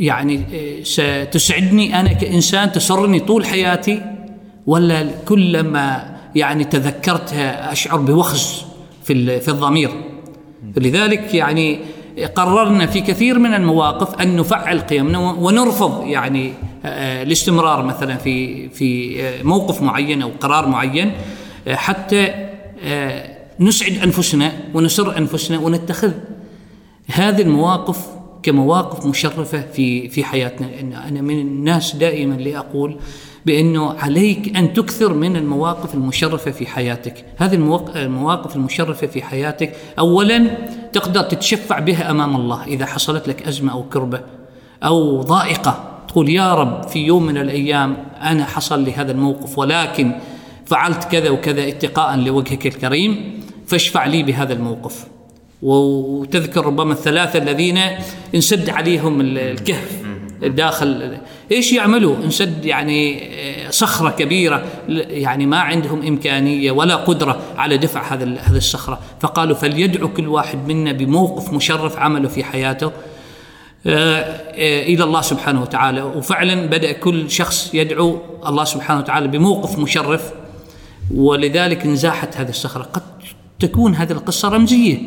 يعني 0.00 0.44
ستسعدني 0.84 2.00
أنا 2.00 2.12
كإنسان 2.12 2.72
تسرني 2.72 3.20
طول 3.20 3.46
حياتي 3.46 4.02
ولا 4.66 5.06
كلما 5.28 6.16
يعني 6.34 6.64
تذكرتها 6.64 7.72
أشعر 7.72 7.98
بوخز 7.98 8.64
في 9.04 9.40
في 9.40 9.48
الضمير. 9.48 9.90
لذلك 10.76 11.34
يعني 11.34 11.78
قررنا 12.34 12.86
في 12.86 13.00
كثير 13.00 13.38
من 13.38 13.54
المواقف 13.54 14.22
أن 14.22 14.36
نفعل 14.36 14.80
قيمنا 14.80 15.18
ونرفض 15.18 16.06
يعني 16.06 16.52
آه، 16.84 17.22
الاستمرار 17.22 17.84
مثلا 17.84 18.16
في 18.16 18.68
في 18.68 19.20
آه، 19.22 19.42
موقف 19.42 19.82
معين 19.82 20.22
أو 20.22 20.30
قرار 20.40 20.68
معين 20.68 21.12
آه، 21.68 21.74
حتى 21.74 22.28
آه، 22.84 23.30
نسعد 23.60 23.92
أنفسنا 24.02 24.52
ونسر 24.74 25.18
أنفسنا 25.18 25.58
ونتخذ. 25.58 26.12
هذه 27.06 27.42
المواقف 27.42 28.19
كمواقف 28.42 29.06
مشرفة 29.06 29.60
في 29.72 30.08
في 30.08 30.24
حياتنا. 30.24 30.80
إن 30.80 30.92
أنا 30.92 31.20
من 31.20 31.40
الناس 31.40 31.96
دائما 31.96 32.34
اللي 32.34 32.58
أقول 32.58 32.96
بأنه 33.46 33.92
عليك 33.92 34.56
أن 34.56 34.72
تكثر 34.72 35.14
من 35.14 35.36
المواقف 35.36 35.94
المشرفة 35.94 36.50
في 36.50 36.66
حياتك، 36.66 37.24
هذه 37.36 37.54
المواق- 37.54 37.96
المواقف 37.96 38.56
المشرفة 38.56 39.06
في 39.06 39.22
حياتك 39.22 39.72
اولا 39.98 40.46
تقدر 40.92 41.22
تتشفع 41.22 41.78
بها 41.78 42.10
أمام 42.10 42.36
الله. 42.36 42.64
إذا 42.66 42.86
حصلت 42.86 43.28
لك 43.28 43.48
أزمة 43.48 43.72
أو 43.72 43.82
كربة 43.82 44.20
أو 44.84 45.22
ضائقة 45.22 45.84
تقول 46.08 46.28
يا 46.28 46.54
رب 46.54 46.88
في 46.88 46.98
يوم 46.98 47.26
من 47.26 47.36
الأيام 47.38 47.96
أنا 48.22 48.44
حصل 48.44 48.84
لي 48.84 48.92
هذا 48.92 49.12
الموقف 49.12 49.58
ولكن 49.58 50.12
فعلت 50.66 51.04
كذا 51.04 51.30
وكذا 51.30 51.68
اتقاء 51.68 52.16
لوجهك 52.16 52.66
الكريم 52.66 53.40
فاشفع 53.66 54.06
لي 54.06 54.22
بهذا 54.22 54.52
الموقف. 54.52 55.06
وتذكر 55.62 56.66
ربما 56.66 56.92
الثلاثة 56.92 57.38
الذين 57.38 57.78
انسد 58.34 58.70
عليهم 58.70 59.20
ال- 59.20 59.38
الكهف 59.38 60.02
داخل 60.42 61.18
إيش 61.52 61.72
يعملوا؟ 61.72 62.16
انسد 62.24 62.64
يعني 62.64 63.22
آه، 63.24 63.70
صخرة 63.70 64.10
كبيرة 64.10 64.64
يعني 64.88 65.46
ما 65.46 65.58
عندهم 65.58 66.06
إمكانية 66.06 66.70
ولا 66.70 66.96
قدرة 66.96 67.40
على 67.56 67.76
دفع 67.76 68.14
هذا 68.14 68.24
هذه 68.24 68.56
الصخرة. 68.56 69.00
فقالوا 69.20 69.56
فليدعو 69.56 70.08
كل 70.08 70.28
واحد 70.28 70.68
منا 70.68 70.92
بموقف 70.92 71.52
مشرف 71.52 71.98
عمله 71.98 72.28
في 72.28 72.44
حياته 72.44 72.86
آه، 73.86 74.20
آه، 74.20 74.82
إلى 74.82 75.04
الله 75.04 75.20
سبحانه 75.20 75.62
وتعالى. 75.62 76.02
وفعلا 76.02 76.66
بدأ 76.66 76.92
كل 76.92 77.30
شخص 77.30 77.70
يدعو 77.74 78.18
الله 78.46 78.64
سبحانه 78.64 79.00
وتعالى 79.00 79.28
بموقف 79.28 79.78
مشرف 79.78 80.32
ولذلك 81.14 81.84
انزاحت 81.84 82.36
هذه 82.36 82.48
الصخرة. 82.48 82.82
قد 82.82 83.02
تكون 83.58 83.94
هذه 83.94 84.12
القصة 84.12 84.48
رمزية. 84.48 84.98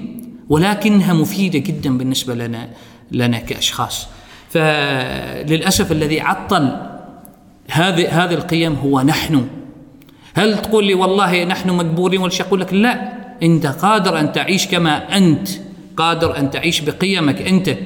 ولكنها 0.53 1.13
مفيدة 1.13 1.59
جدا 1.59 1.97
بالنسبة 1.97 2.35
لنا 2.35 2.69
لنا 3.11 3.39
كأشخاص. 3.39 4.07
فللأسف 4.49 5.91
الذي 5.91 6.21
عطل 6.21 6.77
هذه 7.69 8.23
هذه 8.23 8.33
القيم 8.33 8.73
هو 8.73 9.01
نحن. 9.01 9.47
هل 10.33 10.61
تقول 10.61 10.85
لي 10.85 10.93
والله 10.93 11.43
نحن 11.43 11.69
مجبورين 11.69 12.21
ولا 12.21 12.31
أقول 12.39 12.61
لك 12.61 12.73
لا. 12.73 13.13
أنت 13.43 13.65
قادر 13.65 14.19
أن 14.19 14.31
تعيش 14.31 14.67
كما 14.67 15.17
أنت 15.17 15.49
قادر 15.97 16.37
أن 16.37 16.51
تعيش 16.51 16.81
بقيمك 16.81 17.41
أنت. 17.41 17.77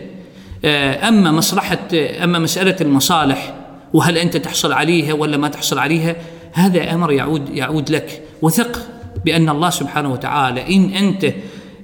آه، 0.65 1.07
أما 1.07 1.31
مصلحة 1.31 1.87
أما 2.23 2.39
مسألة 2.39 2.75
المصالح 2.81 3.53
وهل 3.93 4.17
أنت 4.17 4.37
تحصل 4.37 4.71
عليها 4.71 5.13
ولا 5.13 5.37
ما 5.37 5.47
تحصل 5.47 5.79
عليها 5.79 6.15
هذا 6.53 6.93
أمر 6.93 7.11
يعود 7.11 7.49
يعود 7.49 7.89
لك. 7.89 8.21
وثق 8.41 8.87
بأن 9.25 9.49
الله 9.49 9.69
سبحانه 9.69 10.11
وتعالى 10.11 10.75
إن 10.75 10.89
أنت 10.89 11.33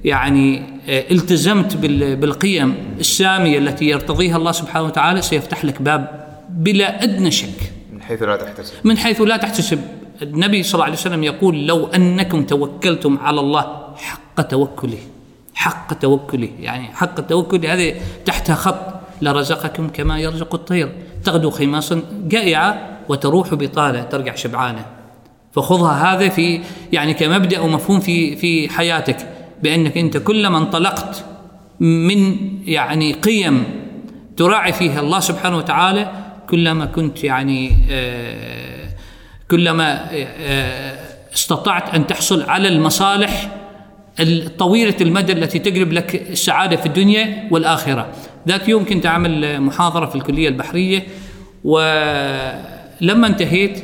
يعني 0.05 0.63
آه، 0.89 1.03
التزمت 1.11 1.77
بال- 1.77 2.15
بالقيم 2.15 2.75
السامية 2.99 3.57
التي 3.57 3.85
يرتضيها 3.85 4.37
الله 4.37 4.51
سبحانه 4.51 4.85
وتعالى. 4.85 5.21
سيفتح 5.21 5.65
لك 5.65 5.81
باب 5.81 6.25
بلا 6.49 7.03
أدنى 7.03 7.31
شك. 7.31 7.73
من 7.93 8.01
حيث 8.01 8.23
لا 8.23 8.35
تحتسب. 8.35 8.73
من 8.83 8.97
حيث 8.97 9.21
لا 9.21 9.37
تحتسب. 9.37 9.79
النبي 10.21 10.63
صلى 10.63 10.73
الله 10.73 10.85
عليه 10.85 10.95
وسلم 10.95 11.23
يقول 11.23 11.67
لو 11.67 11.87
أنكم 11.87 12.43
توكلتم 12.43 13.17
على 13.17 13.39
الله 13.39 13.93
حق 13.95 14.41
توكله. 14.41 14.97
حق 15.55 15.93
توكله. 15.93 16.49
يعني 16.59 16.83
حق 16.93 17.19
التوكل 17.19 17.65
هذه 17.65 17.95
تحتها 18.25 18.55
خط 18.55 18.93
لرزقكم 19.21 19.89
كما 19.89 20.19
يرزق 20.19 20.55
الطير. 20.55 20.91
تغدو 21.23 21.49
خماصا 21.49 22.01
جائعة 22.27 22.89
وتروح 23.09 23.53
بطانه 23.53 24.03
ترجع 24.03 24.35
شبعانة. 24.35 24.85
فخذها 25.51 26.13
هذا 26.13 26.29
في 26.29 26.61
يعني 26.91 27.13
كمبدأ 27.13 27.59
ومفهوم 27.59 27.99
في 27.99 28.35
في 28.35 28.69
حياتك. 28.69 29.27
بأنك 29.63 29.97
أنت 29.97 30.17
كلما 30.17 30.57
انطلقت 30.57 31.25
من 31.79 32.37
يعني 32.65 33.13
قيم 33.13 33.63
تراعي 34.37 34.73
فيها 34.73 34.99
الله 34.99 35.19
سبحانه 35.19 35.57
وتعالى 35.57 36.11
كلما 36.49 36.85
كنت 36.85 37.23
يعني 37.23 37.71
آه، 37.91 38.89
كلما 39.51 40.09
آه، 40.11 40.97
استطعت 41.33 41.95
أن 41.95 42.07
تحصل 42.07 42.41
على 42.41 42.67
المصالح 42.67 43.51
الطويلة 44.19 44.95
المدى 45.01 45.33
التي 45.33 45.59
تجلب 45.59 45.93
لك 45.93 46.29
السعادة 46.29 46.75
في 46.75 46.85
الدنيا 46.85 47.47
والآخرة. 47.51 48.07
ذات 48.47 48.69
يوم 48.69 48.85
كنت 48.85 49.05
أعمل 49.05 49.61
محاضرة 49.61 50.05
في 50.05 50.15
الكلية 50.15 50.47
البحرية 50.47 51.03
ولما 51.63 53.27
انتهيت 53.27 53.83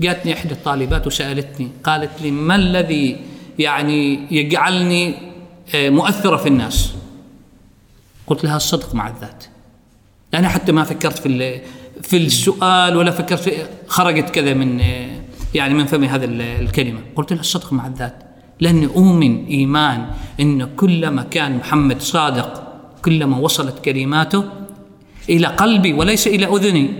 جاتني 0.00 0.32
إحدى 0.32 0.52
الطالبات 0.52 1.06
وسألتني 1.06 1.68
قالت 1.84 2.22
لي 2.22 2.30
ما 2.30 2.56
الذي 2.56 3.16
يعني 3.58 4.20
يجعلني 4.30 5.14
آه، 5.74 5.90
مؤثرة 5.90 6.36
في 6.36 6.48
الناس؟ 6.48 6.92
قلت 8.26 8.44
لها 8.44 8.56
الصدق 8.56 8.94
مع 8.94 9.08
الذات. 9.08 9.44
أنا 10.34 10.48
حتى 10.48 10.72
ما 10.72 10.84
فكرت 10.84 11.18
في 11.18 11.60
في 12.02 12.16
السؤال 12.16 12.96
ولا 12.96 13.10
فكرت 13.10 13.40
في 13.40 13.52
خرجت 13.86 14.30
كذا 14.30 14.54
من 14.54 14.80
يعني 15.54 15.74
من 15.74 15.86
فمي 15.86 16.06
هذا 16.06 16.24
ال- 16.24 16.40
الكلمة 16.42 17.00
قلت 17.16 17.32
لها 17.32 17.40
الصدق 17.40 17.72
مع 17.72 17.86
الذات 17.86 18.14
لاني 18.60 18.86
أؤمن 18.86 19.46
إيمان 19.46 20.06
إن 20.40 20.64
كلما 20.76 21.22
كان 21.22 21.56
محمد 21.56 22.00
صادق 22.02 22.72
كلما 23.04 23.38
وصلت 23.38 23.78
كلماته 23.84 24.44
إلى 25.28 25.46
قلبي 25.46 25.92
وليس 25.92 26.26
إلى 26.26 26.46
أذني 26.46 26.90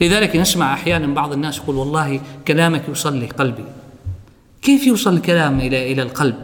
لذلك 0.00 0.36
نسمع 0.36 0.74
أحيانا 0.74 1.14
بعض 1.14 1.32
الناس 1.32 1.58
يقول 1.58 1.76
والله 1.76 2.20
كلامك 2.48 2.82
يوصل 2.88 3.16
لي 3.16 3.26
قلبي 3.26 3.64
كيف 4.62 4.86
يوصل 4.86 5.14
الكلام 5.14 5.60
إلى 5.60 5.92
إلى 5.92 6.02
القلب؟ 6.02 6.36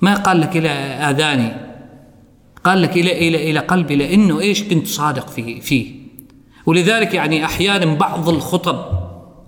ما 0.00 0.14
قال 0.14 0.40
لك 0.40 0.56
إلى 0.56 0.68
آذاني؟ 1.10 1.52
قال 2.64 2.82
لك 2.82 2.96
إلى 2.96 3.28
إلى 3.28 3.50
إلى 3.50 3.60
قلبي 3.60 3.96
لأنه 3.96 4.40
إيش 4.40 4.62
كنت 4.62 4.86
صادق 4.86 5.28
فيه 5.28 5.60
فيه. 5.60 5.94
ولذلك 6.66 7.14
يعني 7.14 7.44
أحيانا 7.44 7.94
بعض 7.94 8.28
الخطب 8.28 8.84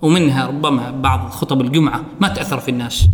ومنها 0.03 0.46
ربما 0.46 0.90
بعض 0.90 1.30
خطب 1.30 1.61
الجمعة 1.61 2.05
ما 2.20 2.28
تأثر 2.28 2.59
في 2.59 2.70
الناس. 2.70 3.09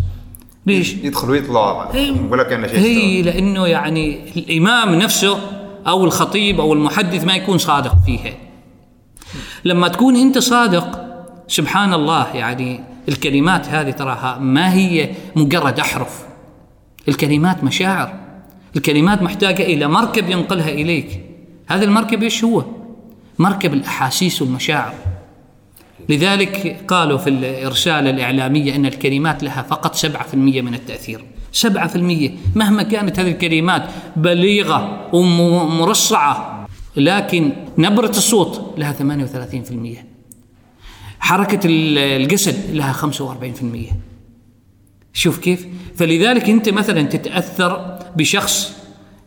ليش؟ 0.66 0.94
يدخل 0.94 1.30
ويطلع. 1.30 1.90
يقول 1.94 2.38
لك 2.38 2.52
انه 2.52 2.66
شيء 2.66 2.78
هي 2.78 3.22
لأنه 3.22 3.66
يعني 3.66 4.18
الإمام 4.36 4.94
نفسه 4.94 5.38
أو 5.86 6.04
الخطيب 6.04 6.60
أو 6.60 6.72
المحدث 6.72 7.24
ما 7.24 7.34
يكون 7.36 7.58
صادق 7.58 7.94
فيها. 8.06 8.32
لما 9.64 9.88
تكون 9.88 10.16
أنت 10.16 10.38
صادق 10.38 11.00
سبحان 11.48 11.94
الله 11.94 12.36
يعني 12.36 12.93
الكلمات 13.08 13.68
هذه 13.68 13.90
تراها 13.90 14.38
ما 14.38 14.74
هي 14.74 15.10
مجرد 15.36 15.80
أحرف. 15.80 16.24
الكلمات 17.08 17.64
مشاعر. 17.64 18.14
الكلمات 18.76 19.22
محتاجة 19.22 19.62
إلى 19.62 19.88
مركب 19.88 20.30
ينقلها 20.30 20.68
إليك. 20.68 21.20
هذا 21.66 21.84
المركب 21.84 22.22
إيش 22.22 22.44
هو؟ 22.44 22.64
مركب 23.38 23.74
الأحاسيس 23.74 24.42
والمشاعر. 24.42 24.94
لذلك 26.08 26.80
قالوا 26.88 27.18
في 27.18 27.30
الإرسالة 27.30 28.10
الإعلامية 28.10 28.76
أن 28.76 28.86
الكلمات 28.86 29.42
لها 29.42 29.62
فقط 29.62 29.94
7% 29.94 30.34
من 30.34 30.74
التأثير. 30.74 31.24
7% 31.52 32.30
مهما 32.54 32.82
كانت 32.82 33.18
هذه 33.18 33.30
الكلمات 33.30 33.82
بليغة 34.16 35.08
ومرصعة 35.12 36.66
لكن 36.96 37.52
نبرة 37.78 38.10
الصوت 38.10 38.74
لها 38.78 38.92
38% 38.92 40.13
حركة 41.24 41.60
الجسد 41.64 42.70
لها 42.70 42.92
45% 42.92 43.94
شوف 45.12 45.38
كيف؟ 45.38 45.66
فلذلك 45.96 46.50
أنت 46.50 46.68
مثلا 46.68 47.02
تتأثر 47.02 47.98
بشخص 48.16 48.72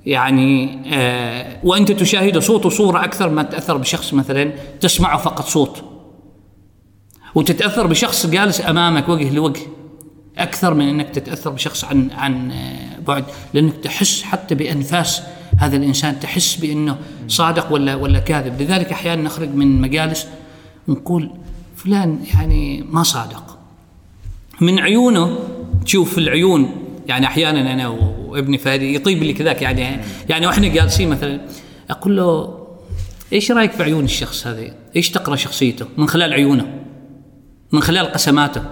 يعني 0.05 0.79
آه 0.93 1.59
وأنت 1.63 1.91
تشاهد 1.91 2.37
صوت 2.37 2.65
وصورة 2.65 3.03
أكثر 3.03 3.29
ما 3.29 3.43
تتأثر 3.43 3.77
بشخص 3.77 4.13
مثلا 4.13 4.51
تسمعه 4.81 5.17
فقط 5.17 5.45
صوت. 5.45 5.83
وتتأثر 7.35 7.87
بشخص 7.87 8.25
جالس 8.25 8.61
أمامك 8.61 9.09
وجه 9.09 9.29
لوجه 9.29 9.61
أكثر 10.37 10.73
من 10.73 10.87
أنك 10.87 11.09
تتأثر 11.09 11.49
بشخص 11.49 11.85
عن 11.85 12.11
عن 12.11 12.51
بعد. 13.07 13.25
لأنك 13.53 13.73
تحس 13.83 14.23
حتى 14.23 14.55
بأنفاس 14.55 15.21
هذا 15.59 15.77
الإنسان 15.77 16.19
تحس 16.19 16.55
بأنه 16.55 16.97
صادق 17.27 17.73
ولا 17.73 17.95
ولا 17.95 18.19
كاذب. 18.19 18.61
لذلك 18.61 18.91
أحيانا 18.91 19.21
نخرج 19.21 19.49
من 19.49 19.81
مجالس 19.81 20.27
ونقول 20.87 21.31
فلان 21.77 22.19
يعني 22.33 22.83
ما 22.89 23.03
صادق 23.03 23.57
من 24.61 24.79
عيونه 24.79 25.37
تشوف 25.85 26.17
العيون 26.17 26.71
يعني 27.07 27.25
أحيانا 27.25 27.73
أنا 27.73 27.87
وابني 27.87 28.57
فادي 28.57 28.95
يطيب 28.95 29.23
لي 29.23 29.33
كذاك 29.33 29.61
يعني 29.61 30.01
يعني 30.29 30.47
وإحنا 30.47 30.67
جالسين 30.67 31.09
مثلا 31.09 31.41
أقول 31.89 32.17
له 32.17 32.57
إيش 33.33 33.51
رأيك 33.51 33.71
في 33.71 33.83
عيون 33.83 34.03
الشخص 34.03 34.47
هذا؟ 34.47 34.73
إيش 34.95 35.11
تقرأ 35.11 35.35
شخصيته 35.35 35.85
من 35.97 36.07
خلال 36.07 36.33
عيونه؟ 36.33 36.83
من 37.71 37.81
خلال 37.81 38.05
قسماته 38.05 38.63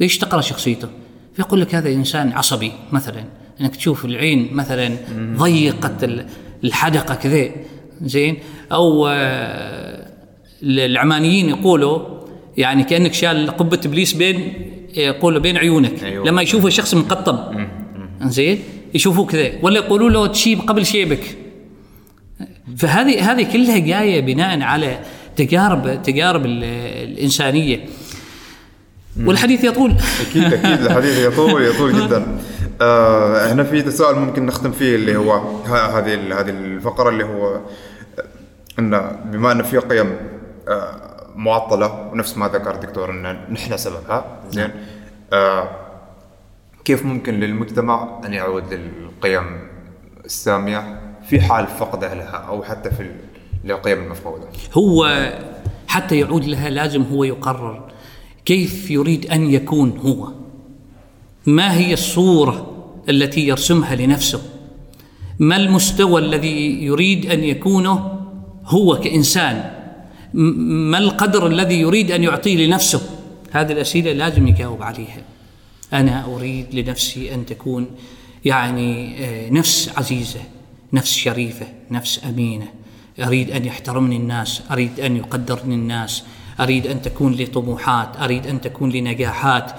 ليش 0.00 0.18
تقرأ 0.18 0.40
شخصيته 0.40 0.88
فيقول 1.34 1.60
لك 1.60 1.74
هذا 1.74 1.88
إنسان 1.88 2.32
عصبي 2.32 2.72
مثلا 2.92 3.24
إنك 3.60 3.76
تشوف 3.76 4.04
العين 4.04 4.54
مثلا 4.54 4.96
ضيقت 5.16 6.10
الحدقة 6.64 7.14
كذا 7.14 7.50
زين 8.02 8.38
أو 8.72 9.08
العمانيين 10.62 11.48
يقولوا 11.48 12.21
يعني 12.56 12.84
كأنك 12.84 13.12
شال 13.14 13.50
قبة 13.50 13.80
إبليس 13.86 14.12
بين 14.12 14.52
يقولوا 14.96 15.40
بين 15.40 15.56
عيونك. 15.56 16.04
أيوة. 16.04 16.26
لما 16.26 16.42
يشوف 16.42 16.66
الشخص 16.66 16.94
مقطب 16.94 17.66
زين 18.22 18.58
يشوفوه 18.94 19.26
كذا 19.26 19.50
ولا 19.62 19.76
يقولوا 19.78 20.10
له 20.10 20.26
تشيب 20.26 20.60
قبل 20.60 20.86
شيبك. 20.86 21.36
فهذه 22.76 23.32
هذه 23.32 23.52
كلها 23.52 23.78
جاية 23.78 24.20
بناء 24.20 24.60
على 24.62 24.98
تجارب 25.36 26.02
تجارب 26.02 26.46
ال- 26.46 26.64
الإنسانية. 27.12 27.84
والحديث 29.24 29.64
يطول. 29.64 29.94
أكيد 30.30 30.44
أكيد. 30.44 30.86
الحديث 30.86 31.18
يطول 31.18 31.62
يطول 31.64 31.92
جدا. 32.06 32.38
آه 32.80 33.52
هنا 33.52 33.62
في 33.64 33.82
تساؤل 33.82 34.18
ممكن 34.18 34.46
نختم 34.46 34.72
فيه 34.72 34.94
اللي 34.96 35.16
هو 35.16 35.32
هذه 35.66 36.14
هذه 36.40 36.50
الفقرة 36.50 37.08
اللي 37.08 37.24
هو 37.24 37.60
إن 38.78 39.16
بما 39.24 39.52
أن 39.52 39.62
في 39.62 39.78
قيم 39.78 40.16
آه 40.68 41.21
معطلة 41.36 42.08
ونفس 42.12 42.38
ما 42.38 42.48
ذكر 42.48 42.74
الدكتور 42.74 43.10
إن 43.10 43.36
نحن 43.52 43.76
سببها 43.76 44.40
زين. 44.50 44.70
آه 45.32 45.68
كيف 46.84 47.06
ممكن 47.06 47.34
للمجتمع 47.40 48.20
أن 48.26 48.32
يعود 48.32 48.74
للقيم 48.74 49.60
السامية 50.24 51.00
في 51.28 51.40
حال 51.40 51.66
فقده 51.66 52.14
لها 52.14 52.36
أو 52.48 52.62
حتى 52.62 52.90
في 52.90 53.00
ال- 53.02 53.16
للقيم 53.64 53.98
المفقودة؟ 54.02 54.44
هو 54.74 55.30
حتى 55.88 56.18
يعود 56.20 56.44
لها 56.44 56.70
لازم 56.70 57.02
هو 57.02 57.24
يقرر 57.24 57.82
كيف 58.44 58.90
يريد 58.90 59.26
أن 59.30 59.50
يكون 59.50 59.98
هو. 59.98 60.28
ما 61.46 61.74
هي 61.76 61.92
الصورة 61.92 62.66
التي 63.08 63.40
يرسمها 63.46 63.94
لنفسه؟ 63.96 64.42
ما 65.38 65.56
المستوى 65.56 66.20
الذي 66.20 66.84
يريد 66.84 67.30
أن 67.30 67.44
يكونه 67.44 68.20
هو 68.66 68.96
كإنسان؟ 69.00 69.81
ما 70.34 70.98
القدر 70.98 71.46
الذي 71.46 71.80
يريد 71.80 72.10
أن 72.10 72.22
يعطيه 72.22 72.66
لنفسه؟ 72.66 73.00
هذه 73.50 73.72
الأسئلة 73.72 74.12
لازم 74.12 74.46
يجاوب 74.46 74.82
عليها. 74.82 75.22
أنا 75.92 76.24
أريد 76.24 76.66
لنفسي 76.74 77.34
أن 77.34 77.46
تكون 77.46 77.86
يعني 78.44 79.16
آه، 79.24 79.50
نفس 79.50 79.90
عزيزة 79.96 80.40
نفس 80.92 81.12
شريفة 81.12 81.66
نفس 81.90 82.20
أمينة. 82.24 82.68
أريد 83.20 83.50
أن 83.50 83.64
يحترمني 83.64 84.16
الناس 84.16 84.62
أريد 84.70 85.00
أن 85.00 85.16
يقدرني 85.16 85.74
الناس 85.74 86.22
أريد 86.60 86.86
أن 86.86 87.02
تكون 87.02 87.32
لي 87.32 87.46
طموحات 87.46 88.16
أريد 88.16 88.46
أن 88.46 88.60
تكون 88.60 88.90
لي 88.90 89.00
نجاحات. 89.00 89.72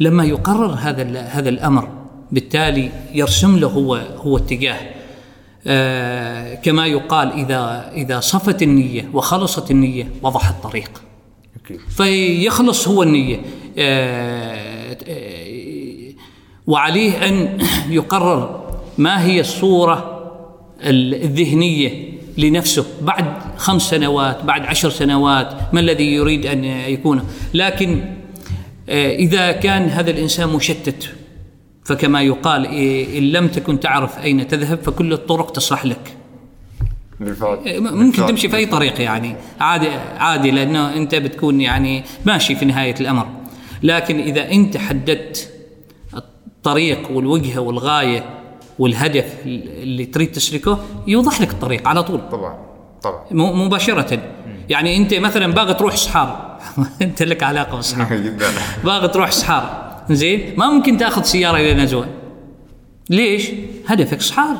لما 0.00 0.24
يقرر 0.24 0.74
هذا 0.74 1.20
هذا 1.20 1.48
الأمر 1.48 1.88
بالتالي 2.32 2.90
يرسم 3.14 3.58
له 3.58 3.68
هو 3.68 3.94
هو 3.96 4.36
اتجاه. 4.36 4.95
كما 6.62 6.86
يقال 6.86 7.32
إذا 7.32 7.92
إذا 7.94 8.20
صفت 8.20 8.62
النية 8.62 9.08
وخلصت 9.12 9.70
النية 9.70 10.10
وضح 10.22 10.48
الطريق. 10.48 11.02
فيخلص 11.88 12.88
هو 12.88 13.02
النية. 13.02 13.40
آه، 13.78 14.96
آه، 15.08 16.12
وعليه 16.66 17.28
أن 17.28 17.58
يقرر 17.98 18.66
ما 18.98 19.24
هي 19.24 19.40
الصورة 19.40 20.22
الذهنية 20.82 22.12
لنفسه 22.38 22.86
بعد 23.02 23.24
خمس 23.56 23.82
سنوات 23.82 24.44
بعد 24.44 24.62
عشر 24.62 24.90
سنوات 24.90 25.74
ما 25.74 25.80
الذي 25.80 26.14
يريد 26.14 26.46
أن 26.46 26.64
يكون. 26.64 27.22
لكن 27.54 28.04
آه، 28.88 29.14
إذا 29.14 29.52
كان 29.52 29.88
هذا 29.88 30.10
الإنسان 30.10 30.48
مشتت 30.48 31.14
فكما 31.86 32.22
يقال 32.22 32.64
إيه، 32.66 33.18
إن 33.18 33.24
لم 33.32 33.48
تكن 33.48 33.80
تعرف 33.80 34.18
أين 34.18 34.48
تذهب 34.48 34.78
فكل 34.78 35.12
الطرق 35.12 35.52
تصلح 35.52 35.86
لك. 35.86 36.14
بالفعل. 37.20 37.56
ممكن 37.80 38.06
بالفعل. 38.06 38.28
تمشي 38.28 38.48
في 38.48 38.56
أي 38.56 38.66
طريق 38.66 39.00
يعني. 39.00 39.36
عادي 39.60 39.88
عادي 40.18 40.50
لأنه 40.50 40.96
أنت 40.96 41.14
بتكون 41.14 41.60
يعني 41.60 42.04
ماشي 42.24 42.54
في 42.54 42.64
نهاية 42.64 42.94
الأمر. 43.00 43.26
لكن 43.82 44.20
إذا 44.20 44.50
أنت 44.52 44.76
حددت 44.76 45.52
الطريق 46.14 47.10
والوجهه 47.10 47.58
والغاية 47.60 48.24
والهدف 48.78 49.34
اللي 49.46 50.04
تريد 50.06 50.32
تسلكه 50.32 50.78
يوضح 51.06 51.40
لك 51.40 51.50
الطريق 51.50 51.88
على 51.88 52.02
طول. 52.02 52.20
طبعا 52.32 52.58
طبعا. 53.02 53.20
م- 53.30 53.62
مباشرة. 53.66 54.22
يعني 54.68 54.96
أنت 54.96 55.14
مثلا 55.14 55.52
باغي 55.52 55.74
تروح 55.74 55.96
سحار. 55.96 56.58
أنت 57.02 57.22
لك 57.22 57.42
علاقة 57.42 57.76
بالسحار. 57.76 58.16
جدا. 58.26 58.46
باغي 58.84 59.08
تروح 59.08 59.30
سحار. 59.32 59.85
زين؟ 60.10 60.54
ما 60.56 60.70
ممكن 60.70 60.96
تاخذ 60.96 61.22
سيارة 61.22 61.56
إلى 61.56 61.74
نزوة. 61.74 62.06
ليش؟ 63.10 63.50
هدفك 63.86 64.20
سحار. 64.20 64.56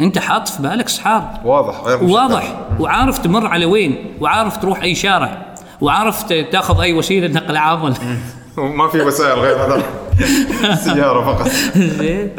أنت 0.00 0.18
حاط 0.18 0.48
في 0.48 0.62
بالك 0.62 0.88
سحار. 0.88 1.40
واضح 1.44 1.80
غير. 1.80 2.04
واضح. 2.04 2.58
وعارف 2.80 3.18
تمر 3.18 3.46
على 3.46 3.64
وين. 3.64 3.96
وعارف 4.20 4.56
تروح 4.56 4.82
أي 4.82 4.94
شارع. 4.94 5.54
وعارف 5.80 6.22
تاخذ 6.32 6.80
أي 6.80 6.92
وسيلة 6.92 7.28
نقل 7.28 7.56
عام 7.56 7.94
وما 8.56 8.88
في 8.92 9.00
وسائل 9.00 9.38
غير 9.38 9.56
هذا. 9.56 9.82
السياره 10.72 11.34
فقط. 11.34 11.48
زين. 11.76 12.30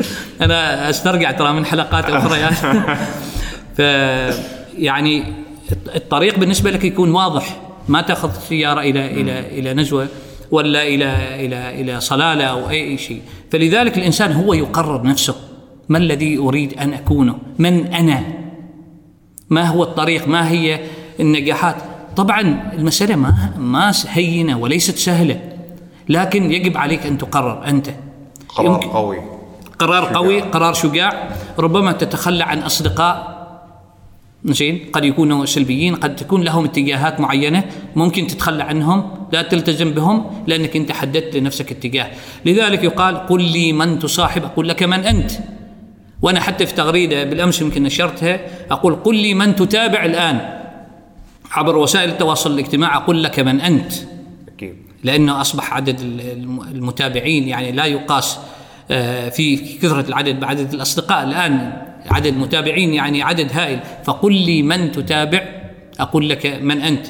أنا 0.42 0.90
أسترجع 0.90 1.32
ترى 1.32 1.54
من 1.54 1.66
حلقات 1.66 2.06
أخرى 2.06 2.40
يعني 2.40 2.56
ف 3.78 3.80
يعني 4.78 5.24
الطريق 5.96 6.40
بالنسبة 6.40 6.72
لك 6.72 6.84
يكون 6.84 7.12
واضح. 7.12 7.58
ما 7.88 8.02
تاخذ 8.02 8.32
سيارة 8.50 8.82
إلى 8.82 9.22
إلى 9.22 9.40
إلى 9.40 9.74
نزوة. 9.74 10.08
ولا 10.52 10.84
إلى 10.88 11.46
إلى 11.46 11.82
إلى 11.82 12.00
صلالة 12.00 12.46
أو 12.46 12.70
أي 12.70 12.98
شيء. 12.98 13.22
فلذلك 13.52 13.98
الإنسان 13.98 14.32
هو 14.32 14.54
يقرر 14.54 15.04
نفسه 15.04 15.36
ما 15.90 15.98
الذي 15.98 16.38
أريد 16.38 16.74
أن 16.74 16.94
أكونه؟ 16.94 17.38
من 17.60 17.94
أنا؟ 17.94 18.24
ما 19.50 19.64
هو 19.64 19.84
الطريق؟ 19.84 20.28
ما 20.28 20.52
هي 20.52 20.80
النجاحات؟ 21.20 21.76
طبعا 22.16 22.72
المسألة 22.74 23.16
ما 23.16 23.54
ما 23.58 23.94
هينة 24.08 24.58
وليست 24.58 24.98
سهلة 24.98 25.42
لكن 26.10 26.52
يجب 26.52 26.78
عليك 26.78 27.06
أن 27.06 27.18
تقرر 27.18 27.66
أنت. 27.68 27.90
قرار 28.50 28.86
قوي. 28.94 29.18
قرار 29.80 30.04
شجاع. 30.04 30.14
قوي 30.14 30.42
قرار 30.42 30.74
شجاع. 30.74 31.30
ربما 31.60 31.92
تتخلى 31.92 32.44
عن 32.44 32.60
أصدقاء 32.60 33.39
زين؟ 34.46 34.80
قد 34.94 35.06
يكونوا 35.06 35.46
سلبيين 35.46 35.96
قد 35.96 36.16
تكون 36.16 36.44
لهم 36.44 36.66
اتجاهات 36.66 37.20
معينة 37.20 37.64
ممكن 37.96 38.28
تتخلى 38.28 38.64
عنهم 38.64 39.12
لا 39.32 39.42
تلتزم 39.42 39.92
بهم 39.92 40.26
لأنك 40.48 40.76
أنت 40.76 40.92
حددت 40.92 41.36
لنفسك 41.36 41.72
اتجاه. 41.72 42.08
لذلك 42.46 42.84
يقال 42.84 43.18
قل 43.18 43.44
لي 43.44 43.74
من 43.74 44.00
تصاحب 44.00 44.44
أقول 44.44 44.70
لك 44.70 44.84
من 44.84 45.00
أنت. 45.00 45.32
وأنا 46.22 46.40
حتى 46.40 46.66
في 46.66 46.74
تغريدة 46.74 47.24
بالأمس 47.24 47.62
يمكن 47.62 47.84
نشرتها 47.84 48.40
أقول 48.72 48.96
قل 48.96 49.16
لي 49.16 49.34
من 49.34 49.56
تتابع 49.56 50.06
الآن. 50.06 50.60
عبر 51.52 51.78
وسائل 51.78 52.10
التواصل 52.10 52.54
الاجتماعي 52.54 52.96
أقول 52.98 53.24
لك 53.24 53.40
من 53.40 53.62
أكيد. 53.62 54.76
لأنه 55.04 55.42
أصبح 55.42 55.74
عدد 55.74 56.00
الم- 56.00 56.62
المتابعين 56.62 57.48
يعني 57.48 57.72
لا 57.72 57.86
يقاس 57.86 58.40
آه، 58.92 59.30
في 59.30 59.58
كثرة 59.58 60.08
العدد 60.10 60.40
بعدد 60.40 60.74
الأصدقاء. 60.74 61.24
الآن 61.24 61.74
عدد 62.12 62.26
المتابعين 62.28 62.94
يعني 62.94 63.24
عدد 63.24 63.52
هائل. 63.54 63.80
فقل 64.04 64.34
لي 64.34 64.62
من 64.62 64.92
تتابع؟ 64.92 65.44
أقول 66.00 66.30
لك 66.30 66.46
من 66.62 66.82
أنت. 66.82 67.08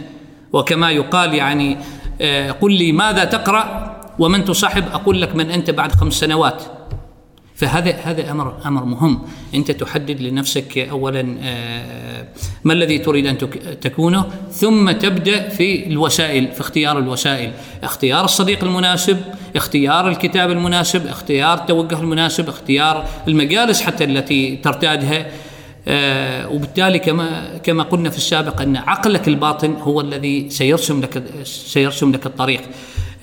وكما 0.54 0.92
يقال 0.92 1.34
يعني 1.34 1.78
آه، 2.22 2.52
قل 2.52 2.74
لي 2.74 2.92
ماذا 2.92 3.24
تقرأ 3.24 3.96
ومن 4.20 4.46
تصاحب؟ 4.46 4.84
أقول 4.94 5.22
لك 5.22 5.36
من 5.36 5.52
أنت 5.52 5.70
بعد 5.70 5.92
خمس 5.92 6.14
سنوات. 6.14 6.79
فهذا 7.60 7.92
هذا 8.04 8.32
أمر 8.32 8.54
أمر 8.66 8.86
مهم. 8.86 9.20
أنت 9.56 9.72
تحدد 9.72 10.22
لنفسك 10.22 10.78
اولا 10.78 11.36
آه، 11.44 12.26
ما 12.64 12.74
الذي 12.74 12.98
تريد 12.98 13.26
أن 13.28 13.38
تك- 13.38 13.78
تكونه 13.82 14.26
ثم 14.52 14.92
تبدأ 14.92 15.50
في 15.50 15.88
الوسائل 15.88 16.48
في 16.52 16.62
اختيار 16.62 16.98
الوسائل. 17.00 17.52
اختيار 17.84 18.26
الصديق 18.26 18.64
المناسب 18.64 19.18
اختيار 19.56 20.10
الكتاب 20.10 20.52
المناسب 20.52 21.08
اختيار 21.08 21.58
التوجه 21.58 22.00
المناسب 22.00 22.48
اختيار 22.50 23.06
المجالس 23.28 23.82
حتى 23.82 24.04
التي 24.04 24.56
ترتادها. 24.56 25.26
آه، 25.88 26.48
وبالتالي 26.50 27.00
كما 27.00 27.58
كما 27.64 27.84
قلنا 27.84 28.10
في 28.10 28.18
السابق 28.18 28.62
أن 28.62 28.76
عقلك 28.78 29.28
الباطن 29.28 29.74
هو 29.74 30.02
الذي 30.02 30.50
سيرسم 30.50 31.02
لك 31.02 31.24
سيرسم 31.44 32.12
لك 32.12 32.26
الطريق. 32.26 32.62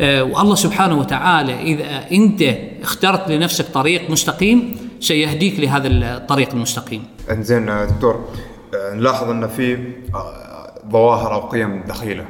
والله 0.00 0.54
سبحانه 0.54 0.98
وتعالى 0.98 1.62
إذا 1.62 2.12
أنت 2.12 2.42
اخترت 2.82 3.30
لنفسك 3.30 3.64
طريق 3.64 4.10
مستقيم 4.10 4.76
سيهديك 5.00 5.60
لهذا 5.60 5.88
الطريق 5.88 6.52
المستقيم. 6.52 7.04
انزين 7.30 7.68
آه، 7.68 7.84
دكتور 7.84 8.28
آه، 8.74 8.94
نلاحظ 8.94 9.30
أن 9.30 9.48
في 9.48 9.74
آه، 10.14 10.90
ظواهر 10.90 11.34
أو 11.34 11.40
قيم 11.40 11.82
دخيلة. 11.88 12.24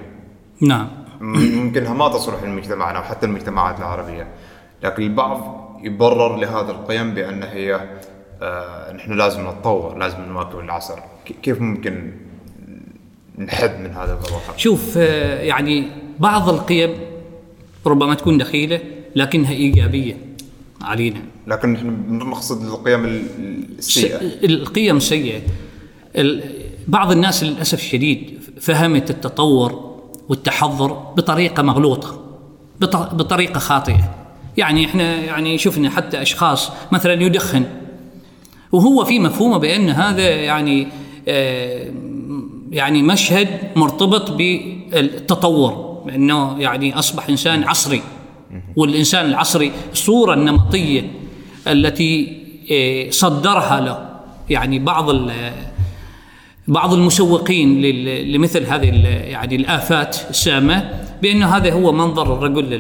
نعم. 0.60 0.88
ممكنها 1.20 1.94
ما 1.94 2.08
تصلح 2.08 2.42
لمجتمعنا 2.42 2.98
وحتى 2.98 3.26
المجتمعات 3.26 3.78
العربية. 3.78 4.26
لكن 4.82 5.02
البعض 5.02 5.66
يبرر 5.82 6.36
لهذه 6.36 6.70
القيم 6.70 7.14
بأن 7.14 7.42
هي 7.42 7.80
آه، 8.42 8.92
نحن 8.92 9.12
لازم 9.12 9.48
نتطور 9.48 9.98
لازم 9.98 10.18
نواكب 10.28 10.58
العصر. 10.58 10.98
كيف 11.42 11.60
ممكن 11.60 12.12
نحد 13.38 13.80
من 13.80 13.90
هذا 13.90 14.12
الظواهر؟ 14.12 14.54
شوف 14.56 14.98
آه، 14.98 15.42
يعني 15.42 15.88
بعض 16.18 16.48
القيم 16.48 17.15
ربما 17.88 18.14
تكون 18.14 18.38
دخيلة 18.38 18.80
لكنها 19.16 19.52
إيجابية. 19.52 20.16
علينا. 20.80 21.22
لكن 21.46 21.72
نحن 21.72 21.96
نقصد 22.10 22.62
القيم 22.62 23.04
ال- 23.04 23.22
السيئة. 23.78 24.20
القيم 24.44 25.00
سيئة. 25.00 25.40
ال- 26.16 26.42
بعض 26.88 27.10
الناس 27.12 27.44
للأسف 27.44 27.78
الشديد 27.78 28.38
فهمت 28.60 29.10
التطور 29.10 29.96
والتحضر 30.28 30.92
بطريقة 30.92 31.62
مغلوطة 31.62 32.20
بط- 32.80 33.14
بطريقة 33.14 33.58
خاطئة. 33.58 34.14
يعني 34.56 34.86
إحنا 34.86 35.14
يعني 35.14 35.58
شفنا 35.58 35.90
حتى 35.90 36.22
أشخاص 36.22 36.70
مثلا 36.92 37.12
يدخن 37.22 37.64
وهو 38.72 39.04
في 39.04 39.18
مفهومه 39.18 39.56
بأن 39.58 39.88
هذا 39.88 40.28
يعني 40.28 40.88
آه، 41.28 41.90
يعني 42.70 43.02
مشهد 43.02 43.48
مرتبط 43.76 44.30
بالتطور. 44.30 45.95
إنه 46.08 46.60
يعني 46.60 46.98
أصبح 46.98 47.28
إنسان 47.28 47.64
عصري. 47.64 48.02
والإنسان 48.76 49.26
العصري 49.26 49.72
الصورة 49.92 50.34
النمطيه 50.34 51.10
التي 51.68 52.42
آه، 52.72 53.10
صدرها 53.10 53.80
له. 53.80 54.08
يعني 54.50 54.78
بعض 54.78 55.10
بعض 56.68 56.94
المسوقين 56.94 57.82
لمثل 58.32 58.66
هذه 58.66 58.88
يعني 59.06 59.56
الآفات 59.56 60.16
السامة 60.30 61.05
بانه 61.22 61.46
هذا 61.46 61.72
هو 61.72 61.92
منظر 61.92 62.34
الرجل 62.34 62.72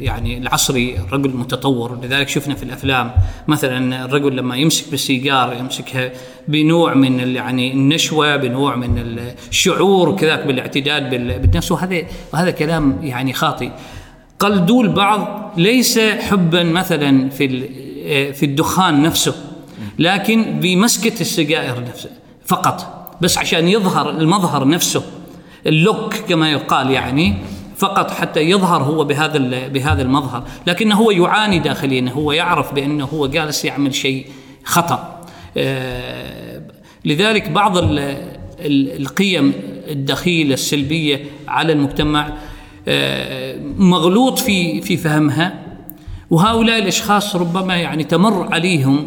يعني 0.00 0.38
العصري 0.38 0.98
الرجل 0.98 1.30
المتطور. 1.30 1.98
لذلك 2.02 2.28
شفنا 2.28 2.54
في 2.54 2.62
الأفلام 2.62 3.10
مثلا 3.48 4.04
الرجل 4.04 4.36
لما 4.36 4.56
يمسك 4.56 4.90
بالسيجار 4.90 5.56
يمسكها 5.60 6.12
بنوع 6.48 6.94
من 6.94 7.34
يعني 7.36 7.72
النشوة 7.72 8.36
بنوع 8.36 8.76
من 8.76 8.98
الشعور 9.50 10.16
كذاك 10.16 10.46
بالاعتداد 10.46 11.10
بالنفس. 11.42 11.72
وهذا 11.72 12.02
وهذا 12.32 12.50
كلام 12.50 12.98
يعني 13.02 13.32
خاطئ. 13.32 13.70
قلدوا 14.38 14.82
البعض 14.82 15.52
ليس 15.56 15.98
حبا 15.98 16.62
مثلا 16.62 17.30
في 17.30 17.68
في 18.32 18.46
الدخان 18.46 19.02
نفسه 19.02 19.34
لكن 19.98 20.60
بمسكة 20.60 21.20
السجائر 21.20 21.80
نفسه 21.80 22.10
فقط 22.46 23.16
بس 23.20 23.38
عشان 23.38 23.68
يظهر 23.68 24.10
المظهر 24.10 24.68
نفسه 24.68 25.02
اللوك 25.66 26.14
كما 26.14 26.52
يقال 26.52 26.90
يعني. 26.90 27.34
فقط 27.76 28.10
حتى 28.10 28.40
يظهر 28.40 28.82
هو 28.82 29.04
بهذا 29.04 29.68
بهذا 29.68 30.02
المظهر 30.02 30.42
لكنه 30.66 30.94
هو 30.94 31.10
يعاني 31.10 31.58
داخليا 31.58 32.10
هو 32.10 32.32
يعرف 32.32 32.74
بأنه 32.74 33.04
هو 33.04 33.26
جالس 33.26 33.64
يعمل 33.64 33.94
شيء 33.94 34.26
خطأ. 34.64 35.20
آه، 35.56 36.62
لذلك 37.04 37.48
بعض 37.48 37.76
القيم 38.60 39.52
الدخيلة 39.88 40.54
السلبية 40.54 41.24
على 41.48 41.72
المجتمع 41.72 42.32
آه، 42.88 43.56
مغلوط 43.78 44.38
في 44.38 44.80
في 44.80 44.96
فهمها 44.96 45.64
وهؤلاء 46.30 46.78
الأشخاص 46.78 47.36
ربما 47.36 47.76
يعني 47.76 48.04
تمر 48.04 48.54
عليهم 48.54 49.06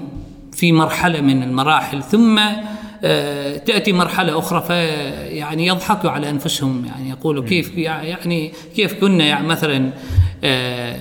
في 0.52 0.72
مرحلة 0.72 1.22
من 1.22 1.44
المراحل 1.44 2.04
ثم 2.04 2.40
تأتي 3.66 3.94
مرحلة 3.94 4.40
أخرى 4.40 4.62
فيعني 4.62 5.68
يضحكوا 5.68 6.10
على 6.10 6.30
أنفسهم. 6.30 6.86
يعني 6.86 7.10
يقولوا 7.10 7.44
كيف 7.44 7.78
يعني 7.78 8.52
كيف 8.76 8.94
كنا 8.94 9.26
يعني 9.26 9.48
مثلا 9.48 9.92
آه، 10.44 10.98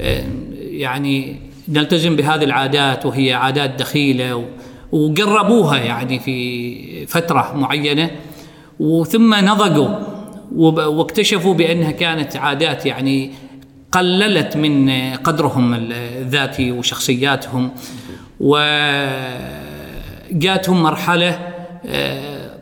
آه، 0.00 0.24
يعني 0.58 1.36
نلتزم 1.68 2.16
بهذه 2.16 2.44
العادات 2.44 3.06
وهي 3.06 3.32
عادات 3.32 3.70
دخيلة 3.70 4.44
وقربوها 4.92 5.78
يعني 5.78 6.18
في 6.18 7.06
فترة 7.06 7.52
معينة 7.56 8.10
وثم 8.80 9.34
نضجوا 9.34 9.88
واكتشفوا 10.52 11.54
بأنها 11.54 11.90
كانت 11.90 12.36
عادات 12.36 12.86
يعني 12.86 13.30
قللت 13.92 14.56
من 14.56 14.90
قدرهم 15.14 15.74
الذاتي 15.74 16.72
وشخصياتهم. 16.72 17.70
و 18.40 18.56
جاتهم 20.32 20.82
مرحلة 20.82 21.38
آه، 21.86 22.58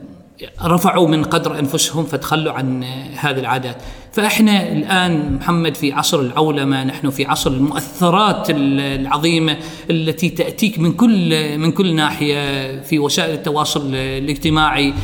رفعوا 0.64 1.08
من 1.08 1.24
قدر 1.24 1.58
أنفسهم 1.58 2.04
فتخلوا 2.04 2.52
عن 2.52 2.84
هذه 3.20 3.38
العادات. 3.38 3.76
فإحنا 4.12 4.72
الآن 4.72 5.34
محمد 5.34 5.74
في 5.74 5.92
عصر 5.92 6.20
العولمة 6.20 6.84
نحن 6.84 7.10
في 7.10 7.26
عصر 7.26 7.50
المؤثرات 7.50 8.46
العظيمة 8.50 9.56
التي 9.90 10.28
تأتيك 10.28 10.78
من 10.78 10.92
كل 10.92 11.58
من 11.58 11.72
كل 11.72 11.94
ناحية 11.94 12.80
في 12.80 12.98
وسائل 12.98 13.34
التواصل 13.34 13.94
الاجتماعي 13.94 14.94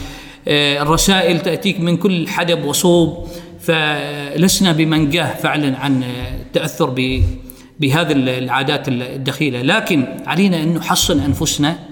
آه، 0.48 0.82
الرسائل 0.82 1.40
تأتيك 1.40 1.80
من 1.80 1.96
كل 1.96 2.28
حدب 2.28 2.64
وصوب. 2.64 3.28
فلسنا 3.60 4.72
بمنجاه 4.72 5.34
فعلا 5.34 5.78
عن 5.78 6.02
التاثر 6.40 6.90
بهذه 7.80 8.12
العادات 8.12 8.88
الدخيلة. 8.88 9.62
لكن 9.62 10.06
علينا 10.26 10.62
أن 10.62 10.74
نحصن 10.74 11.20
أنفسنا 11.20 11.91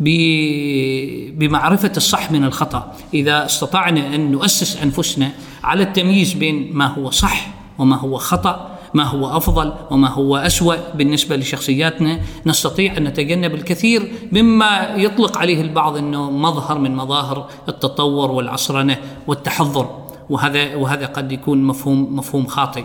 بمعرفة 0.00 1.92
الصح 1.96 2.32
من 2.32 2.44
الخطأ. 2.44 2.92
إذا 3.14 3.44
استطعنا 3.44 4.14
أن 4.14 4.32
نؤسس 4.32 4.82
أنفسنا 4.82 5.30
على 5.64 5.82
التمييز 5.82 6.32
بين 6.32 6.70
ما 6.72 6.86
هو 6.86 7.10
صح 7.10 7.46
وما 7.78 7.96
هو 7.96 8.16
خطأ 8.16 8.78
ما 8.94 9.04
هو 9.04 9.36
أفضل 9.36 9.72
وما 9.90 10.08
هو 10.08 10.36
أسوأ 10.36 10.74
بالنسبة 10.94 11.36
لشخصياتنا 11.36 12.20
نستطيع 12.46 12.96
أن 12.96 13.04
نتجنب 13.04 13.54
الكثير 13.54 14.12
مما 14.32 14.94
يطلق 14.96 15.38
عليه 15.38 15.60
البعض 15.60 15.96
أنه 15.96 16.30
مظهر 16.30 16.78
من 16.78 16.96
مظاهر 16.96 17.48
التطور 17.68 18.30
والعصرنة 18.30 18.96
والتحضر. 19.26 20.00
وهذا 20.30 20.74
وهذا 20.74 21.06
قد 21.06 21.32
يكون 21.32 21.62
مفهوم 21.62 22.16
مفهوم 22.16 22.46
خاطئ. 22.46 22.84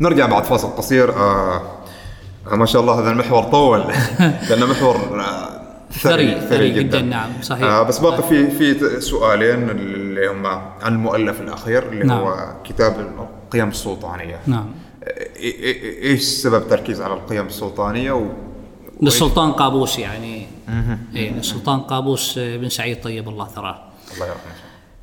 نرجع 0.00 0.26
بعد 0.26 0.44
فاصل 0.44 0.68
قصير. 0.68 1.12
آه 1.16 1.62
آه 2.52 2.54
ما 2.54 2.66
شاء 2.66 2.82
الله 2.82 3.00
هذا 3.00 3.10
المحور 3.10 3.42
طول. 3.42 3.80
لأنه 4.50 4.66
محور 4.66 4.96
آه 4.96 5.54
ثري 5.92 6.40
ثري 6.40 6.70
جدا, 6.70 6.82
جدا 6.82 7.00
نعم 7.00 7.30
صحيح. 7.42 7.64
آه 7.64 7.82
بس 7.82 7.98
باقي 7.98 8.22
في 8.22 8.50
في 8.50 9.00
سؤالين 9.00 9.70
اللي 9.70 10.28
هم 10.28 10.46
عن 10.46 10.92
المؤلف 10.92 11.40
الأخير 11.40 11.88
اللي 11.88 12.04
نعم. 12.04 12.18
هو 12.18 12.54
كتاب 12.64 13.14
القيم 13.44 13.68
السلطانية. 13.68 14.40
نعم. 14.46 14.66
إيش 16.02 16.22
سبب 16.22 16.62
التركيز 16.62 17.00
على 17.00 17.14
القيم 17.14 17.46
السلطانية 17.46 18.12
و 18.12 18.24
للسلطان 19.02 19.52
قابوس 19.52 19.98
يعني. 19.98 20.46
اي 21.16 21.30
للسلطان 21.30 21.80
قابوس 21.80 22.38
بن 22.38 22.68
سعيد 22.68 23.00
طيب 23.00 23.28
الله 23.28 23.46
ثراه. 23.46 23.78
الله 24.14 24.26
يرحمه. 24.26 24.52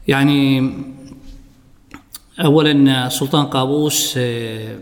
يعني 0.07 0.73
اولا 2.41 3.09
سلطان 3.09 3.45
قابوس 3.45 4.15
آه، 4.17 4.77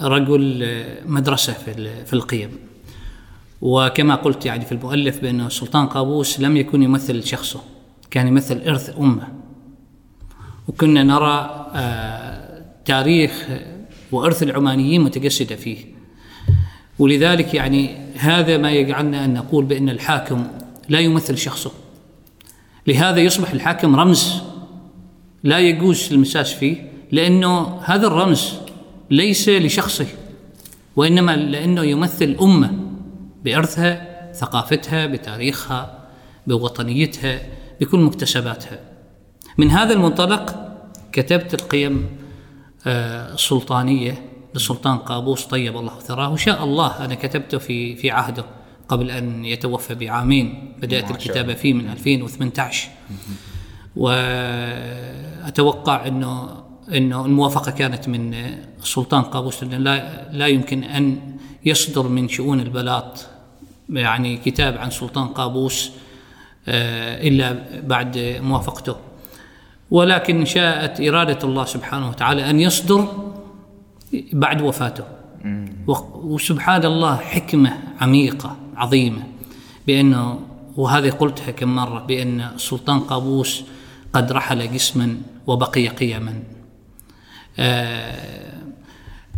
رجل 0.00 0.62
آه، 0.62 1.04
مدرسة 1.06 1.52
في 2.06 2.12
القيم. 2.12 2.50
وكما 3.60 4.14
قلت 4.14 4.46
يعني 4.46 4.64
في 4.64 4.72
المؤلف 4.72 5.20
بأن 5.20 5.50
سلطان 5.50 5.86
قابوس 5.86 6.40
لم 6.40 6.56
يكن 6.56 6.82
يمثل 6.82 7.24
شخصه 7.24 7.60
كان 8.10 8.28
يمثل 8.28 8.62
إرث 8.66 8.98
أمه. 8.98 9.28
وكنا 10.68 11.02
نرى 11.02 11.66
آه، 11.74 12.64
تاريخ 12.84 13.48
وإرث 14.12 14.42
العمانيين 14.42 15.00
متجسدة 15.00 15.56
فيه. 15.56 15.78
ولذلك 16.98 17.54
يعني 17.54 17.96
هذا 18.16 18.56
ما 18.56 18.70
يجعلنا 18.70 19.24
أن 19.24 19.34
نقول 19.34 19.64
بأن 19.64 19.88
الحاكم 19.88 20.46
لا 20.88 20.98
يمثل 20.98 21.38
شخصه. 21.38 21.70
لهذا 22.86 23.20
يصبح 23.20 23.50
الحاكم 23.50 23.96
رمز 23.96 24.42
لا 25.42 25.58
يجوز 25.58 26.12
المساس 26.12 26.52
فيه. 26.52 26.93
لأنه 27.12 27.80
هذا 27.84 28.06
الرمز 28.06 28.52
ليس 29.10 29.48
لشخصه 29.48 30.06
وإنما 30.96 31.36
لأنه 31.36 31.82
يمثل 31.82 32.36
أمة 32.40 32.72
بإرثها 33.44 34.14
ثقافتها 34.32 35.06
بتاريخها 35.06 35.98
بوطنيتها 36.46 37.40
بكل 37.80 37.98
مكتسباتها. 37.98 38.80
من 39.58 39.70
هذا 39.70 39.92
المنطلق 39.92 40.74
كتبت 41.12 41.54
القيم 41.54 42.06
آه، 42.86 43.34
السلطانية 43.34 44.22
للسلطان 44.54 44.98
قابوس 44.98 45.44
طيب 45.44 45.76
الله 45.76 45.98
ثراه. 45.98 46.32
وشاء 46.32 46.64
الله 46.64 47.04
أنا 47.04 47.14
كتبته 47.14 47.58
في 47.58 47.96
في 47.96 48.10
عهده 48.10 48.44
قبل 48.88 49.10
أن 49.10 49.44
يتوفى 49.44 49.94
بعامين. 49.94 50.72
بدأت 50.82 51.10
الكتابة 51.10 51.54
فيه 51.54 51.72
من 51.72 51.90
2018 51.90 52.88
وأتوقع 53.96 56.06
أنه 56.06 56.63
انه 56.92 57.26
الموافقة 57.26 57.70
كانت 57.70 58.08
من 58.08 58.34
السلطان 58.82 59.22
قابوس 59.22 59.64
لا 59.64 60.30
لا 60.32 60.46
يمكن 60.46 60.84
أن 60.84 61.18
يصدر 61.64 62.08
من 62.08 62.28
شؤون 62.28 62.60
البلاط 62.60 63.26
يعني 63.88 64.36
كتاب 64.36 64.78
عن 64.78 64.90
سلطان 64.90 65.26
قابوس 65.26 65.90
آه، 66.68 67.28
إلا 67.28 67.56
بعد 67.86 68.38
موافقته. 68.42 68.96
ولكن 69.90 70.44
شاءت 70.44 71.00
إرادة 71.00 71.38
الله 71.48 71.64
سبحانه 71.64 72.08
وتعالى 72.08 72.50
أن 72.50 72.60
يصدر 72.60 73.08
بعد 74.32 74.62
وفاته. 74.62 75.04
وسبحان 76.14 76.84
الله 76.84 77.16
حكمة 77.16 77.78
عميقة 78.00 78.56
عظيمة 78.76 79.22
بانه 79.86 80.40
وهذه 80.76 81.10
قلتها 81.10 81.50
كم 81.50 81.74
مرة 81.74 81.98
بأن 81.98 82.40
السلطان 82.40 83.00
قابوس 83.00 83.62
قد 84.12 84.32
رحل 84.32 84.72
جسما 84.72 85.16
وبقي 85.46 85.88
قيما. 85.88 86.42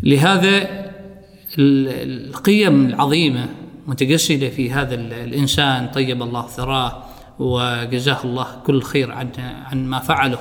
لهذا 0.02 0.86
القيم 1.58 2.86
العظيمة 2.86 3.48
متجسدة 3.86 4.48
في 4.48 4.70
هذا 4.70 4.94
الإنسان 4.94 5.88
طيب 5.88 6.22
الله 6.22 6.46
ثراه 6.46 7.02
وجزاه 7.38 8.24
الله 8.24 8.46
كل 8.66 8.82
خير 8.82 9.12
عن 9.12 9.28
عن 9.38 9.86
ما 9.86 9.98
فعله 9.98 10.38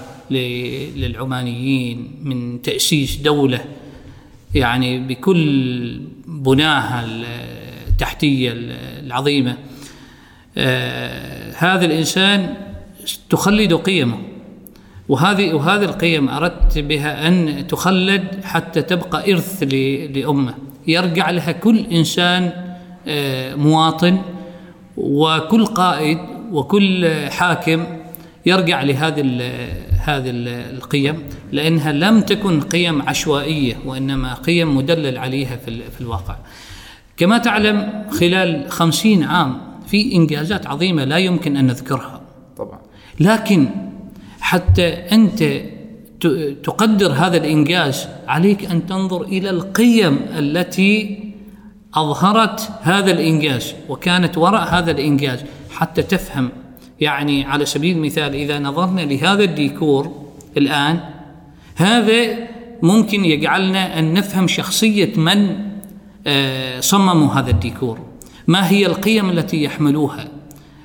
للعمانيين 0.96 2.12
من 2.24 2.62
تأسيس 2.62 3.16
دولة. 3.16 3.66
يعني 4.56 5.00
بكل 5.00 6.02
بناها 6.28 7.06
التحتية 7.88 8.52
العظيمة. 9.06 9.58
آه، 10.58 11.54
هذا 11.58 11.86
الإنسان 11.86 12.56
تخلد 13.30 13.74
قيمه. 13.74 14.18
وهذه 15.10 15.54
وهذه 15.54 15.84
القيم 15.84 16.30
أردت 16.30 16.78
بها 16.80 17.28
أن 17.28 17.68
تخلد 17.68 18.24
حتى 18.44 18.82
تبقى 18.82 19.32
إرث 19.34 19.64
ل- 19.64 20.20
لأمة. 20.20 20.54
يرجع 20.88 21.30
لها 21.30 21.52
كل 21.52 21.78
إنسان 21.92 22.52
آه، 23.08 23.56
مواطن 23.56 24.18
وكل 24.98 25.66
قائد 25.66 26.18
وكل 26.52 27.08
حاكم 27.30 27.84
يرجع 28.46 28.82
لهذه 28.84 29.22
هذه 30.06 30.30
ال- 30.30 30.76
القيم 30.78 31.24
لأنها 31.52 31.92
لم 31.92 32.22
تكن 32.22 32.62
قيم 32.62 33.02
عشوائية 33.02 33.76
وإنما 33.86 34.34
قيم 34.34 34.78
مدلل 34.78 35.18
عليها 35.18 35.56
في 35.56 35.68
ال- 35.68 35.92
في 35.92 36.02
الواقع. 36.02 36.36
كما 37.18 37.38
تعلم 37.38 38.04
خلال 38.12 38.66
خمسين 38.72 39.24
عام 39.24 39.58
في 39.88 40.16
إنجازات 40.16 40.68
عظيمة 40.68 41.04
لا 41.06 41.18
يمكن 41.18 41.58
أن 41.58 41.68
نذكرها. 41.68 42.22
طبعا. 42.58 42.80
لكن 43.20 43.68
حتى 44.50 44.88
أنت 44.88 45.44
ت- 46.22 46.58
تقدر 46.64 47.12
هذا 47.12 47.38
الإنجاز 47.38 48.08
عليك 48.28 48.66
أن 48.72 48.86
تنظر 48.86 49.22
إلى 49.22 49.50
القيم 49.50 50.20
التي 50.38 51.20
أظهرت 51.94 52.70
هذا 52.82 53.12
الإنجاز 53.12 53.74
وكانت 53.90 54.38
وراء 54.38 54.64
هذا 54.76 54.92
الإنجاز 54.92 55.40
حتى 55.72 56.02
تفهم. 56.04 56.50
يعني 57.00 57.44
على 57.46 57.66
سبيل 57.66 57.98
المثال 57.98 58.34
إذا 58.36 58.60
نظرنا 58.60 59.02
لهذا 59.02 59.44
الديكور 59.44 60.12
الآن 60.58 61.00
هذا 61.76 62.38
ممكن 62.82 63.26
يجعلنا 63.26 64.00
أن 64.00 64.14
نفهم 64.14 64.48
شخصية 64.48 65.14
من 65.16 65.56
آه، 66.28 66.80
صمموا 66.80 67.34
هذا 67.34 67.50
الديكور. 67.50 68.00
ما 68.48 68.70
هي 68.70 68.86
القيم 68.86 69.30
التي 69.30 69.64
يحملوها؟ 69.64 70.28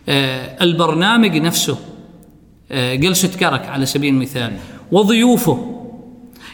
آه، 0.09 0.63
البرنامج 0.65 1.37
نفسه. 1.37 1.79
جلسة 2.73 3.39
كرك 3.39 3.67
على 3.67 3.87
سبيل 3.87 4.15
المثال؟ 4.15 4.53
وضيوفه. 4.93 5.77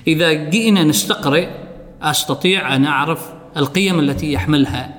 إذا 0.06 0.32
جئنا 0.32 0.84
نستقرئ 0.84 1.48
أستطيع 2.02 2.76
أن 2.76 2.84
أعرف 2.84 3.32
القيم 3.56 3.98
التي 3.98 4.32
يحملها 4.32 4.94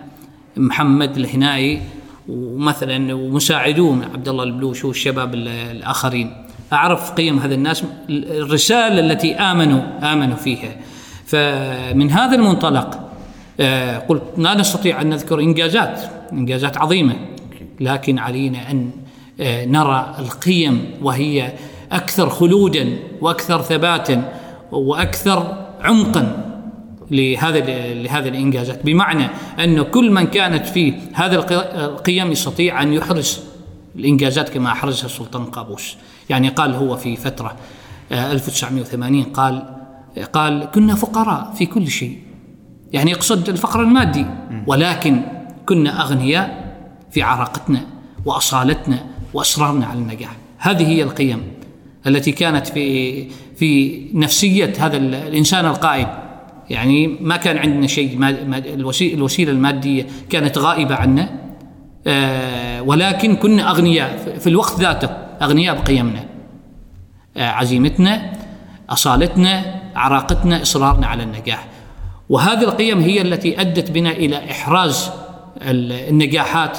محمد 0.57 1.18
الهنائي 1.18 1.82
ومثلا 2.30 3.13
ومساعدوه 3.15 4.05
عبد 4.13 4.28
الله 4.30 4.43
البلوش 4.43 4.86
والشباب 4.86 5.34
ال- 5.34 5.47
الآخرين. 5.47 6.43
أعرف 6.74 7.11
قيم 7.11 7.39
هذا 7.39 7.55
الناس 7.55 7.84
الرسالة 8.09 8.99
التي 8.99 9.36
آمنوا 9.36 9.82
آمنوا 10.13 10.36
فيها. 10.36 10.76
فمن 11.26 12.11
هذا 12.11 12.36
المنطلق 12.36 12.99
آه، 13.59 13.97
قلت 13.97 14.24
لا 14.38 14.53
نستطيع 14.53 15.01
أن 15.01 15.09
نذكر 15.09 15.39
إنجازات 15.39 16.01
إنجازات 16.34 16.78
عظيمة. 16.78 17.15
لكن 17.80 18.20
علينا 18.20 18.72
أن 18.72 18.91
نرى 19.42 20.16
القيم 20.20 20.86
وهي 21.02 21.54
أكثر 21.92 22.30
خلودا 22.30 22.98
وأكثر 23.22 23.62
ثباتا 23.62 24.34
وأكثر 24.72 25.68
عمقا 25.82 26.44
لهذا 27.12 27.60
لهذه 27.94 28.28
الإنجازات. 28.28 28.86
بمعنى 28.86 29.28
انه 29.64 29.84
كل 29.84 30.12
من 30.12 30.24
كانت 30.28 30.66
في 30.66 30.94
هذا 31.14 31.36
الق- 31.36 31.76
القيم 31.76 32.32
يستطيع 32.32 32.82
أن 32.82 32.94
يحرز 32.94 33.40
الإنجازات 33.96 34.50
كما 34.50 34.72
أحرزها 34.72 35.06
السلطان 35.06 35.46
قابوس. 35.46 35.96
يعني 36.30 36.50
قال 36.50 36.76
هو 36.76 36.96
في 36.96 37.16
فترة 37.16 37.56
آه، 38.12 38.32
1980 38.32 39.24
قال 39.24 39.64
قال 40.34 40.70
كنا 40.74 40.96
فقراء 40.96 41.54
في 41.58 41.66
كل 41.66 41.88
شيء. 41.88 42.20
يعني 42.94 43.12
يقصد 43.12 43.50
الفقر 43.50 43.82
المادي. 43.82 44.26
ولكن 44.68 45.22
كنا 45.66 46.02
أغنياء 46.02 46.74
في 47.12 47.22
عراقتنا 47.22 47.82
وأصالتنا 48.26 49.06
واصرارنا 49.34 49.86
على 49.86 49.99
النجاح. 49.99 50.32
هذه 50.57 50.88
هي 50.88 51.03
القيم 51.03 51.41
التي 52.07 52.32
كانت 52.32 52.67
في 52.67 53.25
في 53.55 54.01
نفسية 54.13 54.73
هذا 54.80 54.97
ال- 54.97 55.15
الإنسان 55.15 55.65
القائد 55.65 56.07
يعني 56.69 57.07
ما 57.21 57.38
كان 57.38 57.57
عندنا 57.57 57.88
شيء 57.88 58.19
الوسيلة 59.13 59.51
المادية 59.51 60.07
كانت 60.30 60.57
غائبة 60.57 60.95
عنا 60.95 61.30
آه، 62.07 62.82
ولكن 62.82 63.36
كنا 63.36 63.69
أغنياء 63.71 64.38
في- 64.39 64.47
الوقت 64.47 64.80
ذاته 64.80 65.07
أغنياء 65.41 65.75
بقيمنا. 65.82 66.25
آه، 67.38 67.47
عزيمتنا 67.49 68.34
أصالتنا 68.89 69.82
عراقتنا 69.95 70.61
إصرارنا 70.61 71.07
على 71.07 71.23
النجاح. 71.23 71.67
وهذه 72.30 72.63
القيم 72.63 72.99
هي 72.99 73.21
التي 73.21 73.61
أدت 73.61 73.91
بنا 73.91 74.11
إلى 74.11 74.51
إحراز 74.51 75.09
ال- 75.61 75.91
النجاحات 76.09 76.78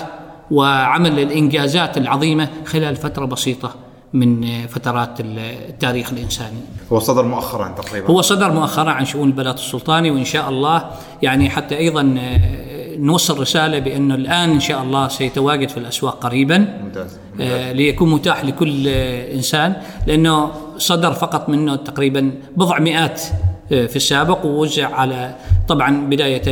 وعمل 0.50 1.18
الإنجازات 1.20 1.98
العظيمة 1.98 2.48
خلال 2.66 2.96
فترة 2.96 3.24
بسيطة 3.24 3.74
من 4.12 4.66
فترات 4.66 5.20
ال- 5.20 5.38
التاريخ 5.68 6.12
الإنساني. 6.12 6.58
هو 6.92 6.98
صدر 6.98 7.22
مؤخرا 7.24 7.68
تقريبا. 7.68 8.08
هو 8.08 8.20
صدر 8.22 8.52
مؤخرا 8.52 8.90
عن 8.90 9.04
شؤون 9.04 9.28
البلاط 9.28 9.54
السلطاني 9.58 10.10
وإن 10.10 10.24
شاء 10.24 10.48
الله 10.48 10.84
يعني 11.22 11.50
حتى 11.50 11.76
أيضا 11.78 12.14
آه، 12.18 12.96
نوصل 12.96 13.40
رسالة 13.40 13.78
بأنه 13.78 14.14
الآن 14.14 14.50
إن 14.50 14.60
شاء 14.60 14.82
الله 14.82 15.08
سيتواجد 15.08 15.68
في 15.68 15.76
الأسواق 15.76 16.18
قريبا 16.24 16.58
ممتاز 16.84 17.18
آه، 17.40 17.72
ليكون 17.72 18.10
متاح 18.10 18.44
لكل 18.44 18.84
آه، 18.88 19.34
إنسان 19.34 19.76
لأنه 20.06 20.50
صدر 20.78 21.12
فقط 21.12 21.48
منه 21.48 21.76
تقريبا 21.76 22.32
بضع 22.56 22.78
مئات 22.78 23.22
في 23.68 23.96
السابق 23.96 24.46
ووزع 24.46 24.94
على 24.94 25.34
طبعا 25.68 26.06
بداية 26.10 26.42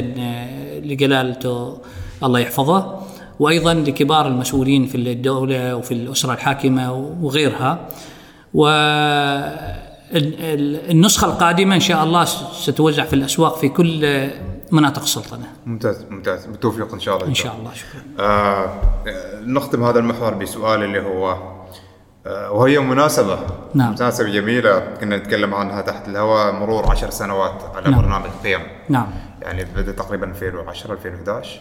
لجلالته 0.85 1.79
الله 2.23 2.39
يحفظه. 2.41 2.97
وأيضا 3.41 3.75
لكبار 3.75 4.27
المسؤولين 4.27 4.87
في 4.87 4.95
الدولة 4.97 5.77
وفي 5.77 5.95
الأسرة 5.95 6.33
الحاكمة 6.33 6.93
وغيرها. 7.21 7.79
و 8.55 8.67
ال- 10.15 10.35
ال- 10.41 10.91
النسخة 10.91 11.27
القادمة 11.27 11.75
إن 11.75 11.81
شاء 11.81 12.05
الله 12.05 12.25
ستوزع 12.53 13.05
في 13.05 13.13
الأسواق 13.13 13.57
في 13.59 13.69
كل 13.69 14.29
مناطق 14.73 15.03
السلطنة. 15.03 15.47
ممتاز 15.67 16.05
ممتاز. 16.11 16.47
بالتوفيق 16.47 16.93
إن 16.95 17.01
شاء 17.01 17.17
الله. 17.17 17.27
إن 17.29 17.35
شاء 17.35 17.57
الله 17.57 17.71
شكرا. 17.75 18.03
آه، 18.27 18.75
نختم 19.47 19.85
هذا 19.85 19.99
المحور 19.99 20.35
بسؤال 20.35 20.83
اللي 20.83 21.01
هو 21.01 21.37
آه 22.27 22.51
وهي 22.53 22.79
مناسبة. 22.79 23.39
نعم. 23.75 23.93
مناسبة 23.93 24.29
جميلة. 24.29 24.81
كنا 25.01 25.17
نتكلم 25.17 25.55
عنها 25.55 25.81
تحت 25.81 26.09
الهواء 26.09 26.53
مرور 26.53 26.91
عشر 26.91 27.11
سنوات 27.11 27.63
على 27.75 27.91
نعم. 27.91 28.01
برنامج 28.03 28.27
قيم. 28.45 28.61
نعم. 28.89 29.07
يعني 29.43 29.65
بدأ 29.77 29.93
تقريبا 29.93 30.27
2010 30.27 30.93
2011 30.93 31.61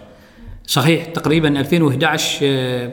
صحيح 0.67 1.05
تقريبا 1.05 1.59
2011 1.59 2.39
آه، 2.43 2.91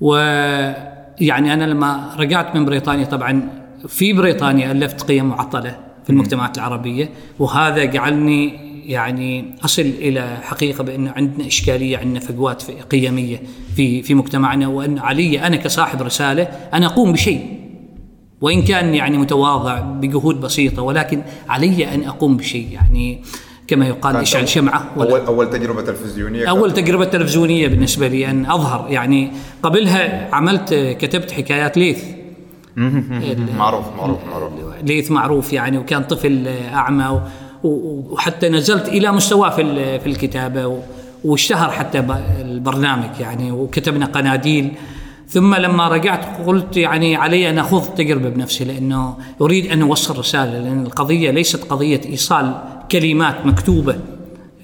ويعني 0.00 1.54
أنا 1.54 1.64
لما 1.64 2.14
رجعت 2.18 2.56
من 2.56 2.64
بريطانيا 2.64 3.04
طبعا 3.04 3.48
في 3.88 4.12
بريطانيا 4.12 4.72
ألفت 4.72 5.02
قيم 5.02 5.24
معطلة 5.24 5.78
في 6.04 6.10
المجتمعات 6.10 6.58
العربية 6.58 7.10
وهذا 7.38 7.84
جعلني 7.84 8.72
يعني 8.86 9.54
أصل 9.64 9.82
إلى 9.82 10.38
حقيقة 10.42 10.84
بان 10.84 11.08
عندنا 11.08 11.46
إشكالية 11.46 11.98
عندنا 11.98 12.20
فجوات 12.20 12.62
قيمية 12.70 13.42
في 13.76 14.02
في 14.02 14.14
مجتمعنا 14.14 14.66
وأن 14.66 14.98
علي 14.98 15.46
أنا 15.46 15.56
كصاحب 15.56 16.02
رسالة 16.02 16.42
ان 16.74 16.82
أقوم 16.82 17.12
بشيء 17.12 17.62
وإن 18.40 18.62
كان 18.62 18.94
يعني 18.94 19.18
متواضع 19.18 19.80
بجهود 19.80 20.40
بسيطة 20.40 20.82
ولكن 20.82 21.22
علي 21.48 21.94
أن 21.94 22.04
أقوم 22.04 22.36
بشيء. 22.36 22.68
يعني 22.72 23.22
كما 23.68 23.86
يقال 23.88 24.16
اشعل 24.16 24.42
أول- 24.42 24.48
شمعة. 24.48 24.84
ولا 24.96 25.10
أول 25.10 25.20
أول 25.26 25.50
تجربة 25.50 25.82
تلفزيونية 25.82 26.50
أول 26.50 26.72
تجربة 26.74 27.04
تلفزيونية 27.04 27.68
بالنسبة 27.68 28.08
لي 28.08 28.30
أن 28.30 28.46
أظهر. 28.46 28.86
يعني 28.90 29.30
قبلها 29.62 30.34
عملت 30.34 30.74
كتبت 30.74 31.30
حكايات 31.32 31.76
ليث. 31.78 32.04
معروف 32.76 33.84
معروف 33.98 34.18
معروف. 34.30 34.52
ليث 34.84 35.10
معروف 35.10 35.52
يعني 35.52 35.78
وكان 35.78 36.02
طفل 36.02 36.48
أعمى 36.74 37.20
وحتى 37.64 38.48
نزلت 38.48 38.88
إلى 38.88 39.12
مستواه 39.12 39.50
في 39.50 39.98
في 40.00 40.06
الكتابة 40.06 40.78
واشتهر 41.24 41.70
حتى 41.70 41.98
البرنامج 42.40 43.20
يعني 43.20 43.52
وكتبنا 43.52 44.06
قناديل. 44.06 44.72
ثم 45.28 45.54
لما 45.54 45.88
رجعت 45.88 46.46
قلت 46.46 46.76
يعني 46.76 47.16
علي 47.16 47.50
أن 47.50 47.58
أخوض 47.58 47.84
التجربة 47.84 48.28
بنفسي 48.28 48.64
لأنه 48.64 49.14
أريد 49.40 49.66
أن 49.72 49.82
أوصل 49.82 50.18
رسالة 50.18 50.58
لأن 50.58 50.82
القضية 50.86 51.30
ليست 51.30 51.64
قضية 51.64 52.00
إيصال. 52.06 52.54
كلمات 52.92 53.46
مكتوبة 53.46 53.96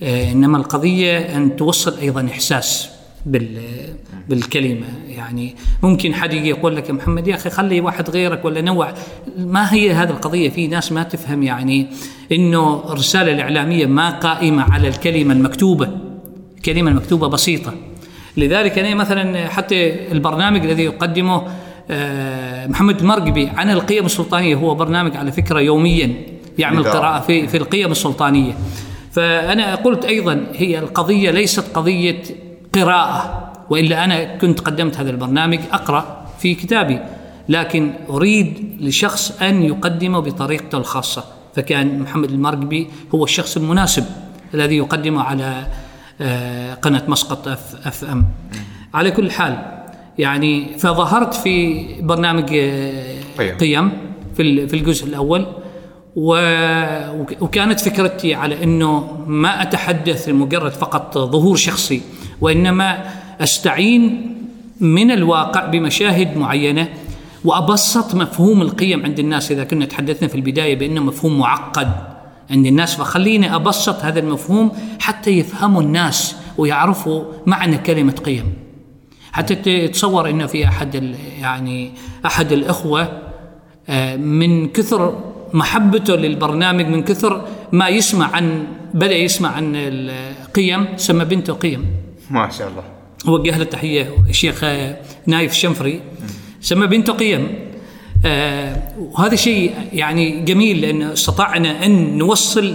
آه، 0.03 0.33
إنما 0.33 0.59
القضية 0.59 1.19
أن 1.19 1.57
توصل 1.57 1.99
أيضا 1.99 2.29
إحساس 2.31 2.89
بال 3.27 3.61
بالكلمة. 4.29 4.87
يعني 5.09 5.55
ممكن 5.83 6.15
حد 6.15 6.33
يقول 6.33 6.77
لك 6.77 6.89
يا 6.89 6.95
محمد 6.95 7.29
يا 7.29 7.35
أخي 7.35 7.51
خلي 7.51 7.81
واحد 7.81 8.11
غيرك 8.11 8.45
ولا 8.45 8.61
نوع. 8.61 8.93
ما 9.39 9.75
هي 9.75 9.93
هذه 9.93 10.11
القضية؟ 10.11 10.49
في 10.49 10.67
ناس 10.67 10.93
ما 10.93 11.03
تفهم 11.03 11.43
يعني 11.43 11.87
إنه 12.33 12.93
الرسالة 12.93 13.33
الإعلامية 13.33 13.87
ما 13.87 14.11
قائمة 14.11 14.63
على 14.63 14.89
الكلمة 14.89 15.35
المكتوبة. 15.35 15.89
الكلمة 16.57 16.91
المكتوبة 16.91 17.29
بسيطة. 17.29 17.75
لذلك 18.37 18.79
أنا 18.79 18.95
مثلا 18.95 19.49
حتى 19.49 20.13
البرنامج 20.13 20.65
الذي 20.65 20.85
يقدمه 20.85 21.43
آه، 21.91 22.67
محمد 22.67 23.01
المرقبي 23.01 23.49
عن 23.49 23.71
القيم 23.71 24.07
السلطانية 24.07 24.55
هو 24.55 24.75
برنامج 24.75 25.17
على 25.17 25.33
فكرة 25.33 25.61
يوميا. 25.61 26.38
يعمل 26.59 26.79
إذاعة. 26.81 26.97
قراءه 26.99 27.21
في 27.21 27.49
في 27.49 27.57
القيم 27.57 27.91
السلطانية 27.93 28.53
فأنا 29.13 29.75
قلت 29.75 30.05
أيضا 30.05 30.47
هي 30.55 30.79
القضية 30.79 31.31
ليست 31.31 31.77
قضية 31.77 32.23
قراءة 32.73 33.53
وإلا 33.71 34.05
أنا 34.05 34.37
كنت 34.37 34.61
قدمت 34.61 34.97
هذا 34.97 35.11
البرنامج 35.11 35.59
أقرأ 35.73 36.27
في 36.39 36.55
كتابي 36.55 36.99
لكن 37.49 37.93
أريد 38.11 38.77
لشخص 38.81 39.43
أن 39.43 39.63
يقدمه 39.63 40.21
بطريقته 40.21 40.79
الخاصة 40.79 41.25
فكان 41.57 41.99
محمد 41.99 42.31
المرقبي 42.31 42.89
هو 43.15 43.25
الشخص 43.25 43.57
المناسب 43.57 44.05
الذي 44.55 44.77
يقدمه 44.77 45.23
على 45.23 45.67
آه، 46.21 46.75
قناة 46.75 47.03
مسقط 47.09 47.49
اف 47.49 47.87
أف 47.87 48.05
أم 48.05 48.25
على 48.95 49.11
كل 49.11 49.31
حال 49.31 49.59
يعني 50.19 50.79
فظهرت 50.79 51.35
في 51.35 51.85
برنامج 52.03 52.45
آه، 52.53 53.15
قيم. 53.61 53.91
في 54.37 54.43
ال- 54.43 54.69
في 54.69 54.77
الجزء 54.77 55.07
الأول 55.07 55.47
وكانت 57.41 57.81
فكرتي 57.81 58.35
على 58.35 58.65
إنه 58.65 59.25
ما 59.27 59.63
أتحدث 59.63 60.29
لمجرد 60.29 60.73
فقط 60.73 61.19
ظهور 61.19 61.57
شخصي 61.57 62.03
وإنما 62.41 63.05
أستعين 63.41 64.35
من 64.81 65.11
الواقع 65.11 65.67
بمشاهد 65.67 66.37
معينة 66.37 66.89
وأبسط 67.45 68.15
مفهوم 68.15 68.63
القيم 68.63 69.05
عند 69.05 69.19
الناس 69.19 69.53
إذا 69.53 69.65
كنا 69.65 69.85
تحدثنا 69.85 70.29
في 70.29 70.35
البداية 70.35 70.77
بأنه 70.77 71.01
مفهوم 71.01 71.39
معقد 71.39 71.93
عند 72.51 72.67
الناس 72.67 72.95
فخليني 72.95 73.55
أبسط 73.55 74.05
هذا 74.05 74.21
المفهوم 74.21 74.73
حتى 75.01 75.31
يفهموا 75.31 75.83
الناس 75.83 76.37
ويعرفوا 76.59 77.25
معنى 77.47 77.79
كلمة 77.79 78.13
قيم. 78.13 78.53
حتى 79.33 79.55
تتصور 79.55 80.31
إنه 80.31 80.47
في 80.47 80.69
أحد 80.69 81.15
يعني 81.41 81.93
أحد 82.27 82.53
الأخوة 82.53 83.09
آه، 83.89 84.17
من 84.17 84.69
كثر 84.69 85.15
محبته 85.53 86.17
للبرنامج 86.17 86.87
من 86.87 87.03
كثر 87.03 87.45
ما 87.73 87.89
يسمع 87.89 88.37
عن 88.37 88.67
بدأ 88.95 89.17
يسمع 89.17 89.49
عن 89.49 89.73
القيم 89.77 90.87
سمى 90.97 91.25
بنته 91.25 91.53
قيم. 91.53 91.85
ما 92.31 92.51
شاء 92.51 92.69
الله. 92.69 92.85
وجه 93.27 93.59
له 93.59 93.65
تحية 93.65 94.09
الشيخ 94.29 94.65
نايف 95.27 95.51
الشنفري. 95.51 96.01
سمى 96.61 96.87
بنته 96.87 97.13
قيم. 97.13 97.49
آه، 98.27 98.77
وهذا 98.99 99.35
شيء 99.35 99.75
يعني 99.93 100.41
جميل 100.41 100.81
لأن 100.81 101.03
استطعنا 101.03 101.87
أن 101.87 102.19
نوصل 102.19 102.75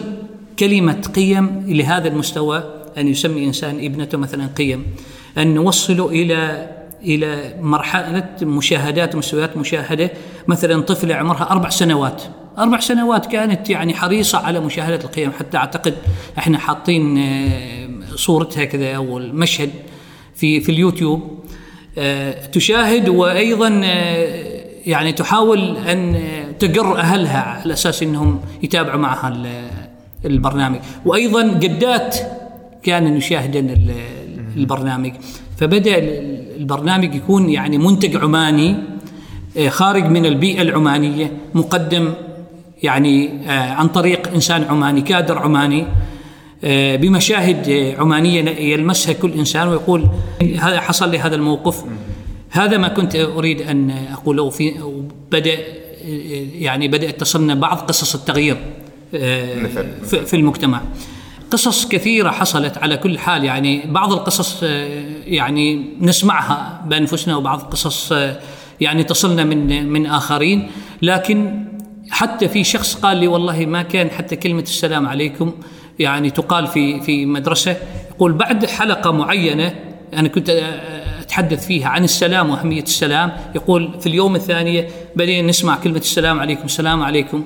كلمة 0.59 1.01
قيم 1.15 1.65
لهذا 1.67 2.07
المستوى 2.07 2.63
أن 2.97 3.07
يسمي 3.07 3.45
إنسان 3.45 3.85
ابنته 3.85 4.17
مثلا 4.17 4.47
قيم. 4.57 4.85
أن 5.37 5.53
نوصله 5.53 6.09
إلى 6.09 6.69
إلى 7.03 7.55
مرحلة 7.61 8.29
مشاهدات 8.41 9.15
مستويات 9.15 9.57
مشاهدة. 9.57 10.11
مثلا 10.47 10.81
طفله 10.81 11.15
عمرها 11.15 11.51
أربع 11.51 11.69
سنوات. 11.69 12.23
أربع 12.57 12.79
سنوات 12.79 13.25
كانت 13.25 13.69
يعني 13.69 13.93
حريصة 13.93 14.37
على 14.37 14.59
مشاهدة 14.59 14.95
القيم. 15.03 15.31
حتى 15.31 15.57
أعتقد 15.57 15.93
إحنا 16.37 16.57
حاطين 16.57 17.17
آه، 17.17 17.89
صورتها 18.15 18.65
كذا 18.65 18.95
أو 18.95 19.17
المشهد 19.17 19.69
في 20.35 20.59
في 20.61 20.71
اليوتيوب. 20.71 21.39
آه، 21.97 22.45
تشاهد 22.45 23.09
وأيضا 23.09 23.81
آه، 23.83 24.63
يعني 24.85 25.13
تحاول 25.13 25.77
آه، 25.87 26.51
تقر 26.59 26.97
أهلها 26.97 27.39
على 27.41 27.73
أساس 27.73 28.03
إنهم 28.03 28.39
يتابعوا 28.63 28.99
معها 28.99 29.27
ال- 29.27 29.67
البرنامج. 30.25 30.79
وأيضا 31.05 31.43
جدات 31.53 32.17
كان 32.83 33.17
يشاهدن 33.17 33.69
ال- 33.69 33.91
البرنامج. 34.57 35.11
فبدأ 35.57 35.97
ال- 35.97 36.43
البرنامج 36.57 37.15
يكون 37.15 37.49
يعني 37.49 37.77
منتج 37.77 38.15
عماني 38.15 38.75
خارج 39.67 40.03
من 40.05 40.25
البيئة 40.25 40.61
العمانية 40.61 41.31
مقدم 41.53 42.13
يعني 42.83 43.29
آه، 43.47 43.71
عن 43.73 43.87
طريق 43.87 44.33
إنسان 44.33 44.63
عماني 44.63 45.01
كادر 45.01 45.39
عماني 45.39 45.85
آه، 46.63 46.95
بمشاهد 46.95 47.69
آه، 47.69 48.01
عمانية 48.01 48.49
يلمسها 48.49 49.13
كل 49.13 49.31
إنسان 49.31 49.67
ويقول 49.67 50.07
هذا 50.59 50.79
حصل 50.81 51.11
لي 51.11 51.19
هذا 51.19 51.35
الموقف. 51.35 51.83
هذا 52.49 52.77
ما 52.77 52.87
كنت 52.87 53.15
أريد 53.15 53.61
أن 53.61 53.91
أقوله. 54.13 54.49
في 54.49 54.73
بدأ 55.31 55.57
يعني 56.59 56.87
بدات 56.87 57.19
تصلنا 57.19 57.55
بعض 57.55 57.77
قصص 57.77 58.15
التغيير 58.15 58.57
آه، 59.15 59.63
في- 60.25 60.35
المجتمع. 60.35 60.81
قصص 61.51 61.87
كثيرة 61.87 62.29
حصلت 62.31 62.77
على 62.77 62.97
كل 62.97 63.19
حال. 63.19 63.43
يعني 63.43 63.81
بعض 63.85 64.13
القصص 64.13 64.59
آه، 64.63 64.87
يعني 65.25 65.85
نسمعها 66.01 66.81
بأنفسنا 66.87 67.35
وبعض 67.35 67.59
القصص 67.59 68.11
آه، 68.11 68.39
يعني 68.81 69.03
تصلنا 69.03 69.43
من 69.43 69.89
من 69.89 70.05
آخرين. 70.05 70.69
لكن 71.01 71.65
حتى 72.11 72.47
في 72.47 72.63
شخص 72.63 72.95
قال 72.95 73.17
لي 73.17 73.27
والله 73.27 73.65
ما 73.65 73.81
كان 73.81 74.09
حتى 74.09 74.35
كلمة 74.35 74.61
السلام 74.61 75.07
عليكم 75.07 75.53
يعني 75.99 76.29
تقال 76.29 76.67
في 76.67 77.01
في 77.01 77.25
مدرسة 77.25 77.77
يقول 78.11 78.33
بعد 78.33 78.65
حلقة 78.65 79.11
معينة 79.11 79.75
أنا 80.13 80.27
كنت 80.27 80.49
أتحدث 81.21 81.67
فيها 81.67 81.87
عن 81.87 82.03
السلام 82.03 82.49
وأهمية 82.49 82.83
السلام 82.83 83.31
يقول 83.55 83.99
في 83.99 84.07
اليوم 84.07 84.35
الثانية 84.35 84.87
بدينا 85.15 85.47
نسمع 85.47 85.75
كلمة 85.75 85.97
السلام 85.97 86.39
عليكم 86.39 86.65
السلام 86.65 87.03
عليكم. 87.03 87.43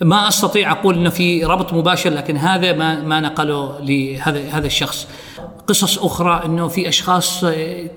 ما 0.00 0.28
أستطيع 0.28 0.72
أقول 0.72 0.94
إنه 0.94 1.10
في 1.10 1.44
ربط 1.44 1.72
مباشر 1.72 2.10
لكن 2.10 2.36
هذا 2.36 2.72
ما 2.72 3.02
ما 3.02 3.20
نقله 3.20 3.78
لهذا 3.82 4.40
هذا 4.50 4.66
الشخص. 4.66 5.08
قصص 5.66 5.98
أخرى 5.98 6.42
إنه 6.44 6.68
في 6.68 6.88
أشخاص 6.88 7.44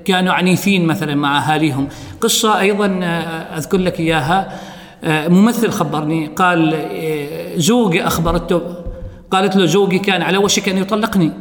كانوا 0.06 0.34
عنيفين 0.34 0.86
مثلا 0.86 1.16
مع 1.16 1.38
أهاليهم. 1.38 1.88
قصة 2.22 2.60
أيضا 2.60 3.00
أذكر 3.58 3.78
لك 3.78 4.00
إياها. 4.00 4.60
ممثل 5.04 5.70
خبرني 5.70 6.28
قال 6.28 6.74
آه، 6.74 7.58
زوجي 7.58 8.08
أخبرته 8.08 8.62
قالت 9.32 9.56
له 9.56 9.66
زوجي 9.66 10.00
كان 10.00 10.22
على 10.22 10.38
وشك 10.38 10.70
ان 10.70 10.78
يطلقني. 10.78 11.32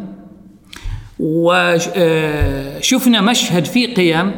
وشفنا 1.18 3.20
مشهد 3.20 3.64
في 3.64 3.86
قيام 3.86 4.34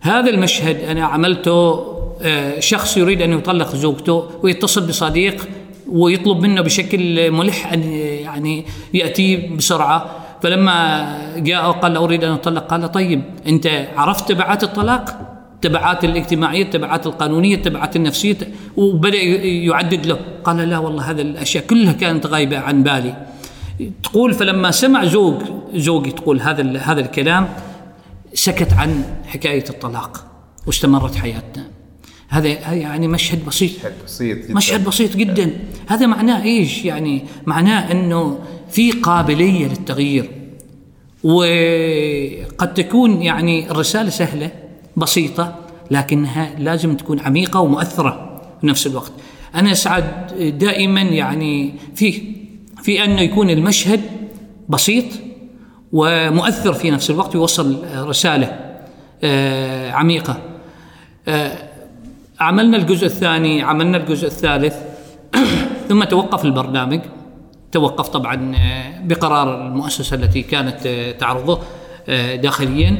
هذا 0.00 0.30
المشهد 0.30 0.76
أنا 0.76 1.04
عملته 1.04 1.84
آه، 2.22 2.60
شخص 2.60 2.96
يريد 2.96 3.22
أن 3.22 3.32
يطلق 3.32 3.76
زوجته 3.76 4.24
ويتصل 4.42 4.86
بصديق 4.86 5.48
ويطلب 5.88 6.40
منه 6.40 6.60
بشكل 6.60 7.30
ملح 7.30 7.72
أن 7.72 7.82
يعني 7.92 8.64
يأتي 8.94 9.36
بسرعة. 9.36 10.10
فلما 10.42 11.06
جاء 11.36 11.68
وقال 11.68 11.94
له 11.94 12.04
أريد 12.04 12.24
أن 12.24 12.32
أطلق 12.32 12.66
قال 12.66 12.92
طيب 12.92 13.22
أنت 13.46 13.88
عرفت 13.96 14.28
تبعات 14.28 14.64
الطلاق؟ 14.64 15.27
تبعات 15.62 16.04
الاجتماعية، 16.04 16.62
التبعات 16.62 17.06
القانونية، 17.06 17.54
التبعات 17.54 17.96
النفسية 17.96 18.36
وبدأ 18.76 19.22
يعدد 19.42 20.06
له، 20.06 20.18
قال 20.44 20.56
لا 20.56 20.78
والله 20.78 21.10
هذه 21.10 21.20
الأشياء 21.20 21.66
كلها 21.66 21.92
كانت 21.92 22.26
غايبة 22.26 22.58
عن 22.58 22.82
بالي. 22.82 23.26
تقول 24.02 24.34
فلما 24.34 24.70
سمع 24.70 25.04
زوج 25.04 25.42
زوجي 25.74 26.10
تقول 26.10 26.40
هذا 26.40 26.78
هذا 26.78 27.00
الكلام 27.00 27.48
سكت 28.34 28.72
عن 28.72 29.04
حكاية 29.26 29.64
الطلاق 29.70 30.24
واستمرت 30.66 31.14
حياتنا. 31.14 31.66
هذا 32.28 32.58
هذا 32.58 32.74
يعني 32.74 33.08
مشهد 33.08 33.46
بسيط. 33.46 33.70
مشهد 33.70 33.94
بسيط 34.04 34.38
جدا. 34.38 34.54
مشهد 34.54 34.84
بسيط 34.84 35.16
جدا. 35.16 35.50
هذا 35.86 36.06
معناه 36.06 36.42
إيش؟ 36.42 36.84
يعني 36.84 37.24
معناه 37.46 37.92
إنه 37.92 38.38
في 38.70 38.90
قابلية 38.90 39.66
للتغيير. 39.66 40.30
وقد 41.24 42.74
تكون 42.74 43.22
يعني 43.22 43.70
الرسالة 43.70 44.10
سهلة 44.10 44.50
بسيطة 44.98 45.54
لكنها 45.90 46.50
لازم 46.58 46.96
تكون 46.96 47.20
عميقة 47.20 47.60
ومؤثرة 47.60 48.40
في 48.60 48.66
نفس 48.66 48.86
الوقت. 48.86 49.12
أنا 49.54 49.72
أسعد 49.72 50.26
دائما 50.58 51.00
يعني 51.00 51.74
في 51.94 52.22
في 52.82 53.04
أنه 53.04 53.20
يكون 53.20 53.50
المشهد 53.50 54.00
بسيط 54.68 55.04
ومؤثر 55.92 56.72
في 56.72 56.90
نفس 56.90 57.10
الوقت 57.10 57.36
ويوصل 57.36 57.84
رسالة 57.94 58.68
آه، 59.24 59.90
عميقة. 59.90 60.40
آه، 61.28 61.52
عملنا 62.40 62.76
الجزء 62.76 63.06
الثاني 63.06 63.62
عملنا 63.62 63.96
الجزء 63.96 64.26
الثالث 64.26 64.76
ثم 65.88 66.04
توقف 66.04 66.44
البرنامج. 66.44 67.00
توقف 67.72 68.08
طبعا 68.08 68.56
آه، 68.56 69.00
بقرار 69.04 69.66
المؤسسة 69.66 70.16
التي 70.16 70.42
كانت 70.42 70.88
تعرضه 71.18 71.58
داخليا. 72.36 72.96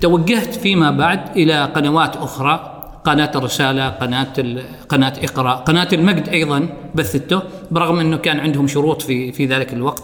توجهت 0.00 0.54
فيما 0.54 0.90
بعد 0.90 1.20
إلى 1.36 1.64
قنوات 1.64 2.16
أخرى 2.16 2.76
قناة 3.04 3.30
الرسالة 3.36 3.88
قناة 3.88 4.26
قناة 4.88 5.12
إقرأ 5.22 5.52
قناة 5.54 5.88
المجد 5.92 6.28
أيضا 6.28 6.68
بثته 6.94 7.42
برغم 7.70 8.00
أنه 8.00 8.16
كان 8.16 8.40
عندهم 8.40 8.66
شروط 8.66 9.02
في 9.02 9.32
في 9.32 9.46
ذلك 9.46 9.72
الوقت 9.72 10.02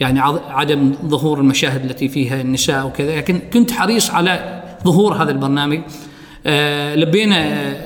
يعني 0.00 0.20
عدم 0.50 0.92
ظهور 1.06 1.38
المشاهد 1.40 1.84
التي 1.84 2.08
فيها 2.08 2.40
النساء 2.40 2.86
وكذا 2.86 3.16
لكن 3.16 3.38
كنت 3.52 3.70
حريص 3.70 4.10
على 4.10 4.62
ظهور 4.84 5.14
هذا 5.14 5.30
البرنامج 5.30 5.80
آه، 6.46 6.94
لبينا 6.94 7.36
آه، 7.38 7.76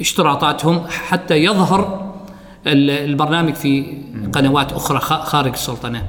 اشتراطاتهم 0.00 0.82
حتى 0.88 1.34
يظهر 1.36 2.10
ال- 2.66 2.90
البرنامج 3.10 3.54
في 3.54 3.84
قنوات 4.32 4.72
أخرى 4.72 4.98
خ- 4.98 5.24
خارج 5.24 5.52
السلطنة. 5.52 6.02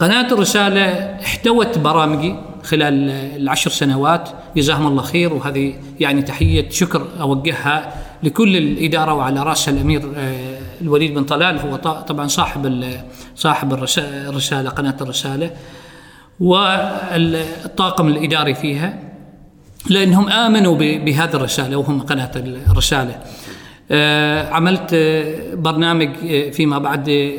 قناة 0.00 0.32
الرسالة 0.32 0.84
احتوت 1.24 1.78
برامجي 1.78 2.34
خلال 2.62 3.10
العشر 3.10 3.70
سنوات 3.70 4.28
جزاهم 4.56 4.86
الله 4.86 5.02
خير. 5.02 5.32
وهذه 5.32 5.74
يعني 6.00 6.22
تحية 6.22 6.70
شكر 6.70 7.06
أوجهها 7.20 7.94
لكل 8.22 8.56
الإدارة 8.56 9.14
وعلى 9.14 9.42
راسها 9.42 9.74
الأمير 9.74 10.02
آه، 10.16 10.58
الوليد 10.80 11.14
بن 11.14 11.24
طلال. 11.24 11.58
هو 11.58 11.76
طبعا 11.76 12.26
صاحب 12.26 12.84
صاحب 13.36 13.72
الرسا- 13.72 13.98
الرسالة 14.28 14.70
قناة 14.70 14.96
الرسالة 15.00 15.50
والطاقم 16.40 18.08
الإداري 18.08 18.54
فيها 18.54 18.98
لأنهم 19.90 20.28
آمنوا 20.28 20.74
ب- 20.76 21.04
بهذه 21.04 21.34
الرسالة 21.34 21.76
وهم 21.76 22.00
قناة 22.00 22.30
الرسالة. 22.70 23.18
آه، 23.90 24.50
عملت 24.50 24.90
آه، 24.94 25.54
برنامج 25.54 26.08
فيما 26.52 26.78
بعد 26.78 27.32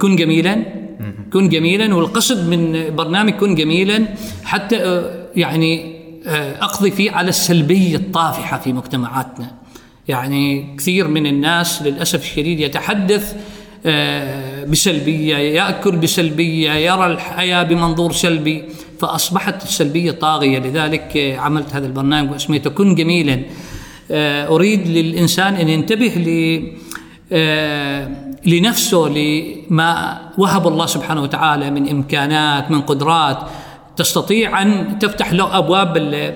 كن 0.00 0.16
جميلا. 0.16 0.64
كن 1.32 1.48
جميلا 1.48 1.94
والقصد 1.94 2.48
من 2.48 2.84
برنامج 2.96 3.32
كن 3.32 3.54
جميلا 3.54 4.08
حتى 4.44 4.76
آه، 4.76 5.26
يعني 5.36 6.00
آه، 6.26 6.64
أقضي 6.64 6.90
فيه 6.90 7.10
على 7.10 7.28
السلبية 7.28 7.96
الطافحة 7.96 8.58
في 8.58 8.72
مجتمعاتنا. 8.72 9.50
يعني 10.08 10.76
كثير 10.78 11.08
من 11.08 11.26
الناس 11.26 11.82
للأسف 11.82 12.22
الشديد 12.22 12.60
يتحدث 12.60 13.36
آه، 13.86 14.64
بسلبية، 14.64 15.36
يأكل 15.36 15.96
بسلبية، 15.96 16.72
يرى 16.72 17.06
الحياة 17.06 17.62
بمنظور 17.62 18.12
سلبي، 18.12 18.64
فأصبحت 19.00 19.62
السلبية 19.62 20.10
طاغية، 20.10 20.58
لذلك 20.58 21.36
عملت 21.38 21.74
هذا 21.74 21.86
البرنامج 21.86 22.30
واسميته 22.30 22.70
كن 22.70 22.94
جميلا. 22.94 23.42
أريد 24.50 24.86
للإنسان 24.86 25.54
أن 25.54 25.68
ينتبه 25.68 26.06
ل 26.06 26.60
لنفسه 28.46 29.08
لما 29.08 30.18
وهب 30.38 30.68
الله 30.68 30.86
سبحانه 30.86 31.22
وتعالى 31.22 31.70
من 31.70 31.88
إمكانات 31.88 32.70
من 32.70 32.80
قدرات. 32.80 33.38
تستطيع 33.96 34.62
أن 34.62 34.98
تفتح 34.98 35.32
له 35.32 35.58
أبواب 35.58 35.96
ال- 35.96 36.34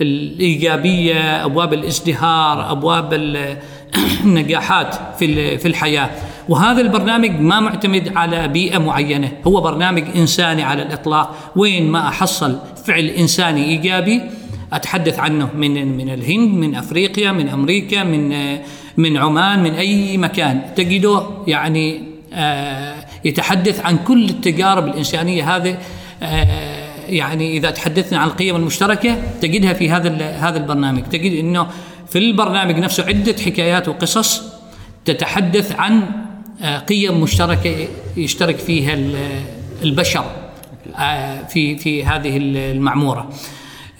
الإيجابية، 0.00 1.44
أبواب 1.44 1.72
الإزدهار، 1.72 2.72
أبواب 2.72 3.14
ال- 3.14 3.56
النجاحات 4.24 4.94
في 5.18 5.58
في 5.58 5.68
الحياة، 5.68 6.10
وهذا 6.48 6.80
البرنامج 6.80 7.40
ما 7.40 7.60
معتمد 7.60 8.16
على 8.16 8.48
بيئة 8.48 8.78
معينة، 8.78 9.32
هو 9.46 9.60
برنامج 9.60 10.04
إنساني 10.16 10.62
على 10.62 10.82
الإطلاق، 10.82 11.52
وين 11.56 11.90
ما 11.90 12.08
أحصل 12.08 12.58
فعل 12.84 13.04
إنساني 13.04 13.64
إيجابي 13.64 14.22
أتحدث 14.72 15.18
عنه 15.18 15.48
من 15.54 15.96
من 15.96 16.10
الهند 16.10 16.54
من 16.54 16.74
أفريقيا 16.74 17.32
من 17.32 17.48
أمريكا 17.48 18.04
من 18.04 18.32
من 18.96 19.16
عمان 19.16 19.62
من 19.62 19.74
أي 19.74 20.16
مكان. 20.18 20.62
تجده 20.76 21.22
يعني 21.46 22.02
آه، 22.34 22.94
يتحدث 23.24 23.80
عن 23.80 23.96
كل 23.98 24.24
التجارب 24.24 24.86
الإنسانية 24.86 25.56
هذه 25.56 25.78
آه، 26.22 27.06
يعني 27.08 27.56
إذا 27.56 27.70
تحدثنا 27.70 28.18
عن 28.18 28.28
القيم 28.28 28.56
المشتركة 28.56 29.16
تجدها 29.42 29.72
في 29.72 29.90
هذا 29.90 30.30
هذا 30.30 30.58
البرنامج. 30.58 31.02
تجد 31.02 31.32
إنه 31.38 31.66
في 32.08 32.18
البرنامج 32.18 32.78
نفسه 32.78 33.04
عدة 33.06 33.36
حكايات 33.46 33.88
وقصص 33.88 34.42
تتحدث 35.04 35.72
عن 35.72 36.02
آه، 36.62 36.78
قيم 36.78 37.20
مشتركة 37.20 37.88
يشترك 38.16 38.56
فيها 38.58 38.94
ال- 38.94 39.40
البشر 39.82 40.24
في 41.48 41.76
في 41.78 42.04
هذه 42.04 42.36
المعمورة. 42.36 43.28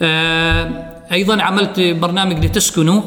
آه، 0.01 0.71
أيضا 1.11 1.41
عملت 1.41 1.79
برنامج 1.79 2.45
لتسكنوا. 2.45 3.01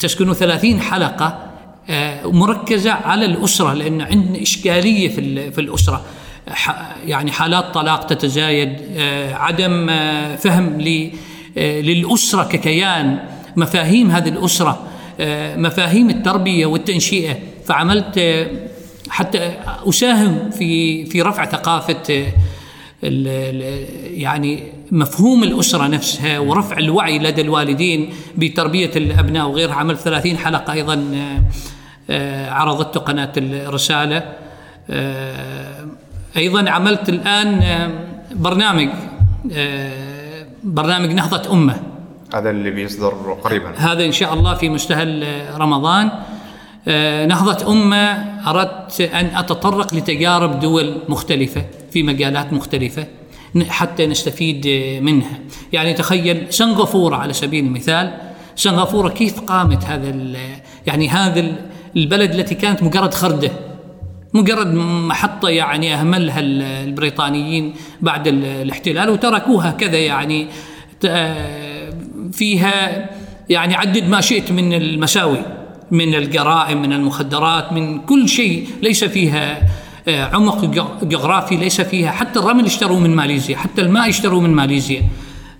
تسكنوا 0.00 0.34
30 0.34 0.80
حلقة 0.80 1.50
آه، 1.90 2.26
مركزة 2.26 2.92
على 2.92 3.24
الأسرة 3.24 3.72
لأن 3.72 4.00
عندنا 4.00 4.42
إشكالية 4.42 5.08
في 5.08 5.50
في 5.50 5.60
الأسرة. 5.60 6.04
يعني 7.06 7.32
حالات 7.32 7.74
طلاق 7.74 8.06
تتزايد 8.06 8.76
آه، 8.96 9.34
عدم 9.34 9.86
آه، 9.90 10.36
فهم 10.36 10.80
للأسرة 11.56 12.44
ككيان 12.44 13.18
مفاهيم 13.56 14.10
هذه 14.10 14.28
الأسرة 14.28 14.86
مفاهيم 15.56 16.10
التربية 16.10 16.66
والتنشئة. 16.66 17.36
فعملت 17.66 18.46
حتى 19.08 19.52
أساهم 19.88 20.50
في 20.50 21.04
في 21.06 21.22
رفع 21.22 21.44
ثقافة 21.44 22.26
يعني 24.14 24.62
مفهوم 24.92 25.44
الأسرة 25.44 25.86
نفسها 25.86 26.38
ورفع 26.38 26.78
الوعي 26.78 27.18
لدى 27.18 27.40
الوالدين 27.40 28.12
بتربية 28.36 28.90
الأبناء 28.96 29.48
وغيرها. 29.48 29.74
عمل 29.74 29.98
30 29.98 30.36
حلقة 30.36 30.72
أيضا 30.72 30.94
آه، 30.94 31.42
آه، 32.10 32.50
عرضته 32.50 33.00
قناة 33.00 33.32
الرسالة. 33.36 34.22
آه، 34.90 35.86
أيضا 36.36 36.70
عملت 36.70 37.08
الآن 37.08 37.60
برنامج 38.34 38.88
برنامج 40.64 41.12
نهضة 41.12 41.52
أمة. 41.52 41.76
هذا 42.34 42.50
اللي 42.50 42.70
بيصدر 42.70 43.08
قريبا. 43.44 43.72
هذا 43.76 44.04
إن 44.04 44.12
شاء 44.12 44.34
الله 44.34 44.54
في 44.54 44.68
مستهل 44.68 45.26
رمضان. 45.58 46.10
نهضة 47.28 47.72
أمة 47.72 48.12
أردت 48.50 49.00
أن 49.00 49.26
أتطرق 49.26 49.94
لتجارب 49.94 50.60
دول 50.60 50.96
مختلفة 51.08 51.64
في 51.90 52.02
مجالات 52.02 52.52
مختلفة. 52.52 53.06
حتى 53.68 54.06
نستفيد 54.06 54.66
آه، 54.66 55.00
منها. 55.00 55.38
يعني 55.72 55.94
تخيل 55.94 56.46
سنغافورة 56.50 57.16
على 57.16 57.32
سبيل 57.32 57.64
المثال. 57.64 58.12
سنغافورة 58.56 59.08
كيف 59.08 59.40
قامت 59.40 59.84
هذا 59.84 60.14
يعني 60.86 61.08
هذا 61.08 61.40
ال- 61.40 61.56
البلد 61.96 62.34
التي 62.34 62.54
كانت 62.54 62.82
مجرد 62.82 63.14
خردة 63.14 63.50
مجرد 64.34 64.74
محطة 65.08 65.48
يعني 65.48 65.94
أهملها 65.94 66.40
ال- 66.40 66.62
البريطانيين 66.62 67.74
بعد 68.00 68.26
ال- 68.28 68.44
الاحتلال 68.44 69.10
وتركوها 69.10 69.70
كذا 69.70 69.98
يعني 69.98 70.46
آه، 71.04 71.92
فيها 72.32 73.08
يعني 73.50 73.74
عدد 73.74 74.08
ما 74.08 74.20
شئت 74.20 74.52
من 74.52 74.72
المساوي 74.72 75.38
من 75.90 76.14
الجرائم 76.14 76.82
من 76.82 76.92
المخدرات 76.92 77.72
من 77.72 78.00
كل 78.00 78.28
شيء 78.28 78.68
ليس 78.82 79.04
فيها 79.04 79.62
عمق 80.16 80.64
جغ- 80.64 81.04
جغرافي 81.04 81.56
ليس 81.56 81.80
فيها. 81.80 82.10
حتى 82.10 82.38
الرمل 82.38 82.64
اشتروا 82.64 83.00
من 83.00 83.16
ماليزيا 83.16 83.56
حتى 83.56 83.80
الماء 83.82 84.08
اشتروا 84.08 84.40
من 84.40 84.50
ماليزيا. 84.50 85.02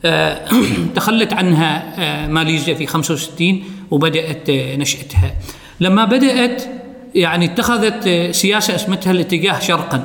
آه، 0.05 0.49
تخلت 0.97 1.33
عنها 1.33 1.83
آه، 1.99 2.27
ماليزيا 2.27 2.75
في 2.75 2.87
65 2.87 3.63
وبدأت 3.91 4.51
آه، 4.51 4.77
نشأتها. 4.77 5.35
لما 5.81 6.05
بدأت 6.05 6.63
يعني 7.15 7.45
اتخذت 7.45 8.07
آه، 8.07 8.31
سياسة 8.31 8.75
أسمتها 8.75 9.11
الاتجاه 9.11 9.59
شرقا 9.59 10.03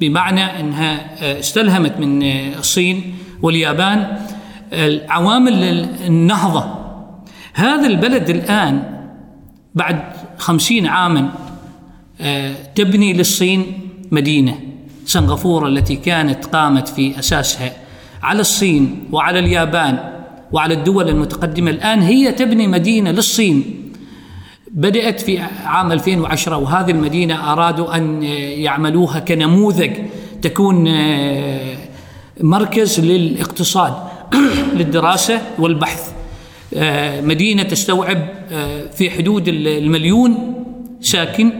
بمعنى 0.00 0.60
أنها 0.60 1.00
آه، 1.22 1.40
استلهمت 1.40 1.98
من 1.98 2.22
آه، 2.22 2.58
الصين 2.58 3.14
واليابان 3.42 4.16
آه، 4.72 5.00
عوامل 5.08 5.52
النهضة. 6.06 6.74
هذا 7.54 7.86
البلد 7.86 8.30
الآن 8.30 8.82
بعد 9.74 10.02
خمسين 10.38 10.86
عاما 10.86 11.30
آه، 12.20 12.54
تبني 12.74 13.12
للصين 13.12 13.83
مدينة 14.14 14.60
سنغافورة 15.06 15.68
التي 15.68 15.96
كانت 15.96 16.44
قامت 16.44 16.88
في 16.88 17.18
أساسها 17.18 17.72
على 18.22 18.40
الصين 18.40 19.08
وعلى 19.12 19.38
اليابان 19.38 19.98
وعلى 20.52 20.74
الدول 20.74 21.08
المتقدمة 21.08 21.70
الآن 21.70 22.02
هي 22.02 22.32
تبني 22.32 22.66
مدينة 22.66 23.10
للصين. 23.10 23.90
بدأت 24.70 25.20
في 25.20 25.38
عام 25.64 25.92
2010 25.92 26.56
وهذه 26.56 26.90
المدينة 26.90 27.52
أرادوا 27.52 27.96
أن 27.96 28.22
يعملوها 28.22 29.18
كنموذج 29.18 29.90
تكون 30.42 30.88
آه، 30.88 31.76
مركز 32.40 33.00
للاقتصاد 33.00 33.94
للدراسة 34.78 35.40
والبحث. 35.58 36.12
آه، 36.74 37.20
مدينة 37.20 37.62
تستوعب 37.62 38.28
آه، 38.52 38.86
في 38.86 39.10
حدود 39.10 39.48
المليون 39.48 40.54
ساكن 41.00 41.52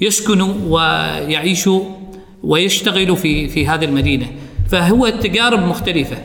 يسكنوا 0.00 0.54
ويعيشوا 0.68 1.95
ويشتغلوا 2.46 3.16
في 3.16 3.48
في 3.48 3.66
هذه 3.66 3.84
المدينة. 3.84 4.26
فهو 4.68 5.08
تجارب 5.08 5.58
مختلفة. 5.60 6.16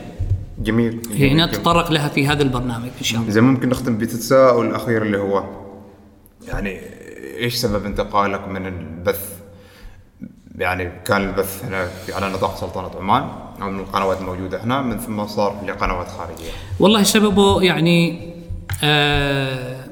جميل. 0.58 1.00
هي 1.14 1.28
جميل. 1.28 1.44
نتطرق 1.44 1.90
لها 1.92 2.08
في 2.08 2.26
هذا 2.26 2.42
البرنامج 2.42 2.88
إن 2.98 3.04
شاء 3.04 3.20
الله. 3.20 3.30
إذا 3.32 3.40
ممكن 3.40 3.68
نختم 3.68 3.98
بتساؤل 3.98 4.66
الأخير 4.66 5.02
اللي 5.02 5.18
هو؟ 5.18 5.44
يعني 6.48 6.80
إيش 7.38 7.54
سبب 7.54 7.86
انتقالك 7.86 8.48
من 8.48 8.66
البث؟ 8.66 9.32
يعني 10.58 10.92
كان 11.04 11.28
البث 11.28 11.64
هنا 11.64 11.86
في- 11.86 12.12
على 12.14 12.28
نطاق 12.32 12.56
سلطنة 12.60 12.90
عمان 13.00 13.28
أو 13.62 13.70
من 13.70 13.80
القنوات 13.80 14.20
الموجودة 14.20 14.64
هنا 14.64 14.82
من 14.82 14.98
ثم 14.98 15.26
صار 15.26 15.64
لقنوات 15.68 16.08
خارجية. 16.08 16.50
والله 16.80 17.02
سببه 17.02 17.62
يعني 17.62 18.18
آه 18.84 19.84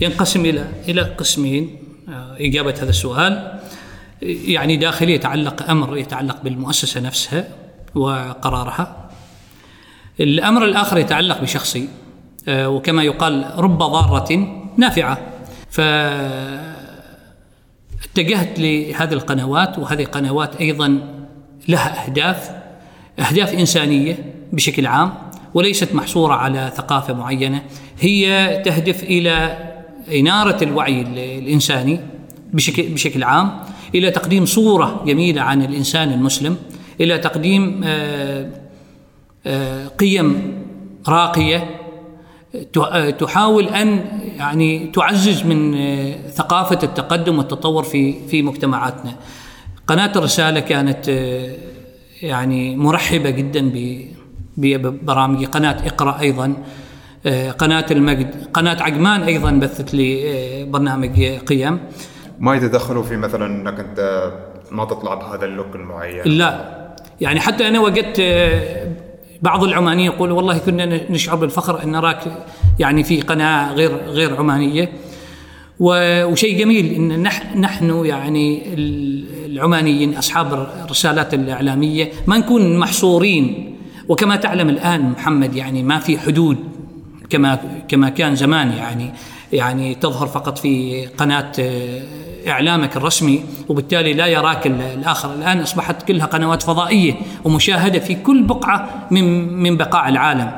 ينقسم 0.00 0.40
إلى 0.40 0.64
إلى 0.88 1.02
قسمين 1.02 1.76
آه 2.08 2.36
إجابة 2.40 2.74
هذا 2.82 2.90
السؤال. 2.90 3.58
يعني 4.22 4.76
داخلي 4.76 5.12
يتعلق 5.12 5.70
أمر 5.70 5.96
يتعلق 5.96 6.42
بالمؤسسة 6.42 7.00
نفسها 7.00 7.48
وقرارها. 7.94 9.10
الأمر 10.20 10.64
الآخر 10.64 10.98
يتعلق 10.98 11.40
بشخصي 11.40 11.88
آه 12.48 12.68
وكما 12.68 13.02
يقال 13.02 13.52
رب 13.56 13.78
ضارة 13.78 14.48
نافعة. 14.76 15.18
ف 15.70 15.80
اتجهت 18.04 18.58
لهذه 18.58 19.12
القنوات 19.12 19.78
وهذه 19.78 20.04
قنوات 20.04 20.56
أيضا 20.56 20.98
لها 21.68 22.06
أهداف 22.06 22.50
أهداف 23.18 23.54
إنسانية 23.54 24.34
بشكل 24.52 24.86
عام 24.86 25.14
وليست 25.54 25.94
محصورة 25.94 26.34
على 26.34 26.72
ثقافة 26.76 27.14
معينة. 27.14 27.62
هي 28.00 28.48
تهدف 28.64 29.02
إلى 29.02 29.58
إنارة 30.14 30.64
الوعي 30.64 31.02
الإنساني 31.38 32.00
بشكل 32.52 32.82
بشكل 32.82 33.22
عام. 33.22 33.71
إلى 33.94 34.10
تقديم 34.10 34.46
صورة 34.46 35.02
جميلة 35.06 35.42
عن 35.42 35.62
الإنسان 35.62 36.12
المسلم 36.12 36.56
إلى 37.00 37.18
تقديم 37.18 37.80
آه، 37.84 38.50
آه، 39.46 39.88
قيم 39.88 40.54
راقية 41.08 41.78
تحاول 43.18 43.68
أن 43.68 44.04
يعني 44.36 44.86
تعزز 44.86 45.42
من 45.42 45.74
ثقافة 46.28 46.78
التقدم 46.82 47.38
والتطور 47.38 47.82
في 47.82 48.28
في 48.28 48.42
مجتمعاتنا. 48.42 49.16
قناة 49.86 50.12
الرسالة 50.16 50.60
كانت 50.60 51.08
يعني 52.22 52.76
مرحبة 52.76 53.30
جدا 53.30 53.72
ببرامج 54.56 55.44
قناة 55.44 55.86
اقرأ 55.86 56.20
أيضا 56.20 56.54
قناة 57.58 57.86
المجد 57.90 58.34
قناة 58.54 58.82
عجمان 58.82 59.22
أيضا 59.22 59.50
بثت 59.50 59.94
لي 59.94 60.64
برنامج 60.64 61.22
قيم 61.22 61.78
ما 62.38 62.54
يتدخلوا 62.54 63.02
في 63.02 63.16
مثلا 63.16 63.46
إنك 63.46 63.80
أنت 63.80 64.30
ما 64.70 64.84
تطلع 64.84 65.14
بهذا 65.14 65.44
اللوك 65.44 65.76
المعين؟ 65.76 66.22
لا. 66.24 66.82
يعني 67.20 67.40
حتى 67.40 67.68
أنا 67.68 67.80
وجدت 67.80 68.22
بعض 69.42 69.64
العمانيين 69.64 70.12
يقول 70.12 70.30
والله 70.30 70.58
كنا 70.58 71.10
نشعر 71.10 71.36
بالفخر 71.36 71.82
أن 71.82 71.92
نراك 71.92 72.20
يعني 72.78 73.04
في 73.04 73.20
قناة 73.20 73.72
غير 73.72 73.96
غير 73.96 74.36
عمانية. 74.36 74.92
وشيء 75.80 76.58
جميل 76.58 76.94
إن 76.94 77.22
نحن 77.60 78.04
يعني 78.04 78.62
العمانيين 79.46 80.16
أصحاب 80.16 80.68
الرسالات 80.84 81.34
الإعلامية 81.34 82.12
ما 82.26 82.38
نكون 82.38 82.78
محصورين. 82.78 83.76
وكما 84.08 84.36
تعلم 84.36 84.68
الآن 84.68 85.10
محمد 85.10 85.56
يعني 85.56 85.82
ما 85.82 85.98
في 85.98 86.18
حدود 86.18 86.56
كما 87.30 87.58
كما 87.88 88.08
كان 88.08 88.34
زمان 88.34 88.72
يعني. 88.72 89.10
يعني 89.52 89.94
تظهر 89.94 90.26
فقط 90.26 90.58
في 90.58 91.06
قناة 91.06 91.52
إعلامك 92.48 92.96
الرسمي 92.96 93.44
وبالتالي 93.68 94.12
لا 94.12 94.26
يراك 94.26 94.66
الآخر. 94.66 95.34
الآن 95.34 95.60
أصبحت 95.60 96.02
كلها 96.02 96.26
قنوات 96.26 96.62
فضائية 96.62 97.14
ومشاهدة 97.44 97.98
في 97.98 98.14
كل 98.14 98.42
بقعة 98.42 99.06
من 99.10 99.52
من 99.52 99.76
بقاع 99.76 100.08
العالم. 100.08 100.52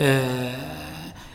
آه، 0.00 0.50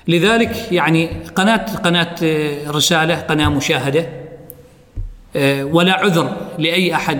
لذلك 0.07 0.71
يعني 0.71 1.09
قناة 1.35 1.65
قناة 1.75 2.15
آه، 2.23 2.71
رسالة 2.71 3.15
قناة 3.15 3.49
مشاهدة 3.49 4.09
آه، 5.35 5.63
ولا 5.63 5.93
عذر 5.93 6.35
لأي 6.57 6.95
أحد 6.95 7.19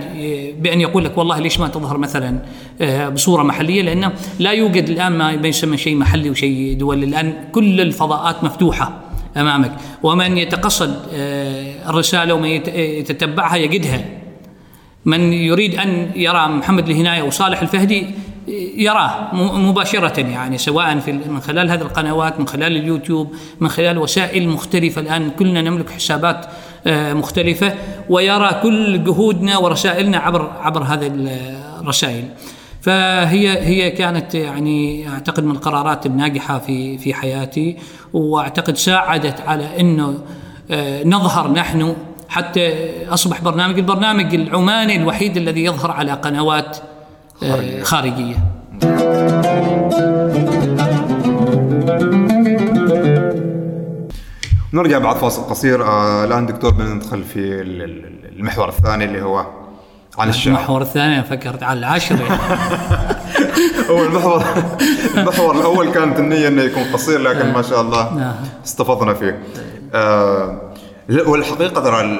بأن 0.58 0.80
يقول 0.80 1.04
لك 1.04 1.18
والله 1.18 1.38
ليش 1.38 1.60
ما 1.60 1.68
تظهر 1.68 1.98
مثلا 1.98 2.38
بصورة 3.10 3.42
محلية 3.42 3.82
لأنه 3.82 4.12
لا 4.38 4.50
يوجد 4.50 4.88
الآن 4.88 5.12
ما 5.12 5.32
يسمى 5.32 5.76
شيء 5.76 5.96
محلي 5.96 6.30
وشيء 6.30 6.76
دولي. 6.78 7.06
الآن 7.06 7.34
كل 7.52 7.80
الفضاءات 7.80 8.44
مفتوحة. 8.44 9.05
أمامك. 9.36 9.72
ومن 10.02 10.38
يتقصد 10.38 10.96
آه، 11.14 11.90
الرسالة 11.90 12.34
ومن 12.34 12.48
يتتبعها 12.74 13.56
يجدها. 13.56 14.04
من 15.04 15.32
يريد 15.32 15.78
أن 15.78 16.10
يرى 16.16 16.48
محمد 16.48 16.88
الهناية 16.88 17.22
وصالح 17.22 17.62
الفهدي 17.62 18.06
يراه 18.76 19.34
مباشرة 19.34 20.20
يعني 20.20 20.58
سواء 20.58 20.98
في 20.98 21.12
من 21.12 21.40
خلال 21.40 21.70
هذه 21.70 21.80
القنوات 21.82 22.40
من 22.40 22.48
خلال 22.48 22.76
اليوتيوب 22.76 23.34
من 23.60 23.68
خلال 23.68 23.98
وسائل 23.98 24.48
مختلفة. 24.48 25.00
الآن 25.00 25.30
كلنا 25.30 25.62
نملك 25.62 25.90
حسابات 25.90 26.46
آه، 26.86 27.12
مختلفة 27.12 27.74
ويرى 28.08 28.60
كل 28.62 29.04
جهودنا 29.04 29.58
ورسائلنا 29.58 30.18
عبر 30.18 30.50
عبر 30.60 30.82
هذه 30.82 31.10
الرسائل. 31.80 32.24
فهي 32.86 33.58
هي 33.58 33.90
كانت 33.90 34.34
يعني 34.34 35.08
أعتقد 35.08 35.44
من 35.44 35.50
القرارات 35.50 36.06
الناجحة 36.06 36.58
في 36.58 36.98
في 36.98 37.14
حياتي 37.14 37.76
وأعتقد 38.12 38.76
ساعدت 38.76 39.40
على 39.40 39.80
إنه 39.80 40.18
آه، 40.70 41.04
نظهر 41.04 41.52
نحن 41.52 41.96
حتى 42.28 42.74
أصبح 43.08 43.40
برنامج 43.40 43.78
البرنامج 43.78 44.34
العماني 44.34 44.96
الوحيد 44.96 45.36
الذي 45.36 45.64
يظهر 45.64 45.90
على 45.90 46.12
قنوات 46.12 46.78
آه، 47.42 47.82
خارجية. 47.82 48.36
نرجع 54.72 54.98
بعد 54.98 55.16
فاصل 55.16 55.42
قصير. 55.42 55.84
آه، 55.84 56.24
الآن 56.24 56.46
دكتور 56.46 56.70
بندخل 56.70 57.24
في 57.24 57.62
المحور 58.36 58.68
الثاني 58.68 59.04
اللي 59.04 59.22
هو 59.22 59.65
عن 60.18 60.28
الشعر. 60.28 60.54
المحور 60.54 60.82
الثاني 60.82 61.24
فكرت 61.24 61.62
على 61.62 61.78
العشر 61.78 62.20
يعني. 62.20 62.40
هو 63.90 64.04
المحور 64.04 64.44
المحور 65.16 65.56
الأول 65.56 65.90
كانت 65.90 66.18
النية 66.18 66.48
إنه 66.48 66.62
يكون 66.62 66.82
قصير 66.92 67.18
لكن 67.20 67.52
ما 67.52 67.62
شاء 67.62 67.80
الله 67.80 68.14
نعم. 68.14 68.34
استفضنا 68.64 69.14
فيه. 69.14 69.42
آه 69.94 70.60
والحقيقة 71.26 71.80
ترى 71.80 72.18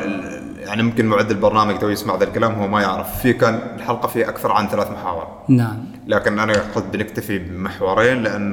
يعني 0.58 0.82
ممكن 0.82 1.06
معد 1.06 1.30
البرنامج 1.30 1.78
تو 1.78 1.88
يسمع 1.88 2.16
ذا 2.16 2.24
الكلام 2.24 2.54
هو 2.54 2.68
ما 2.68 2.80
يعرف. 2.82 3.20
في 3.22 3.32
كان 3.32 3.60
الحلقة 3.76 4.08
في 4.08 4.28
أكثر 4.28 4.52
عن 4.52 4.68
ثلاث 4.68 4.90
محاور. 4.90 5.26
نعم. 5.48 5.76
لكن 6.06 6.38
أنا 6.38 6.52
قلت 6.74 6.84
بنكتفي 6.92 7.38
بمحورين 7.38 8.22
لأن 8.22 8.50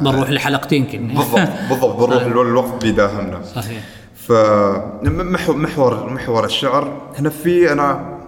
بنروح 0.00 0.30
لحلقتين 0.30 0.86
كنا. 0.86 1.14
بالضبط 1.14 1.48
بالضبط 1.68 1.96
بنروح 1.96 2.22
الوقت 2.46 2.82
بيداهمنا. 2.82 3.40
صحيح. 3.54 3.82
فمحور 4.28 6.10
محور 6.10 6.44
الشعر. 6.44 6.92
هنا 7.18 7.30
في 7.30 7.72
أنا 7.72 8.19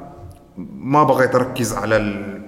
ما 0.56 1.04
بغيت 1.04 1.34
أركز 1.34 1.72
على 1.72 1.96
ال 1.96 2.42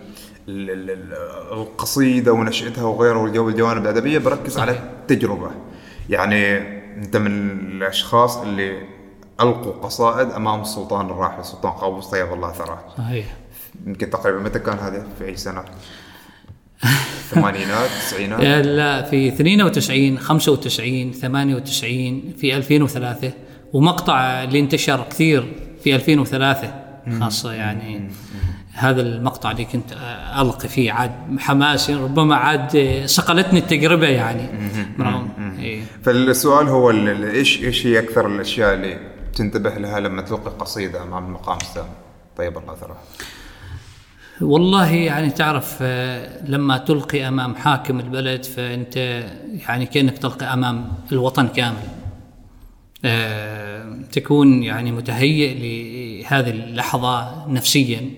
القصيدة 1.52 2.32
ونشأتها 2.32 2.84
وغيره 2.84 3.18
والجوانب 3.18 3.82
الأدبية 3.82 4.18
بركز 4.18 4.58
على 4.58 4.72
التجربة. 4.72 5.50
يعني 6.10 6.58
أنت 6.96 7.16
من 7.16 7.50
الأشخاص 7.50 8.36
اللي 8.36 8.82
ألقوا 9.40 9.72
قصائد 9.72 10.30
أمام 10.30 10.60
السلطان 10.60 11.06
الراحل 11.06 11.40
السلطان 11.40 11.72
قابوس 11.72 12.06
طيب 12.06 12.32
الله 12.32 12.52
ثراه 12.52 12.78
صحيح. 12.98 13.26
يمكن 13.86 14.10
تقريبا 14.10 14.38
متى 14.38 14.58
كان 14.58 14.78
هذا 14.78 15.06
في 15.18 15.24
أي 15.24 15.36
سنة؟ 15.36 15.64
الثمانينات 16.84 17.90
التسعينات 17.90 18.66
لا 18.66 19.02
في 19.02 19.28
92 19.28 20.18
95 20.18 21.12
98 21.12 22.32
في 22.38 22.56
2003 22.56 23.32
ومقطع 23.72 24.42
اللي 24.42 24.60
انتشر 24.60 25.06
كثير 25.10 25.52
في 25.84 25.94
2003 25.94 26.83
خاصة 27.20 27.52
يعني 27.52 28.10
هذا 28.72 29.00
المقطع 29.00 29.50
اللي 29.50 29.64
كنت 29.64 29.92
ألقي 30.38 30.68
فيه 30.68 30.92
عاد 30.92 31.12
حماسي 31.38 31.94
ربما 31.94 32.36
عاد 32.36 33.02
صقلتني 33.06 33.58
التجربة 33.58 34.06
يعني. 34.06 34.48
إيه. 35.58 35.82
فالسؤال 36.02 36.68
هو 36.68 36.90
إيش 36.90 37.64
إيش 37.64 37.86
هي 37.86 37.98
أكثر 37.98 38.26
الأشياء 38.26 38.74
اللي 38.74 38.98
تنتبه 39.34 39.70
لها 39.70 40.00
لما 40.00 40.22
تلقي 40.22 40.50
قصيدة 40.50 41.02
أمام 41.02 41.26
المقام 41.26 41.58
السامي 41.62 41.88
طيب 42.36 42.58
الله 42.58 42.74
ثراه 42.74 42.96
والله 44.40 44.90
يعني 44.90 45.30
تعرف 45.30 45.78
آه، 45.82 46.44
لما 46.46 46.78
تلقي 46.78 47.28
أمام 47.28 47.54
حاكم 47.54 48.00
البلد 48.00 48.44
فأنت 48.44 48.96
يعني 49.68 49.86
كأنك 49.86 50.18
تلقي 50.18 50.46
أمام 50.52 50.92
الوطن 51.12 51.48
كامل. 51.48 52.03
تكون 54.12 54.62
يعني 54.62 54.92
متهيئ 54.92 55.54
لهذه 55.54 56.50
اللحظة 56.50 57.46
نفسيا. 57.48 58.10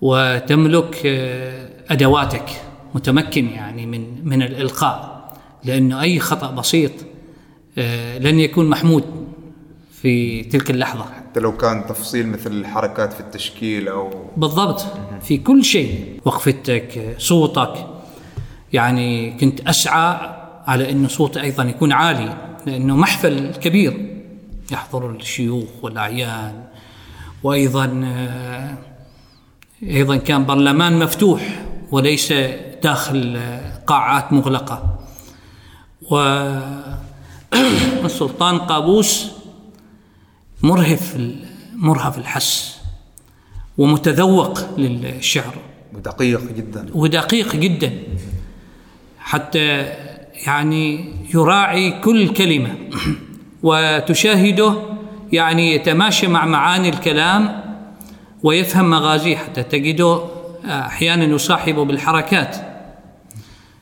وتملك 0.00 1.02
آه، 1.06 1.68
أدواتك 1.90 2.50
متمكن 2.94 3.48
يعني 3.48 3.86
من 3.86 4.28
من 4.28 4.42
الإلقاء. 4.42 5.20
لأنه 5.64 6.00
أي 6.00 6.20
خطأ 6.20 6.50
بسيط 6.50 6.92
آه، 7.78 8.18
لن 8.18 8.40
يكون 8.40 8.68
محمود 8.68 9.04
في 9.92 10.42
تلك 10.42 10.70
اللحظة. 10.70 11.04
حتى 11.04 11.40
لو 11.40 11.56
كان 11.56 11.86
تفصيل 11.86 12.28
مثل 12.28 12.52
الحركات 12.52 13.12
في 13.12 13.20
التشكيل 13.20 13.88
أو 13.88 14.10
بالضبط. 14.36 14.86
في 15.22 15.38
كل 15.38 15.64
شيء 15.64 16.20
وقفتك 16.24 17.14
صوتك. 17.18 17.86
يعني 18.72 19.30
كنت 19.40 19.60
أسعى 19.60 20.16
على 20.66 20.90
أنه 20.90 21.08
صوتي 21.08 21.40
أيضا 21.40 21.64
يكون 21.64 21.92
عالي. 21.92 22.49
لأنه 22.66 22.96
محفل 22.96 23.54
كبير 23.54 24.22
يحضر 24.72 25.10
الشيوخ 25.10 25.68
والأعيان. 25.82 26.64
وأيضا 27.42 28.02
آه، 28.04 28.74
أيضا 29.82 30.16
كان 30.16 30.46
برلمان 30.46 30.98
مفتوح 30.98 31.62
وليس 31.90 32.32
داخل 32.82 33.40
قاعات 33.86 34.32
مغلقة. 34.32 34.98
والسلطان 38.02 38.58
قابوس 38.70 39.30
مرهف 40.62 41.16
مرهف 41.74 42.18
الحس 42.18 42.80
ومتذوق 43.78 44.78
للشعر. 44.78 45.54
ودقيق 45.94 46.52
جدا. 46.52 46.86
ودقيق 46.94 47.56
جدا. 47.56 47.92
حتى 49.18 49.92
يعني 50.46 51.04
يراعي 51.34 51.90
كل 52.00 52.28
كلمة. 52.28 52.74
وتشاهده 53.62 54.74
يعني 55.32 55.74
يتماشى 55.74 56.26
مع 56.26 56.46
معاني 56.46 56.88
الكلام 56.88 57.60
ويفهم 58.42 58.90
مغازيه 58.90 59.36
حتى 59.36 59.62
تجده 59.62 60.20
أحيانا 60.64 61.24
يصاحب 61.24 61.74
بالحركات. 61.74 62.56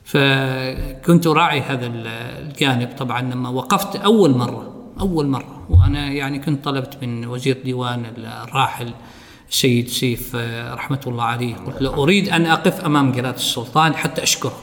فكنت 0.05 1.27
راعي 1.27 1.61
هذا 1.61 1.85
ال- 1.85 2.07
الجانب 2.47 2.89
طبعا 2.97 3.21
لما 3.21 3.49
وقفت 3.49 3.95
أول 3.95 4.37
مرة 4.37 4.73
أول 4.99 5.27
مرة. 5.27 5.65
وأنا 5.69 6.07
يعني 6.07 6.39
كنت 6.39 6.65
طلبت 6.65 6.97
من 7.01 7.27
وزير 7.27 7.57
ديوان 7.65 8.05
الراحل 8.17 8.93
السيد 9.49 9.87
سيف 9.87 10.31
آه، 10.35 10.73
رحمة 10.73 10.99
الله 11.07 11.23
عليه 11.23 11.55
قلت 11.55 11.81
له 11.81 11.93
أريد 12.03 12.29
أن 12.29 12.45
أقف 12.45 12.85
أمام 12.85 13.11
جلاله 13.11 13.35
السلطان 13.35 13.93
حتى 13.95 14.23
أشكره. 14.23 14.57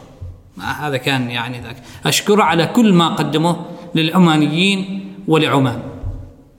هذا 0.73 0.97
كان 0.97 1.31
يعني 1.31 1.61
ذاك. 1.61 1.77
اشكره 2.07 2.43
على 2.43 2.67
كل 2.67 2.93
ما 2.93 3.09
قدمه 3.09 3.65
للعمانيين 3.95 5.01
ولعمان. 5.29 5.83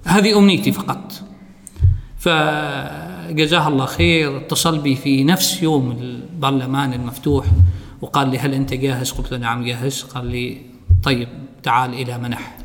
هذه 0.05 0.37
أمنيتي 0.37 0.71
فقط. 0.71 1.13
فجزاه 2.17 3.67
الله 3.67 3.85
خير. 3.85 4.37
اتصل 4.37 4.79
بي 4.79 4.95
في 4.95 5.23
نفس 5.23 5.63
يوم 5.63 5.91
البرلمان 5.91 6.93
المفتوح 6.93 7.45
وقال 8.01 8.29
لي 8.29 8.39
هل 8.39 8.53
أنت 8.53 8.73
جاهز؟ 8.73 9.11
قلت 9.11 9.31
له 9.31 9.37
نعم 9.37 9.65
جاهز. 9.65 10.03
قال 10.03 10.25
لي 10.25 10.57
طيب 11.03 11.27
تعال 11.63 11.93
إلى 11.93 12.17
منح. 12.17 12.57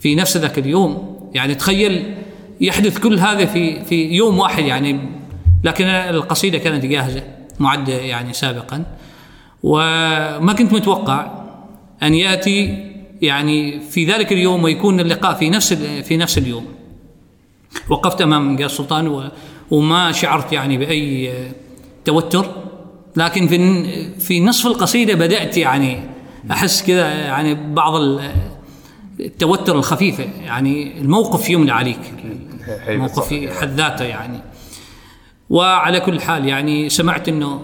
في 0.00 0.14
نفس 0.14 0.36
ذاك 0.36 0.58
اليوم 0.58 1.20
يعني 1.34 1.54
تخيل 1.54 2.14
يحدث 2.60 2.98
كل 2.98 3.18
هذا 3.18 3.44
في 3.44 3.84
في 3.84 4.12
يوم 4.12 4.38
واحد 4.38 4.64
يعني. 4.64 5.00
لكن 5.64 5.84
القصيدة 5.86 6.58
كانت 6.58 6.86
جاهزة 6.86 7.22
معدة 7.60 7.92
يعني 7.92 8.32
سابقا. 8.32 8.84
وما 9.62 10.52
كنت 10.58 10.72
متوقع 10.72 11.30
أن 12.02 12.14
يأتي 12.14 12.84
يعني 13.22 13.80
في 13.80 14.04
ذلك 14.04 14.32
اليوم 14.32 14.62
ويكون 14.64 15.00
اللقاء 15.00 15.34
في 15.34 15.50
نفس 15.50 15.72
في 15.74 16.16
نفس 16.16 16.38
اليوم. 16.38 16.66
وقفت 17.88 18.22
أمام 18.22 18.56
قياس 18.56 18.70
السلطان 18.72 19.30
وما 19.70 20.12
شعرت 20.12 20.52
يعني 20.52 20.78
بأي 20.78 21.32
توتر 22.04 22.46
لكن 23.16 23.46
في 23.46 23.84
في 24.20 24.40
نصف 24.40 24.66
القصيدة 24.66 25.14
بدأت 25.14 25.56
يعني 25.56 26.00
أحس 26.50 26.82
كذا 26.82 27.08
يعني 27.14 27.54
بعض 27.74 27.94
ال- 27.94 28.32
التوتر 29.20 29.76
الخفيف 29.76 30.18
يعني 30.44 31.00
الموقف 31.00 31.50
يملى 31.50 31.72
عليك. 31.72 31.98
هيبة 32.86 33.00
موقف 33.02 33.14
صح. 33.16 33.22
في 33.22 33.50
حد 33.60 33.68
ذاته 33.74 34.04
يعني. 34.04 34.38
وعلى 35.50 36.00
كل 36.00 36.20
حال 36.20 36.46
يعني 36.48 36.88
سمعت 36.88 37.28
إنه 37.28 37.60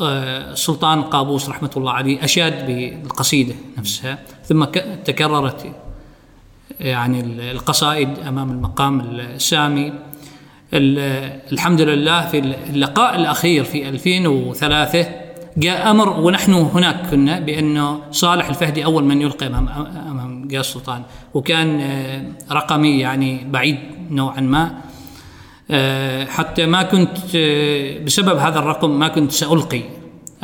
السلطان 0.00 1.02
قابوس 1.02 1.48
رحمة 1.48 1.70
الله 1.76 1.92
عليه 1.92 2.24
أشاد 2.24 2.66
بالقصيدة 2.66 3.54
نفسها 3.78 4.18
ثم 4.44 4.64
تكررت 5.04 5.66
يعني 6.80 7.20
ال- 7.20 7.40
القصائد 7.40 8.08
أمام 8.18 8.50
المقام 8.50 9.00
السامي. 9.00 9.92
ال- 10.72 11.40
الحمد 11.52 11.80
لله 11.80 12.26
في 12.26 12.38
اللقاء 12.70 13.16
الأخير 13.16 13.64
في 13.64 13.88
2003 13.88 15.06
جاء 15.56 15.90
أمر 15.90 16.20
ونحن 16.20 16.52
هناك 16.52 17.10
كنا 17.10 17.40
بانه 17.40 18.00
صالح 18.10 18.48
الفهدي 18.48 18.84
أول 18.84 19.04
من 19.04 19.22
يلقي 19.22 19.46
امام 19.46 19.68
أمام 20.10 20.48
قياس 20.48 20.66
السلطان 20.68 21.02
وكان 21.34 21.80
آه، 21.80 22.24
رقمي 22.52 22.98
يعني 23.00 23.44
بعيد 23.50 23.78
نوعا 24.10 24.40
ما. 24.40 24.64
آه، 24.64 24.72
حتى 26.28 26.66
ما 26.66 26.82
كنت 26.82 27.18
آه، 27.36 27.98
بسبب 28.04 28.36
هذا 28.38 28.58
الرقم 28.58 28.98
ما 28.98 29.08
كنت 29.08 29.32
سألقي 29.32 29.82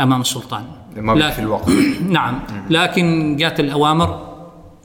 أمام 0.01 0.20
السلطان. 0.20 0.64
ما 0.97 1.12
لا- 1.12 1.30
في 1.30 1.38
الوقت. 1.38 1.70
نعم. 2.16 2.40
لكن 2.70 3.36
جاءت 3.36 3.60
الأوامر 3.60 4.30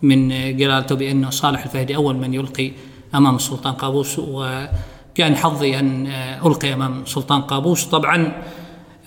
من 0.02 0.30
جلالته 0.58 0.96
بأنه 0.96 1.30
صالح 1.30 1.64
الفهدي 1.64 1.96
أول 1.96 2.16
من 2.16 2.34
يلقي 2.34 2.72
أمام 3.16 3.36
السلطان 3.36 3.74
قابوس 3.74 4.20
وكان 4.20 5.36
حظي 5.36 5.80
أن 5.80 6.08
آه، 6.08 6.48
ألقي 6.48 6.74
أمام 6.74 7.02
السلطان 7.02 7.42
قابوس. 7.42 7.86
طبعا 7.86 8.32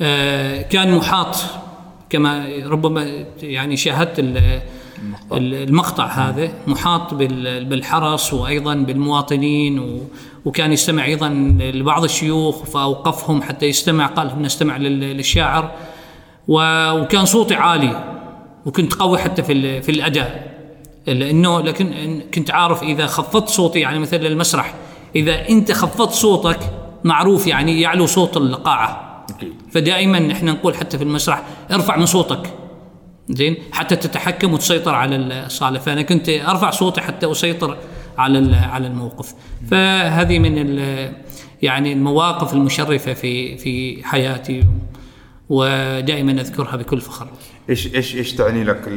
آه، 0.01 0.63
كان 0.63 0.97
محاط 0.97 1.37
كما 2.11 2.47
ربما 2.67 3.25
يعني 3.43 3.77
شاهدت 3.77 4.19
ال- 4.19 4.37
ال- 5.33 5.55
المقطع 5.69 6.07
هذا 6.07 6.49
محاط 6.67 7.15
بال- 7.15 7.65
بالحرس 7.65 8.33
وأيضا 8.35 8.75
بالمواطنين 8.75 9.79
و- 9.79 10.01
وكان 10.49 10.73
يستمع 10.73 11.05
أيضا 11.05 11.29
لبعض 11.75 12.05
الشيوخ 12.05 12.65
فأوقفهم 12.65 13.43
حتى 13.43 13.67
يستمع 13.67 14.07
قال 14.07 14.43
نستمع 14.43 14.77
لل- 14.77 15.01
للشاعر. 15.17 15.71
وكان 16.49 17.25
صوتي 17.25 17.55
عالي 17.55 18.05
وكنت 18.67 18.95
قوي 18.95 19.19
حتى 19.19 19.43
في 19.43 19.83
في 19.83 19.89
الأداء. 19.93 20.59
لأنه 21.07 21.61
لكن 21.61 22.21
كنت 22.35 22.51
عارف 22.51 22.83
إذا 22.83 23.07
خفضت 23.07 23.49
صوتي 23.49 23.81
يعني 23.81 23.99
مثل 23.99 24.17
المسرح 24.27 24.75
إذا 25.17 25.49
أنت 25.49 25.73
خفضت 25.73 26.13
صوتك 26.13 26.59
معروف 27.05 27.47
يعني 27.47 27.81
يعلو 27.81 28.07
صوت 28.07 28.37
القاعة. 28.37 29.25
فدائما 29.73 30.33
إحنا 30.33 30.53
نقول 30.53 30.77
حتى 30.77 30.99
في 30.99 31.05
المسرح 31.05 31.43
ارفع 31.73 31.97
من 31.97 32.07
صوتك. 32.07 32.51
زين؟ 33.31 33.57
حتى 33.73 33.97
تتحكم 33.97 34.53
وتسيطر 34.53 34.95
على 34.95 35.17
الصاله 35.17 35.79
فانا 35.79 36.03
كنت 36.03 36.29
أرفع 36.29 36.71
صوتي 36.71 37.01
حتى 37.01 37.31
أسيطر 37.31 37.77
على 38.19 38.57
على 38.57 38.87
الموقف 38.87 39.35
فهذه 39.71 40.39
من 40.39 40.79
يعني 41.63 41.93
المواقف 41.93 42.53
المشرفة 42.53 43.15
في 43.15 43.57
في 43.57 44.05
حياتي 44.05 44.65
ودائما 45.49 46.33
أذكرها 46.33 46.77
بكل 46.77 47.01
فخر 47.01 47.29
إيش 47.71 47.95
إيش 47.95 48.17
إيش 48.17 48.33
تعني 48.33 48.65
لك. 48.65 48.89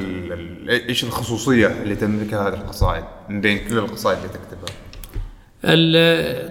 إيش 0.70 1.04
الخصوصية 1.04 1.68
اللي 1.68 1.96
تملكها 1.96 2.48
هذه 2.48 2.54
القصائد 2.54 3.04
من 3.30 3.42
بين 3.42 3.58
كل 3.58 3.78
القصائد 3.78 4.18
اللي 4.18 4.30
تكتبها؟ 4.30 4.76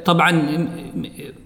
طبعا 0.05 0.33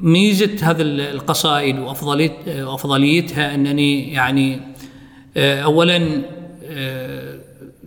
ميزة 0.01 0.71
هذه 0.71 0.83
القصائد 0.83 1.79
وافضليت 1.79 2.33
وأفضليتها 2.49 3.55
أنني 3.55 4.13
يعني 4.13 4.61
آه، 5.37 5.61
اولا 5.61 6.23
آه، 6.65 7.34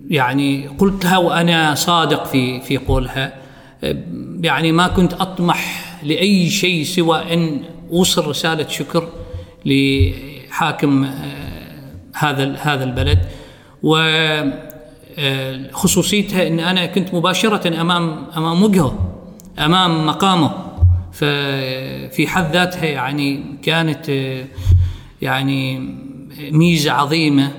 يعني 0.09 0.67
قلتها 0.67 1.17
وأنا 1.17 1.75
صادق 1.75 2.25
في 2.25 2.61
في 2.61 2.77
قولها. 2.77 3.33
يعني 4.41 4.71
ما 4.71 4.87
كنت 4.87 5.13
أطمح 5.13 5.87
لأي 6.03 6.49
شيء 6.49 6.83
سوى 6.83 7.33
أن 7.33 7.59
أوصل 7.91 8.27
رسالة 8.27 8.67
شكر 8.67 9.09
لحاكم 9.65 11.03
آه، 11.03 11.91
هذا 12.13 12.55
هذا 12.61 12.83
البلد. 12.83 13.19
و 13.83 13.95
آه، 15.19 15.71
خصوصيتها 15.71 16.47
أن 16.47 16.59
أنا 16.59 16.85
كنت 16.85 17.13
مباشرة 17.13 17.81
أمام 17.81 18.25
أمام 18.37 18.63
وجهه 18.63 19.21
أمام 19.59 20.05
مقامه. 20.05 20.51
ففي 21.11 22.27
حد 22.27 22.53
ذاتها 22.53 22.85
يعني 22.85 23.43
كانت 23.63 24.09
آه، 24.09 24.45
يعني 25.21 25.89
ميزة 26.51 26.91
عظيمة 26.91 27.51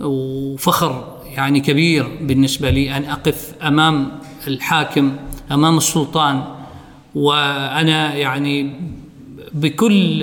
وفخر 0.00 1.13
يعني 1.34 1.60
كبير 1.60 2.08
بالنسبة 2.20 2.70
لي 2.70 2.96
أن 2.96 3.04
أقف 3.04 3.52
أمام 3.62 4.08
الحاكم 4.48 5.16
أمام 5.52 5.76
السلطان 5.76 6.44
وأنا 7.14 8.14
يعني 8.14 8.72
بكل 9.52 10.22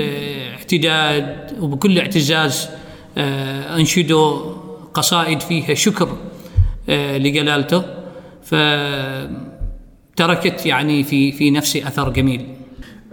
اعتداد 0.51 1.55
وبكل 1.59 1.99
اعتزاز 1.99 2.69
آه، 3.17 3.77
أنشده 3.77 4.41
قصائد 4.93 5.39
فيها 5.39 5.73
شكر 5.73 6.17
آه، 6.89 7.17
لجلالته 7.17 7.83
فتركت 8.43 8.55
يعني 10.65 11.03
في 11.03 11.31
في 11.31 11.51
نفسي 11.51 11.87
أثر 11.87 12.09
جميل. 12.09 12.47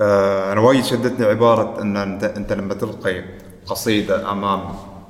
آه 0.01 0.53
أنا 0.53 0.61
وايد 0.61 0.85
شدتني 0.85 1.27
عبارة 1.27 1.83
أن 1.83 1.97
أنت 1.97 2.25
أنت 2.25 2.53
لما 2.53 2.75
تلقي 2.75 3.25
قصيدة 3.66 4.33
أمام 4.33 4.61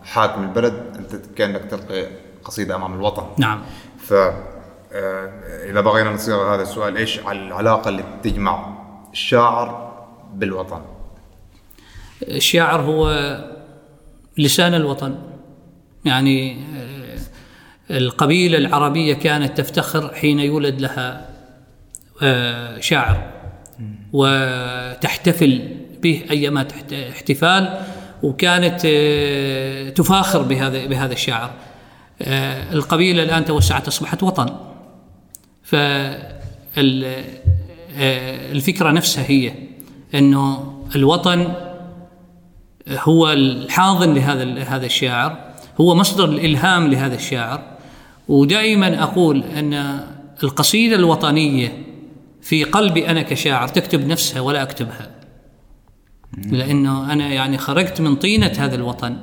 حاكم 0.04 0.42
البلد 0.42 0.82
أنت 0.98 1.16
كأنك 1.36 1.64
تلقي 1.70 2.06
قصيدة 2.44 2.74
أمام 2.76 2.94
الوطن. 2.94 3.26
نعم. 3.38 3.62
ف 3.98 4.12
آه، 4.92 5.70
إذا 5.70 5.80
بغينا 5.80 6.10
نصيغ 6.10 6.54
هذا 6.54 6.62
السؤال 6.62 6.96
إيش 6.96 7.18
العلاقة 7.18 7.88
اللي 7.88 8.04
تجمع 8.22 8.78
الشاعر 9.12 9.92
بالوطن؟ 10.34 10.80
الشاعر 12.22 12.80
هو 12.80 13.10
لسان 14.38 14.74
الوطن. 14.74 15.18
يعني 16.04 16.52
آه، 16.76 17.18
القبيلة 17.90 18.58
العربية 18.58 19.14
كانت 19.14 19.60
تفتخر 19.60 20.14
حين 20.14 20.40
يولد 20.40 20.80
لها 20.80 21.28
آه، 22.22 22.80
شاعر. 22.80 23.30
وتحتفل 24.12 25.76
به 26.02 26.24
أيما 26.30 26.62
تحت- 26.62 26.92
احتفال 26.92 27.80
وكانت 28.22 28.80
تفاخر 29.96 30.42
بهذا 30.42 30.86
بهذا 30.86 31.12
الشاعر. 31.12 31.50
القبيلة 32.72 33.22
الآن 33.22 33.44
توسعت 33.44 33.88
أصبحت 33.88 34.22
وطن. 34.22 34.56
فالفكرة 35.62 36.00
نفسها 38.90 39.30
هي 39.30 39.52
أنه 40.14 40.74
الوطن 40.96 41.54
هو 42.88 43.32
الحاضن 43.32 44.14
لهذا 44.14 44.62
هذا 44.62 44.86
الشاعر 44.86 45.54
هو 45.80 45.94
مصدر 45.94 46.24
الإلهام 46.24 46.88
لهذا 46.88 47.14
الشاعر. 47.14 47.62
ودائما 48.28 49.02
أقول 49.02 49.42
أن 49.42 50.00
القصيدة 50.42 50.96
الوطنية 50.96 51.82
في 52.42 52.64
قلبي 52.64 53.10
أنا 53.10 53.22
كشاعر 53.22 53.68
تكتب 53.68 54.06
نفسها 54.06 54.40
ولا 54.40 54.62
أكتبها. 54.62 55.10
لأنه 56.36 57.12
أنا 57.12 57.28
يعني 57.28 57.58
خرجت 57.58 58.00
من 58.00 58.16
طينة 58.16 58.52
هذا 58.58 58.74
الوطن. 58.74 59.16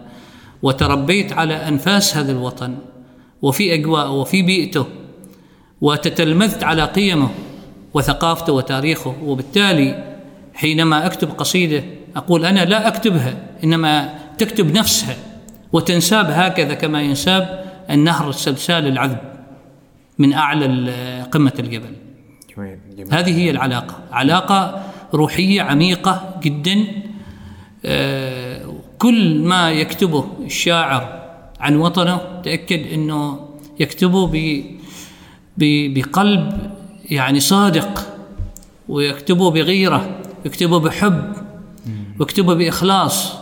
وتربيت 0.62 1.34
على 1.34 1.68
أنفاس 1.68 2.18
هذا 2.18 2.32
الوطن 2.32 2.78
وفي 3.42 3.74
أجواءه 3.74 4.12
وفي 4.12 4.42
بيئته 4.42 4.86
وتتلمذت 5.82 6.64
على 6.64 6.84
قيمه 6.86 7.30
وثقافته 7.94 8.54
وتاريخه. 8.54 9.16
وبالتالي 9.24 10.16
حينما 10.54 11.06
أكتب 11.06 11.30
قصيدة 11.30 11.84
أقول 12.16 12.46
أنا 12.46 12.66
لا 12.66 12.88
أكتبها 12.88 13.38
إنما 13.64 14.14
تكتب 14.38 14.78
نفسها 14.78 15.16
وتنساب 15.74 16.26
هكذا 16.30 16.74
كما 16.74 17.02
ينساب 17.02 17.66
النهر 17.90 18.30
السلسال 18.30 18.88
العذب 18.88 19.18
من 20.20 20.34
أعلى 20.34 21.22
قمة 21.32 21.54
الجبل. 21.60 21.96
جميل 22.58 22.80
جميل. 22.98 23.14
هذه 23.14 23.38
هي 23.38 23.52
العلاقة 23.52 23.96
علاقة 24.12 24.84
روحية 25.14 25.62
عميقة 25.62 26.40
جدا 26.44 26.86
آه، 27.86 28.45
كل 29.00 29.40
ما 29.40 29.72
يكتبه 29.72 30.26
الشاعر 30.46 31.26
عن 31.60 31.76
وطنه 31.76 32.42
تأكد 32.44 32.94
أنه 32.94 33.50
يكتبه 33.80 34.28
ب 34.28 35.94
بقلب 35.94 36.72
يعني 37.10 37.40
صادق 37.40 38.08
ويكتبه 38.90 39.52
بغيرة 39.52 40.20
يكتبه 40.46 40.80
بحب 40.80 41.34
ويكتبه 42.20 42.54
بإخلاص. 42.54 43.36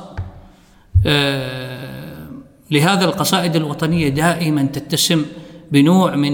آه، 1.06 2.28
لهذا 2.72 3.06
القصائد 3.06 3.56
الوطنية 3.56 4.10
دائما 4.10 4.64
تتسم 4.64 5.26
بنوع 5.72 6.16
من 6.16 6.34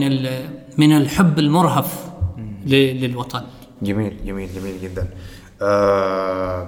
من 0.78 0.98
الحب 0.98 1.40
المرهف 1.40 2.10
للوطن. 2.66 3.42
جميل 3.82 4.14
جميل 4.26 4.50
جميل 4.54 4.82
جدا. 4.82 5.08
آه 5.62 6.68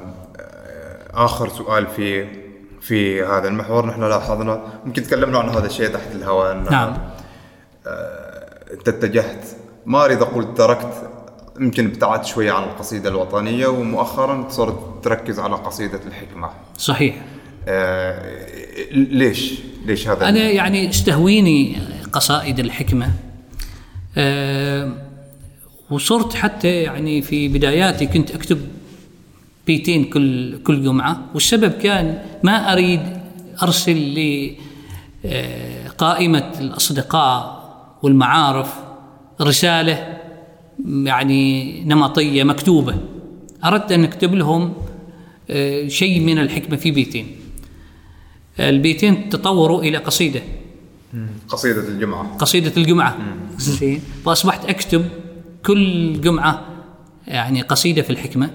آخر 1.14 1.49
سؤال 1.49 1.88
في 1.88 2.28
في 2.81 3.23
هذا 3.23 3.47
المحور. 3.47 3.85
نحن 3.85 4.03
لاحظنا 4.03 4.61
يمكن 4.85 5.03
تكلمنا 5.03 5.39
عن 5.39 5.49
هذا 5.49 5.65
الشيء 5.65 5.87
تحت 5.87 6.11
الهواء. 6.15 6.55
نعم. 6.55 6.97
أنت 8.71 8.87
اتجهت 8.87 9.45
ما 9.85 10.05
اريد 10.05 10.21
أقول 10.21 10.53
تركت 10.53 11.09
يمكن 11.59 11.85
ابتعدت 11.85 12.25
شوية 12.25 12.51
عن 12.51 12.63
القصيدة 12.63 13.09
الوطنية 13.09 13.67
ومؤخرا 13.67 14.49
صرت 14.49 15.03
تركز 15.03 15.39
على 15.39 15.55
قصيدة 15.55 15.99
الحكمة. 16.07 16.49
صحيح. 16.77 17.15
آه 17.67 18.91
ليش؟ 18.91 19.53
ليش 19.85 20.07
هذا؟ 20.07 20.29
أنا 20.29 20.39
يعني 20.39 20.89
استهويني 20.89 21.77
قصائد 22.13 22.59
الحكمة. 22.59 23.11
أه 24.17 24.91
وصرت 25.89 26.33
حتى 26.33 26.67
يعني 26.67 27.21
في 27.21 27.47
بداياتي 27.47 28.05
كنت 28.05 28.31
أكتب 28.31 28.67
بيتين 29.67 30.03
كل 30.03 30.57
كل 30.63 30.83
جمعة 30.83 31.17
والسبب 31.33 31.71
كان 31.71 32.19
ما 32.43 32.73
أريد 32.73 33.01
أرسل 33.63 34.15
لقائمة 35.26 36.51
الأصدقاء 36.59 37.61
والمعارف 38.03 38.73
رسالة 39.41 40.18
يعني 40.85 41.84
نمطية 41.84 42.43
مكتوبة. 42.43 42.95
أردت 43.65 43.91
أن 43.91 44.03
أكتب 44.03 44.35
لهم 44.35 44.73
آه، 45.49 45.88
شيء 45.88 46.19
من 46.19 46.39
الحكمة 46.39 46.76
في 46.77 46.91
بيتين. 46.91 47.27
البيتين 48.59 49.30
تطوروا 49.30 49.84
إلى 49.84 49.97
قصيدة. 49.97 50.41
قصيدة 51.49 51.88
الجمعة. 51.88 52.38
قصيدة 52.38 52.72
الجمعة. 52.77 53.18
زين. 53.57 54.01
فأصبحت 54.26 54.65
أكتب 54.65 55.05
كل 55.65 56.22
جمعة 56.22 56.65
يعني 57.27 57.61
قصيدة 57.61 58.01
في 58.01 58.09
الحكمة. 58.09 58.49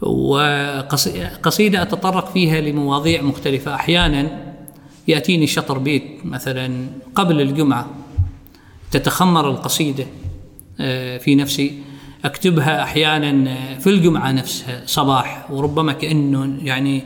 وقصيدة 0.00 1.82
أتطرق 1.82 2.32
فيها 2.32 2.60
لمواضيع 2.60 3.22
مختلفة. 3.22 3.74
أحيانا 3.74 4.54
يأتيني 5.08 5.46
شطر 5.46 5.78
بيت 5.78 6.04
مثلا 6.24 6.86
قبل 7.14 7.40
الجمعة 7.40 7.90
تتخمر 8.90 9.50
القصيدة 9.50 10.06
آه، 10.80 11.18
في 11.18 11.34
نفسي. 11.34 11.78
أكتبها 12.24 12.82
أحيانا 12.82 13.50
آه، 13.50 13.78
في 13.78 13.90
الجمعة 13.90 14.32
نفسها 14.32 14.82
صباح 14.86 15.50
وربما 15.50 15.92
كأنه 15.92 16.58
يعني 16.62 17.02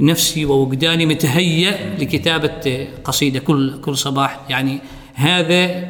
نفسي 0.00 0.44
ووجداني 0.44 1.06
متهيأ 1.06 1.96
لكتابة 1.98 2.88
قصيدة 3.04 3.38
كل 3.40 3.80
كل 3.80 3.96
صباح. 3.96 4.40
يعني 4.48 4.78
هذا 5.14 5.88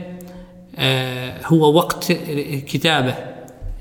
آه، 0.77 1.47
هو 1.47 1.75
وقت 1.75 2.13
كتابة 2.67 3.15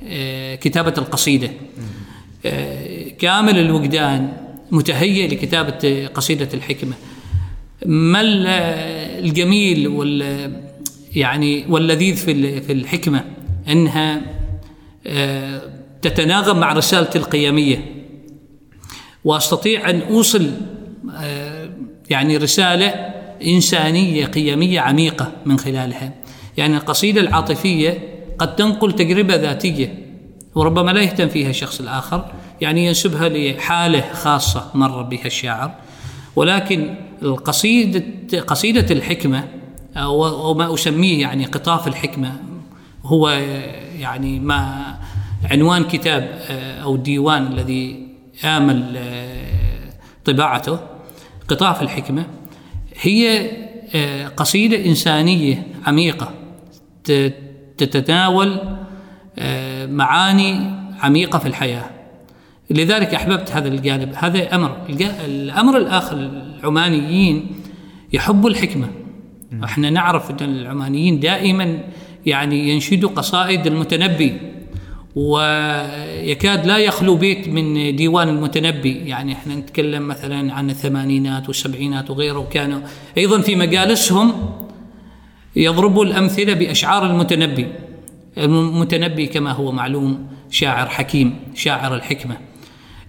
آه، 0.08 0.56
كتابة 0.56 0.94
القصيدة. 0.98 1.48
آه، 1.48 1.99
كامل 3.20 3.60
الوجدان 3.60 4.32
متهيئ 4.72 5.28
لكتابة 5.28 6.08
قصيدة 6.14 6.50
الحكمة 6.54 6.94
ما 7.86 8.22
ال- 8.22 8.48
الجميل 9.26 9.88
وال 9.88 10.52
يعني 11.16 11.66
واللذيذ 11.70 12.16
في 12.16 12.62
في 12.62 12.72
الحكمة 12.74 13.24
أنها 13.70 14.22
آه، 15.08 15.62
تتناغم 16.02 16.60
مع 16.60 16.74
رسالتي 16.74 17.18
القيمية 17.18 17.86
وأستطيع 19.26 19.90
أن 19.90 20.02
أوصل 20.02 20.52
آه، 21.18 21.70
يعني 22.10 22.38
رسالة 22.38 22.88
إنسانية 23.46 24.26
قيمية 24.26 24.80
عميقة 24.80 25.32
من 25.46 25.60
خلالها. 25.60 26.14
يعني 26.58 26.78
القصيدة 26.78 27.22
العاطفية 27.22 27.98
قد 28.38 28.56
تنقل 28.56 28.92
تجربة 28.92 29.36
ذاتية 29.36 29.94
وربما 30.60 30.92
لا 30.92 31.02
يهتم 31.02 31.28
فيها 31.28 31.50
الشخص 31.50 31.80
الآخر، 31.80 32.26
يعني 32.62 32.86
ينسبها 32.86 33.30
لحالة 33.30 34.14
خاصة 34.14 34.72
مر 34.74 35.02
بها 35.02 35.26
الشاعر. 35.26 35.72
ولكن 36.36 36.96
القصيده 37.22 38.04
قصيدة 38.48 38.96
الحكمة 38.96 39.48
أو 39.98 40.28
أو 40.28 40.54
ما 40.54 40.74
أسميه 40.74 41.22
يعني 41.22 41.46
قطاف 41.46 41.88
الحكمة 41.88 42.36
هو 43.04 43.30
يعني 44.00 44.40
ما 44.40 44.96
عنوان 45.52 45.84
كتاب 45.84 46.40
آه، 46.50 46.82
أو 46.82 46.96
الديوان 46.96 47.48
الذي 47.48 48.08
آمل 48.46 48.98
آه، 48.98 49.94
طباعته 50.26 50.80
قطاف 51.48 51.82
الحكمة 51.82 52.26
هي 53.02 53.52
آه، 53.96 54.28
قصيدة 54.28 54.86
إنسانية 54.86 55.68
عميقة 55.86 56.32
تتناول 57.78 58.60
معاني 59.88 60.72
عميقة 61.00 61.40
في 61.40 61.46
الحياة. 61.48 61.86
لذلك 62.70 63.16
أحببت 63.16 63.52
هذا 63.52 63.68
الجانب. 63.68 64.14
هذا 64.16 64.56
أمر. 64.56 64.78
الج- 64.90 65.12
الأمر 65.26 65.78
الآخر 65.78 66.18
العمانيين 66.18 67.48
يحبوا 68.14 68.50
الحكمة. 68.50 68.88
إحنا 69.64 69.90
نعرف 69.90 70.32
أن 70.32 70.36
العمانيين 70.50 71.20
دائما 71.20 71.80
يعني 72.26 72.70
ينشدوا 72.70 73.10
قصائد 73.10 73.68
المتنبي 73.68 74.38
ويكاد 75.16 76.66
لا 76.66 76.78
يخلو 76.78 77.16
بيت 77.16 77.48
من 77.48 77.96
ديوان 77.96 78.30
المتنبي. 78.30 78.94
يعني 78.94 79.34
إحنا 79.34 79.56
نتكلم 79.56 80.08
مثلا 80.08 80.54
عن 80.54 80.70
الثمانينات 80.70 81.48
والسبعينات 81.48 82.10
وغيره. 82.10 82.38
وكانوا 82.40 82.80
أيضا 83.18 83.42
في 83.42 83.56
مجالسهم 83.56 84.34
يضربوا 85.56 86.06
الأمثلة 86.06 86.54
بأشعار 86.54 87.06
المتنبي. 87.06 87.68
المتنبي 88.38 89.28
كما 89.28 89.52
هو 89.52 89.72
معلوم 89.72 90.28
شاعر 90.50 90.90
حكيم 90.90 91.40
شاعر 91.56 91.96
الحكمة. 91.96 92.38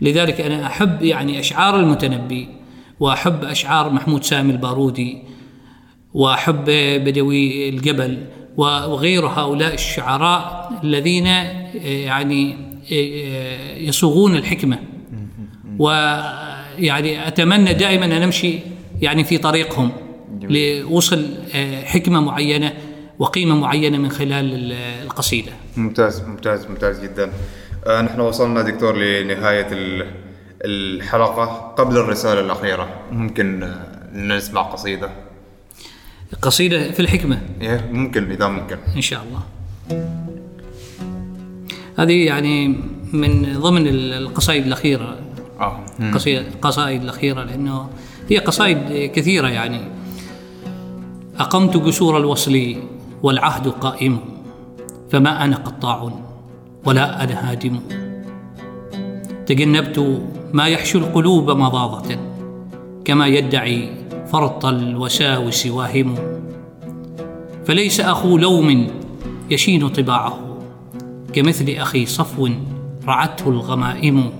لذلك 0.01 0.41
أنا 0.41 0.67
أحب 0.67 1.03
يعني 1.03 1.41
أشعار 1.41 1.81
المتنبي 1.81 2.49
وأحب 3.01 3.45
أشعار 3.45 3.91
محمود 3.91 4.25
سامي 4.25 4.53
البارودي 4.53 5.19
وأحب 6.15 6.65
بدوي 7.05 7.69
الجبل 7.69 8.27
وغير 8.57 9.27
هؤلاء 9.27 9.75
الشعراء 9.75 10.73
الذين 10.85 11.27
يعني 11.85 12.57
يصوغون 13.77 14.37
الحكمة. 14.37 14.79
ويعني 15.79 17.29
أتمنى 17.29 17.75
دائما 17.75 18.05
أن 18.05 18.13
أمشي 18.13 18.59
يعني 19.03 19.25
في 19.25 19.39
طريقهم 19.39 19.93
لاوصل 20.43 21.27
حكمة 21.85 22.21
معينة 22.21 22.73
وقيمة 23.21 23.55
معينة 23.55 23.99
من 23.99 24.09
خلال 24.09 24.73
القصيدة. 25.03 25.53
ممتاز 25.77 26.21
ممتاز 26.21 26.67
ممتاز 26.67 27.01
جدا. 27.01 27.33
آه 27.87 28.03
نحن 28.03 28.21
وصلنا 28.21 28.63
دكتور 28.63 28.97
لنهاية 28.97 29.69
الحلقة. 30.65 31.45
قبل 31.79 31.97
الرسالة 31.97 32.41
الأخيرة 32.41 32.89
ممكن 33.13 33.73
نسمع 34.13 34.63
قصيدة؟ 34.63 35.11
قصيدة 36.43 36.91
في 36.91 37.01
الحكمة. 37.01 37.41
إيه 37.61 37.89
ممكن 37.93 38.31
إذا 38.31 38.49
ممكن. 38.49 38.77
إن 38.97 39.01
شاء 39.01 39.23
الله. 39.25 39.43
هذه 41.99 42.27
يعني 42.27 42.69
من 43.13 43.59
ضمن 43.59 43.87
القصائد 43.89 44.67
الأخيرة. 44.67 45.19
آه. 45.61 45.81
قصيدة 46.15 46.41
القصائد 46.41 47.03
الأخيرة 47.03 47.45
لأنه 47.45 47.91
هي 48.31 48.39
قصائد 48.39 49.11
كثيرة 49.13 49.49
يعني. 49.49 49.81
أقمت 51.39 51.77
جسور 51.77 52.19
الوصل 52.19 52.77
والعهد 53.23 53.69
قائم 53.69 54.19
فما 55.11 55.45
أنا 55.45 55.57
قطاع 55.57 56.11
ولا 56.85 57.25
أنا 57.25 57.51
هادم. 57.51 57.81
تجنبت 59.47 60.23
ما 60.53 60.69
يحشو 60.69 60.99
القلوب 60.99 61.51
مضاضة 61.51 62.17
كما 63.05 63.27
يدعي 63.27 63.93
فرط 64.33 64.65
الوساوس 64.65 65.67
واهم. 65.67 66.15
فليس 67.67 68.01
أخو 68.01 68.39
لوم 68.39 68.87
يشين 69.51 69.89
طباعه 69.89 70.39
كمثل 71.33 71.69
أخي 71.69 72.07
صفو 72.07 72.49
رعته 73.07 73.49
الغمائم. 73.49 74.31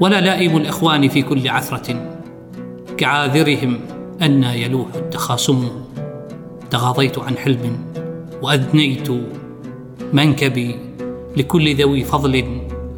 ولا 0.00 0.20
لائم 0.20 0.56
الإخوان 0.56 1.08
في 1.08 1.22
كل 1.22 1.48
عثرة 1.48 2.12
كعاذرهم 2.96 3.80
أن 4.22 4.44
يلوح 4.44 4.88
التخاصم. 4.94 5.81
تغاضيت 6.72 7.18
عن 7.18 7.36
حلم 7.36 7.78
وأدنيت 8.42 9.08
منكبي 10.12 10.76
لكل 11.36 11.76
ذوي 11.76 12.04
فضل 12.04 12.44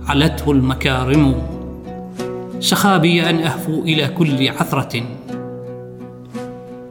علته 0.06 0.50
المكارم. 0.50 1.42
سخابي 2.60 3.30
أن 3.30 3.38
أهفو 3.38 3.82
إلى 3.82 4.08
كل 4.08 4.48
عثرة. 4.48 5.02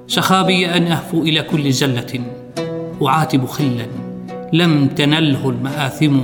سخابي 0.07 0.65
أن 0.77 0.87
أهفو 0.87 1.21
إلى 1.21 1.41
كل 1.41 1.71
زلة 1.71 2.19
أعاتب 3.03 3.45
خلا 3.45 3.87
لم 4.53 4.87
تنله 4.87 5.49
المآثم. 5.49 6.19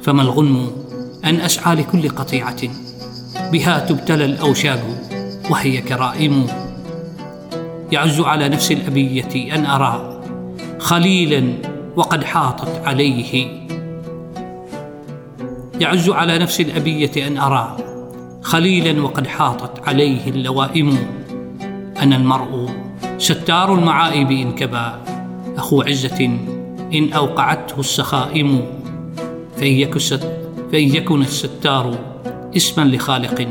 فما 0.00 0.22
الغنم 0.22 0.70
أن 1.24 1.34
أسعى 1.34 1.74
لكل 1.74 2.08
قطيعة. 2.08 2.62
بها 3.52 3.78
تبتلى 3.78 4.24
الأوشاق 4.24 4.80
وهي 5.50 5.80
كرائم. 5.80 6.46
يعز 7.92 8.20
على 8.20 8.48
نفس 8.48 8.72
الأبية 8.72 9.54
أن 9.54 9.66
أرى 9.66 10.20
خليلا 10.78 11.52
وقد 11.96 12.24
حاطت 12.24 12.82
عليه. 12.84 13.46
يعز 15.80 16.10
على 16.10 16.38
نفس 16.38 16.60
الأبية 16.60 17.26
أن 17.26 17.38
أرى 17.38 17.76
خليلا 18.42 19.02
وقد 19.02 19.26
حاطت 19.26 19.88
عليه 19.88 20.30
اللوائم. 20.30 20.98
أنا 22.02 22.16
المرء 22.16 22.70
ستار 23.18 23.74
المعائب 23.74 24.30
إن 24.30 24.52
كبا. 24.52 25.02
أخو 25.56 25.82
عزة 25.82 26.24
إن 26.94 27.12
أوقعته 27.12 27.80
السخائم. 27.80 28.62
فإن 29.56 29.72
فإن 30.72 30.94
يكن 30.94 31.22
الستار 31.22 31.98
اسما 32.56 32.82
لخالق 32.82 33.48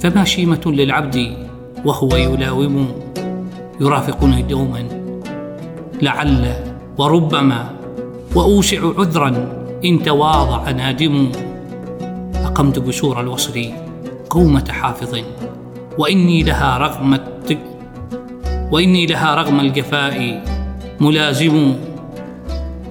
فما 0.00 0.24
شيمة 0.24 0.62
للعبد 0.66 1.48
وهو 1.84 2.16
يلاوم. 2.16 3.09
يرافقني 3.80 4.42
دوما 4.42 4.88
لعل 6.02 6.54
وربما 6.98 7.76
وأوسع 8.34 8.80
عذرا 8.98 9.28
إن 9.84 10.02
تواضع 10.02 10.70
نادم. 10.70 11.32
أقمت 12.34 12.78
بشور 12.78 13.20
الوصل 13.20 13.72
قومة 14.30 14.72
حافظ 14.72 15.18
وإني 15.98 16.42
لها 16.42 16.78
رغم 16.78 17.14
الت... 17.14 17.58
وإني 18.72 19.06
لها 19.06 19.34
رغم 19.34 19.60
الجفاء 19.60 20.44
ملازم. 21.00 21.74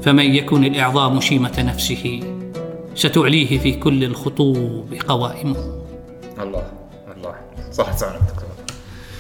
فمن 0.02 0.36
يكن 0.36 0.66
الإعظام 0.66 1.20
شيمة 1.20 1.56
نفسه 1.60 2.20
ستعليه 2.96 3.60
في 3.60 3.72
كل 3.72 4.04
الخطوب 4.04 4.94
قوائم. 5.08 5.56
الله 6.40 6.64
الله. 7.18 7.36
صح 7.72 7.92
سعادة 7.92 8.20
دكتور 8.20 8.50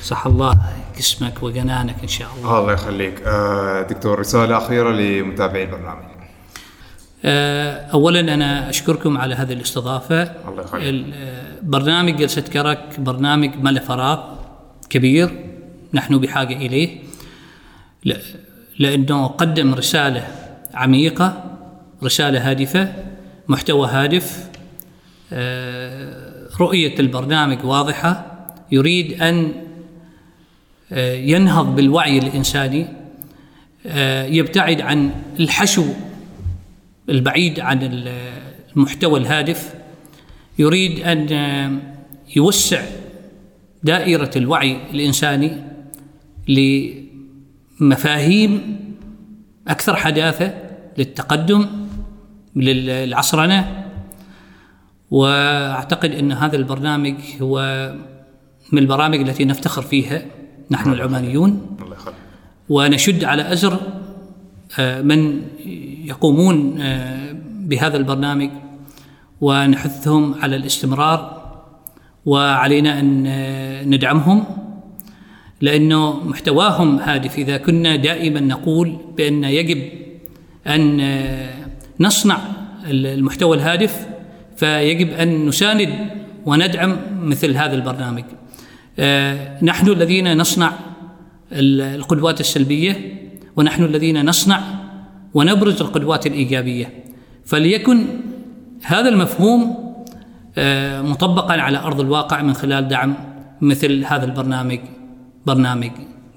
صح 0.03 0.25
الله. 0.25 0.59
جسمك 0.99 1.43
وجنانك 1.43 1.95
إن 2.03 2.07
شاء 2.07 2.27
الله. 2.37 2.59
الله 2.59 2.73
يخليك. 2.73 3.21
آه 3.25 3.81
دكتور 3.81 4.19
رسالة 4.19 4.57
أخيرة 4.57 4.91
لمتابعي 4.91 5.63
البرنامج 5.63 6.03
آه، 7.25 7.85
أولا 7.93 8.19
أنا 8.19 8.69
أشكركم 8.69 9.17
على 9.17 9.35
هذه 9.35 9.53
الاستضافة. 9.53 10.21
الله 10.23 10.63
يخليك. 10.63 11.05
آه، 11.13 11.41
برنامج 11.63 12.15
جلسة 12.15 12.41
كرك 12.41 12.99
برنامج 12.99 13.51
ما 13.61 13.69
له 13.69 13.79
فراغ 13.79 14.19
كبير. 14.89 15.29
نحن 15.93 16.17
بحاجة 16.19 16.55
إليه. 16.55 16.97
ل- 18.05 18.13
لأنه 18.79 19.27
قدم 19.27 19.73
رسالة 19.73 20.27
عميقة 20.73 21.43
رسالة 22.03 22.49
هادفة 22.49 22.93
محتوى 23.47 23.87
هادف. 23.87 24.49
آه، 25.33 26.47
رؤية 26.59 26.99
البرنامج 26.99 27.65
واضحة. 27.65 28.25
يريد 28.71 29.21
آه، 29.21 29.51
ينهض 30.91 31.75
بالوعي 31.75 32.17
الإنساني 32.17 32.85
آه، 33.85 34.25
يبتعد 34.25 34.81
عن 34.81 35.11
الحشو 35.39 35.85
البعيد 37.09 37.59
عن 37.59 37.83
ال- 37.83 38.13
المحتوى 38.75 39.19
الهادف 39.19 39.73
يريد 40.59 40.99
أن 40.99 41.27
آه، 41.33 41.71
يوسع 42.35 42.81
دائرة 43.83 44.31
الوعي 44.35 44.77
الإنساني 44.93 45.51
لمفاهيم 47.81 48.79
أكثر 49.67 49.95
حداثة 49.95 50.53
للتقدم 50.97 51.67
للعصرنة. 52.55 53.85
وأعتقد 55.11 56.11
أن 56.11 56.31
هذا 56.31 56.55
البرنامج 56.55 57.15
هو 57.41 57.59
من 58.71 58.79
البرامج 58.79 59.19
التي 59.19 59.45
نفتخر 59.45 59.81
فيها. 59.81 60.21
نحن 60.71 60.91
العمانيون. 60.91 61.77
ونشد 62.69 63.23
على 63.23 63.53
أزر 63.53 63.79
آه، 64.79 65.01
من 65.01 65.41
يقومون 66.05 66.81
آه، 66.81 67.35
بهذا 67.43 67.97
البرنامج 67.97 68.49
ونحثهم 69.41 70.35
على 70.41 70.55
الاستمرار 70.55 71.39
وعلينا 72.25 72.99
أن 72.99 73.27
آه، 73.27 73.83
ندعمهم 73.83 74.43
لأنه 75.61 76.23
محتواهم 76.23 76.99
هادف. 76.99 77.37
إذا 77.37 77.57
كنا 77.57 77.95
دائما 77.95 78.39
نقول 78.39 78.97
بأن 79.17 79.43
يجب 79.43 79.89
أن 80.67 81.01
نصنع 81.99 82.39
المحتوى 82.89 83.57
الهادف 83.57 84.07
فيجب 84.57 85.09
أن 85.09 85.45
نساند 85.45 85.89
وندعم 86.45 86.97
مثل 87.23 87.57
هذا 87.57 87.75
البرنامج. 87.75 88.23
نحن 89.63 89.87
الذين 89.87 90.37
نصنع 90.37 90.71
ال- 91.51 91.81
القدوات 91.81 92.39
السلبية 92.39 93.19
ونحن 93.55 93.83
الذين 93.83 94.25
نصنع 94.25 94.61
ونبرز 95.33 95.81
القدوات 95.81 96.27
الإيجابية. 96.27 97.03
فليكن 97.45 98.05
هذا 98.83 99.09
المفهوم 99.09 99.89
آه، 100.57 101.01
مطبقا 101.01 101.53
على 101.61 101.77
أرض 101.77 101.99
الواقع 101.99 102.41
من 102.41 102.53
خلال 102.53 102.87
دعم 102.87 103.15
مثل 103.61 104.05
هذا 104.05 104.25
البرنامج 104.25 104.79
برنامج 105.45 105.91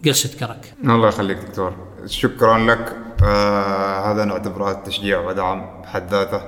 جلسة 0.04 0.38
كرك. 0.38 0.74
الله 0.84 1.08
يخليك 1.08 1.38
دكتور. 1.38 1.72
شكرا 2.06 2.58
لك. 2.58 2.96
آه 3.24 4.12
هذا 4.12 4.24
نعتبره 4.24 4.72
تشجيع 4.72 5.20
ودعم 5.20 5.82
بحد 5.82 6.10
ذاته. 6.10 6.36
آه 6.36 6.42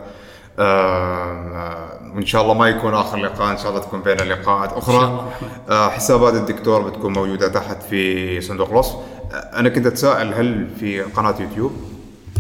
وإن 0.58 2.26
شاء 2.26 2.42
الله 2.42 2.54
ما 2.54 2.68
يكون 2.68 2.94
آخر 2.94 3.18
لقاء 3.18 3.52
إن 3.52 3.58
شاء 3.58 3.68
الله 3.70 3.80
تكون 3.80 4.00
بين 4.00 4.16
لقاءات 4.16 4.72
أخرى. 4.72 5.28
آه 5.68 5.88
حسابات 5.88 6.34
الدكتور 6.34 6.90
بتكون 6.90 7.12
موجودة 7.12 7.48
تحت 7.48 7.82
في 7.82 8.40
صندوق 8.40 8.70
الوصف. 8.70 8.94
آه 8.94 9.34
أنا 9.34 9.68
كنت 9.68 9.86
أتساءل 9.86 10.34
هل 10.34 10.68
في 10.80 11.02
قناة 11.02 11.34
يوتيوب؟ 11.40 11.72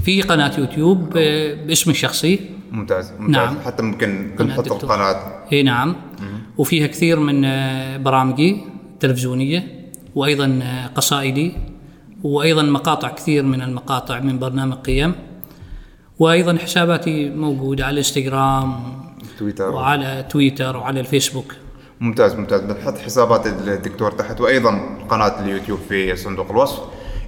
في 0.04 0.22
قناة 0.22 0.52
يوتيوب 0.58 1.16
آه، 1.16 1.54
باسمي 1.54 1.92
الشخصي. 1.92 2.40
ممتاز 2.72 3.12
ممتاز. 3.18 3.34
نعم. 3.34 3.56
حتى 3.64 3.82
ممكن 3.82 4.36
نحط. 4.40 4.72
القناة. 4.72 5.16
إي 5.52 5.62
نعم. 5.62 5.96
وفيها 6.58 6.86
كثير 6.86 7.20
من 7.20 7.40
برامجي 8.02 8.64
التلفزيونيه 8.92 9.90
وأيضا 10.14 10.60
قصائدي 10.94 11.52
وأيضا 12.22 12.62
مقاطع 12.62 13.08
كثير 13.08 13.42
من 13.42 13.62
المقاطع 13.62 14.20
من 14.20 14.38
برنامج 14.38 14.76
قيم. 14.76 15.14
وأيضا 16.18 16.58
حساباتي 16.58 17.30
موجودة 17.30 17.84
على 17.84 17.92
الإنستغرام 17.92 18.74
تويتر. 19.38 19.70
وعلى 19.70 20.26
تويتر 20.30 20.76
وعلى 20.76 21.00
الفيسبوك. 21.00 21.54
ممتاز 22.00 22.34
ممتاز. 22.34 22.60
بنحط 22.60 22.98
حسابات 22.98 23.46
الدكتور 23.46 24.10
تحت 24.10 24.40
وأيضا 24.40 24.98
قناة 25.08 25.40
اليوتيوب 25.40 25.78
في 25.88 26.16
صندوق 26.16 26.50
الوصف. 26.50 26.80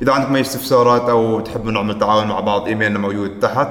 إذا 0.02 0.12
عندكم 0.12 0.34
أي 0.34 0.40
استفسارات 0.40 1.08
أو 1.08 1.40
تحبوا 1.40 1.72
نعمل 1.72 1.98
تعاون 1.98 2.26
مع 2.26 2.40
بعض 2.40 2.66
إيميلنا 2.66 2.98
موجود 2.98 3.40
تحت. 3.40 3.68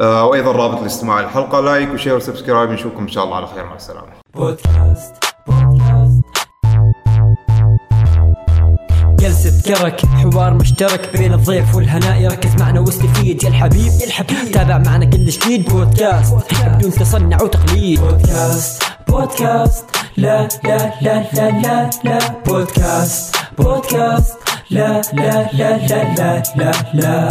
آه 0.00 0.24
وأيضا 0.24 0.52
رابط 0.52 0.80
الاستماع 0.80 1.20
الحلقة 1.20 1.60
like 1.60 1.94
و 1.94 1.98
share 1.98 2.16
و 2.16 2.21
subscribe. 2.21 2.70
نشوفكم 2.70 3.02
إن 3.02 3.08
شاء 3.08 3.24
الله 3.24 3.36
على 3.36 3.46
خير. 3.46 3.64
مع 3.64 3.76
السلامة. 3.76 4.08
بودكاست 4.34 5.14
بودكاست. 5.46 6.07
جلسة 9.58 9.74
كرك 9.74 10.06
حوار 10.06 10.54
مشترك 10.54 11.16
بين 11.16 11.32
الضيف 11.34 11.74
والهناء 11.74 12.20
يركز 12.20 12.54
معنا 12.60 12.80
واستفيد 12.80 13.42
يا 13.44 13.48
الحبيب 13.48 13.92
يا 14.00 14.06
الحبيب. 14.06 14.52
تابع 14.52 14.78
معنا 14.78 15.04
كل 15.04 15.26
جديد. 15.26 15.68
بودكاست. 15.68 16.34
بدون 16.66 16.90
تصنع 16.90 17.42
وتقليد. 17.42 18.00
بودكاست. 18.00 18.82
بودكاست. 19.08 19.84
لا 20.16 20.48
لا 20.64 20.92
لا 21.02 21.24
لا 21.32 21.50
لا 21.62 21.90
لا. 22.04 22.18
بودكاست. 22.46 23.36
بودكاست. 23.58 24.36
لا 24.70 25.02
لا 25.12 25.50
لا 25.52 25.76
لا 25.86 26.14
لا 26.16 26.42
لا 26.56 26.72
لا. 26.94 27.28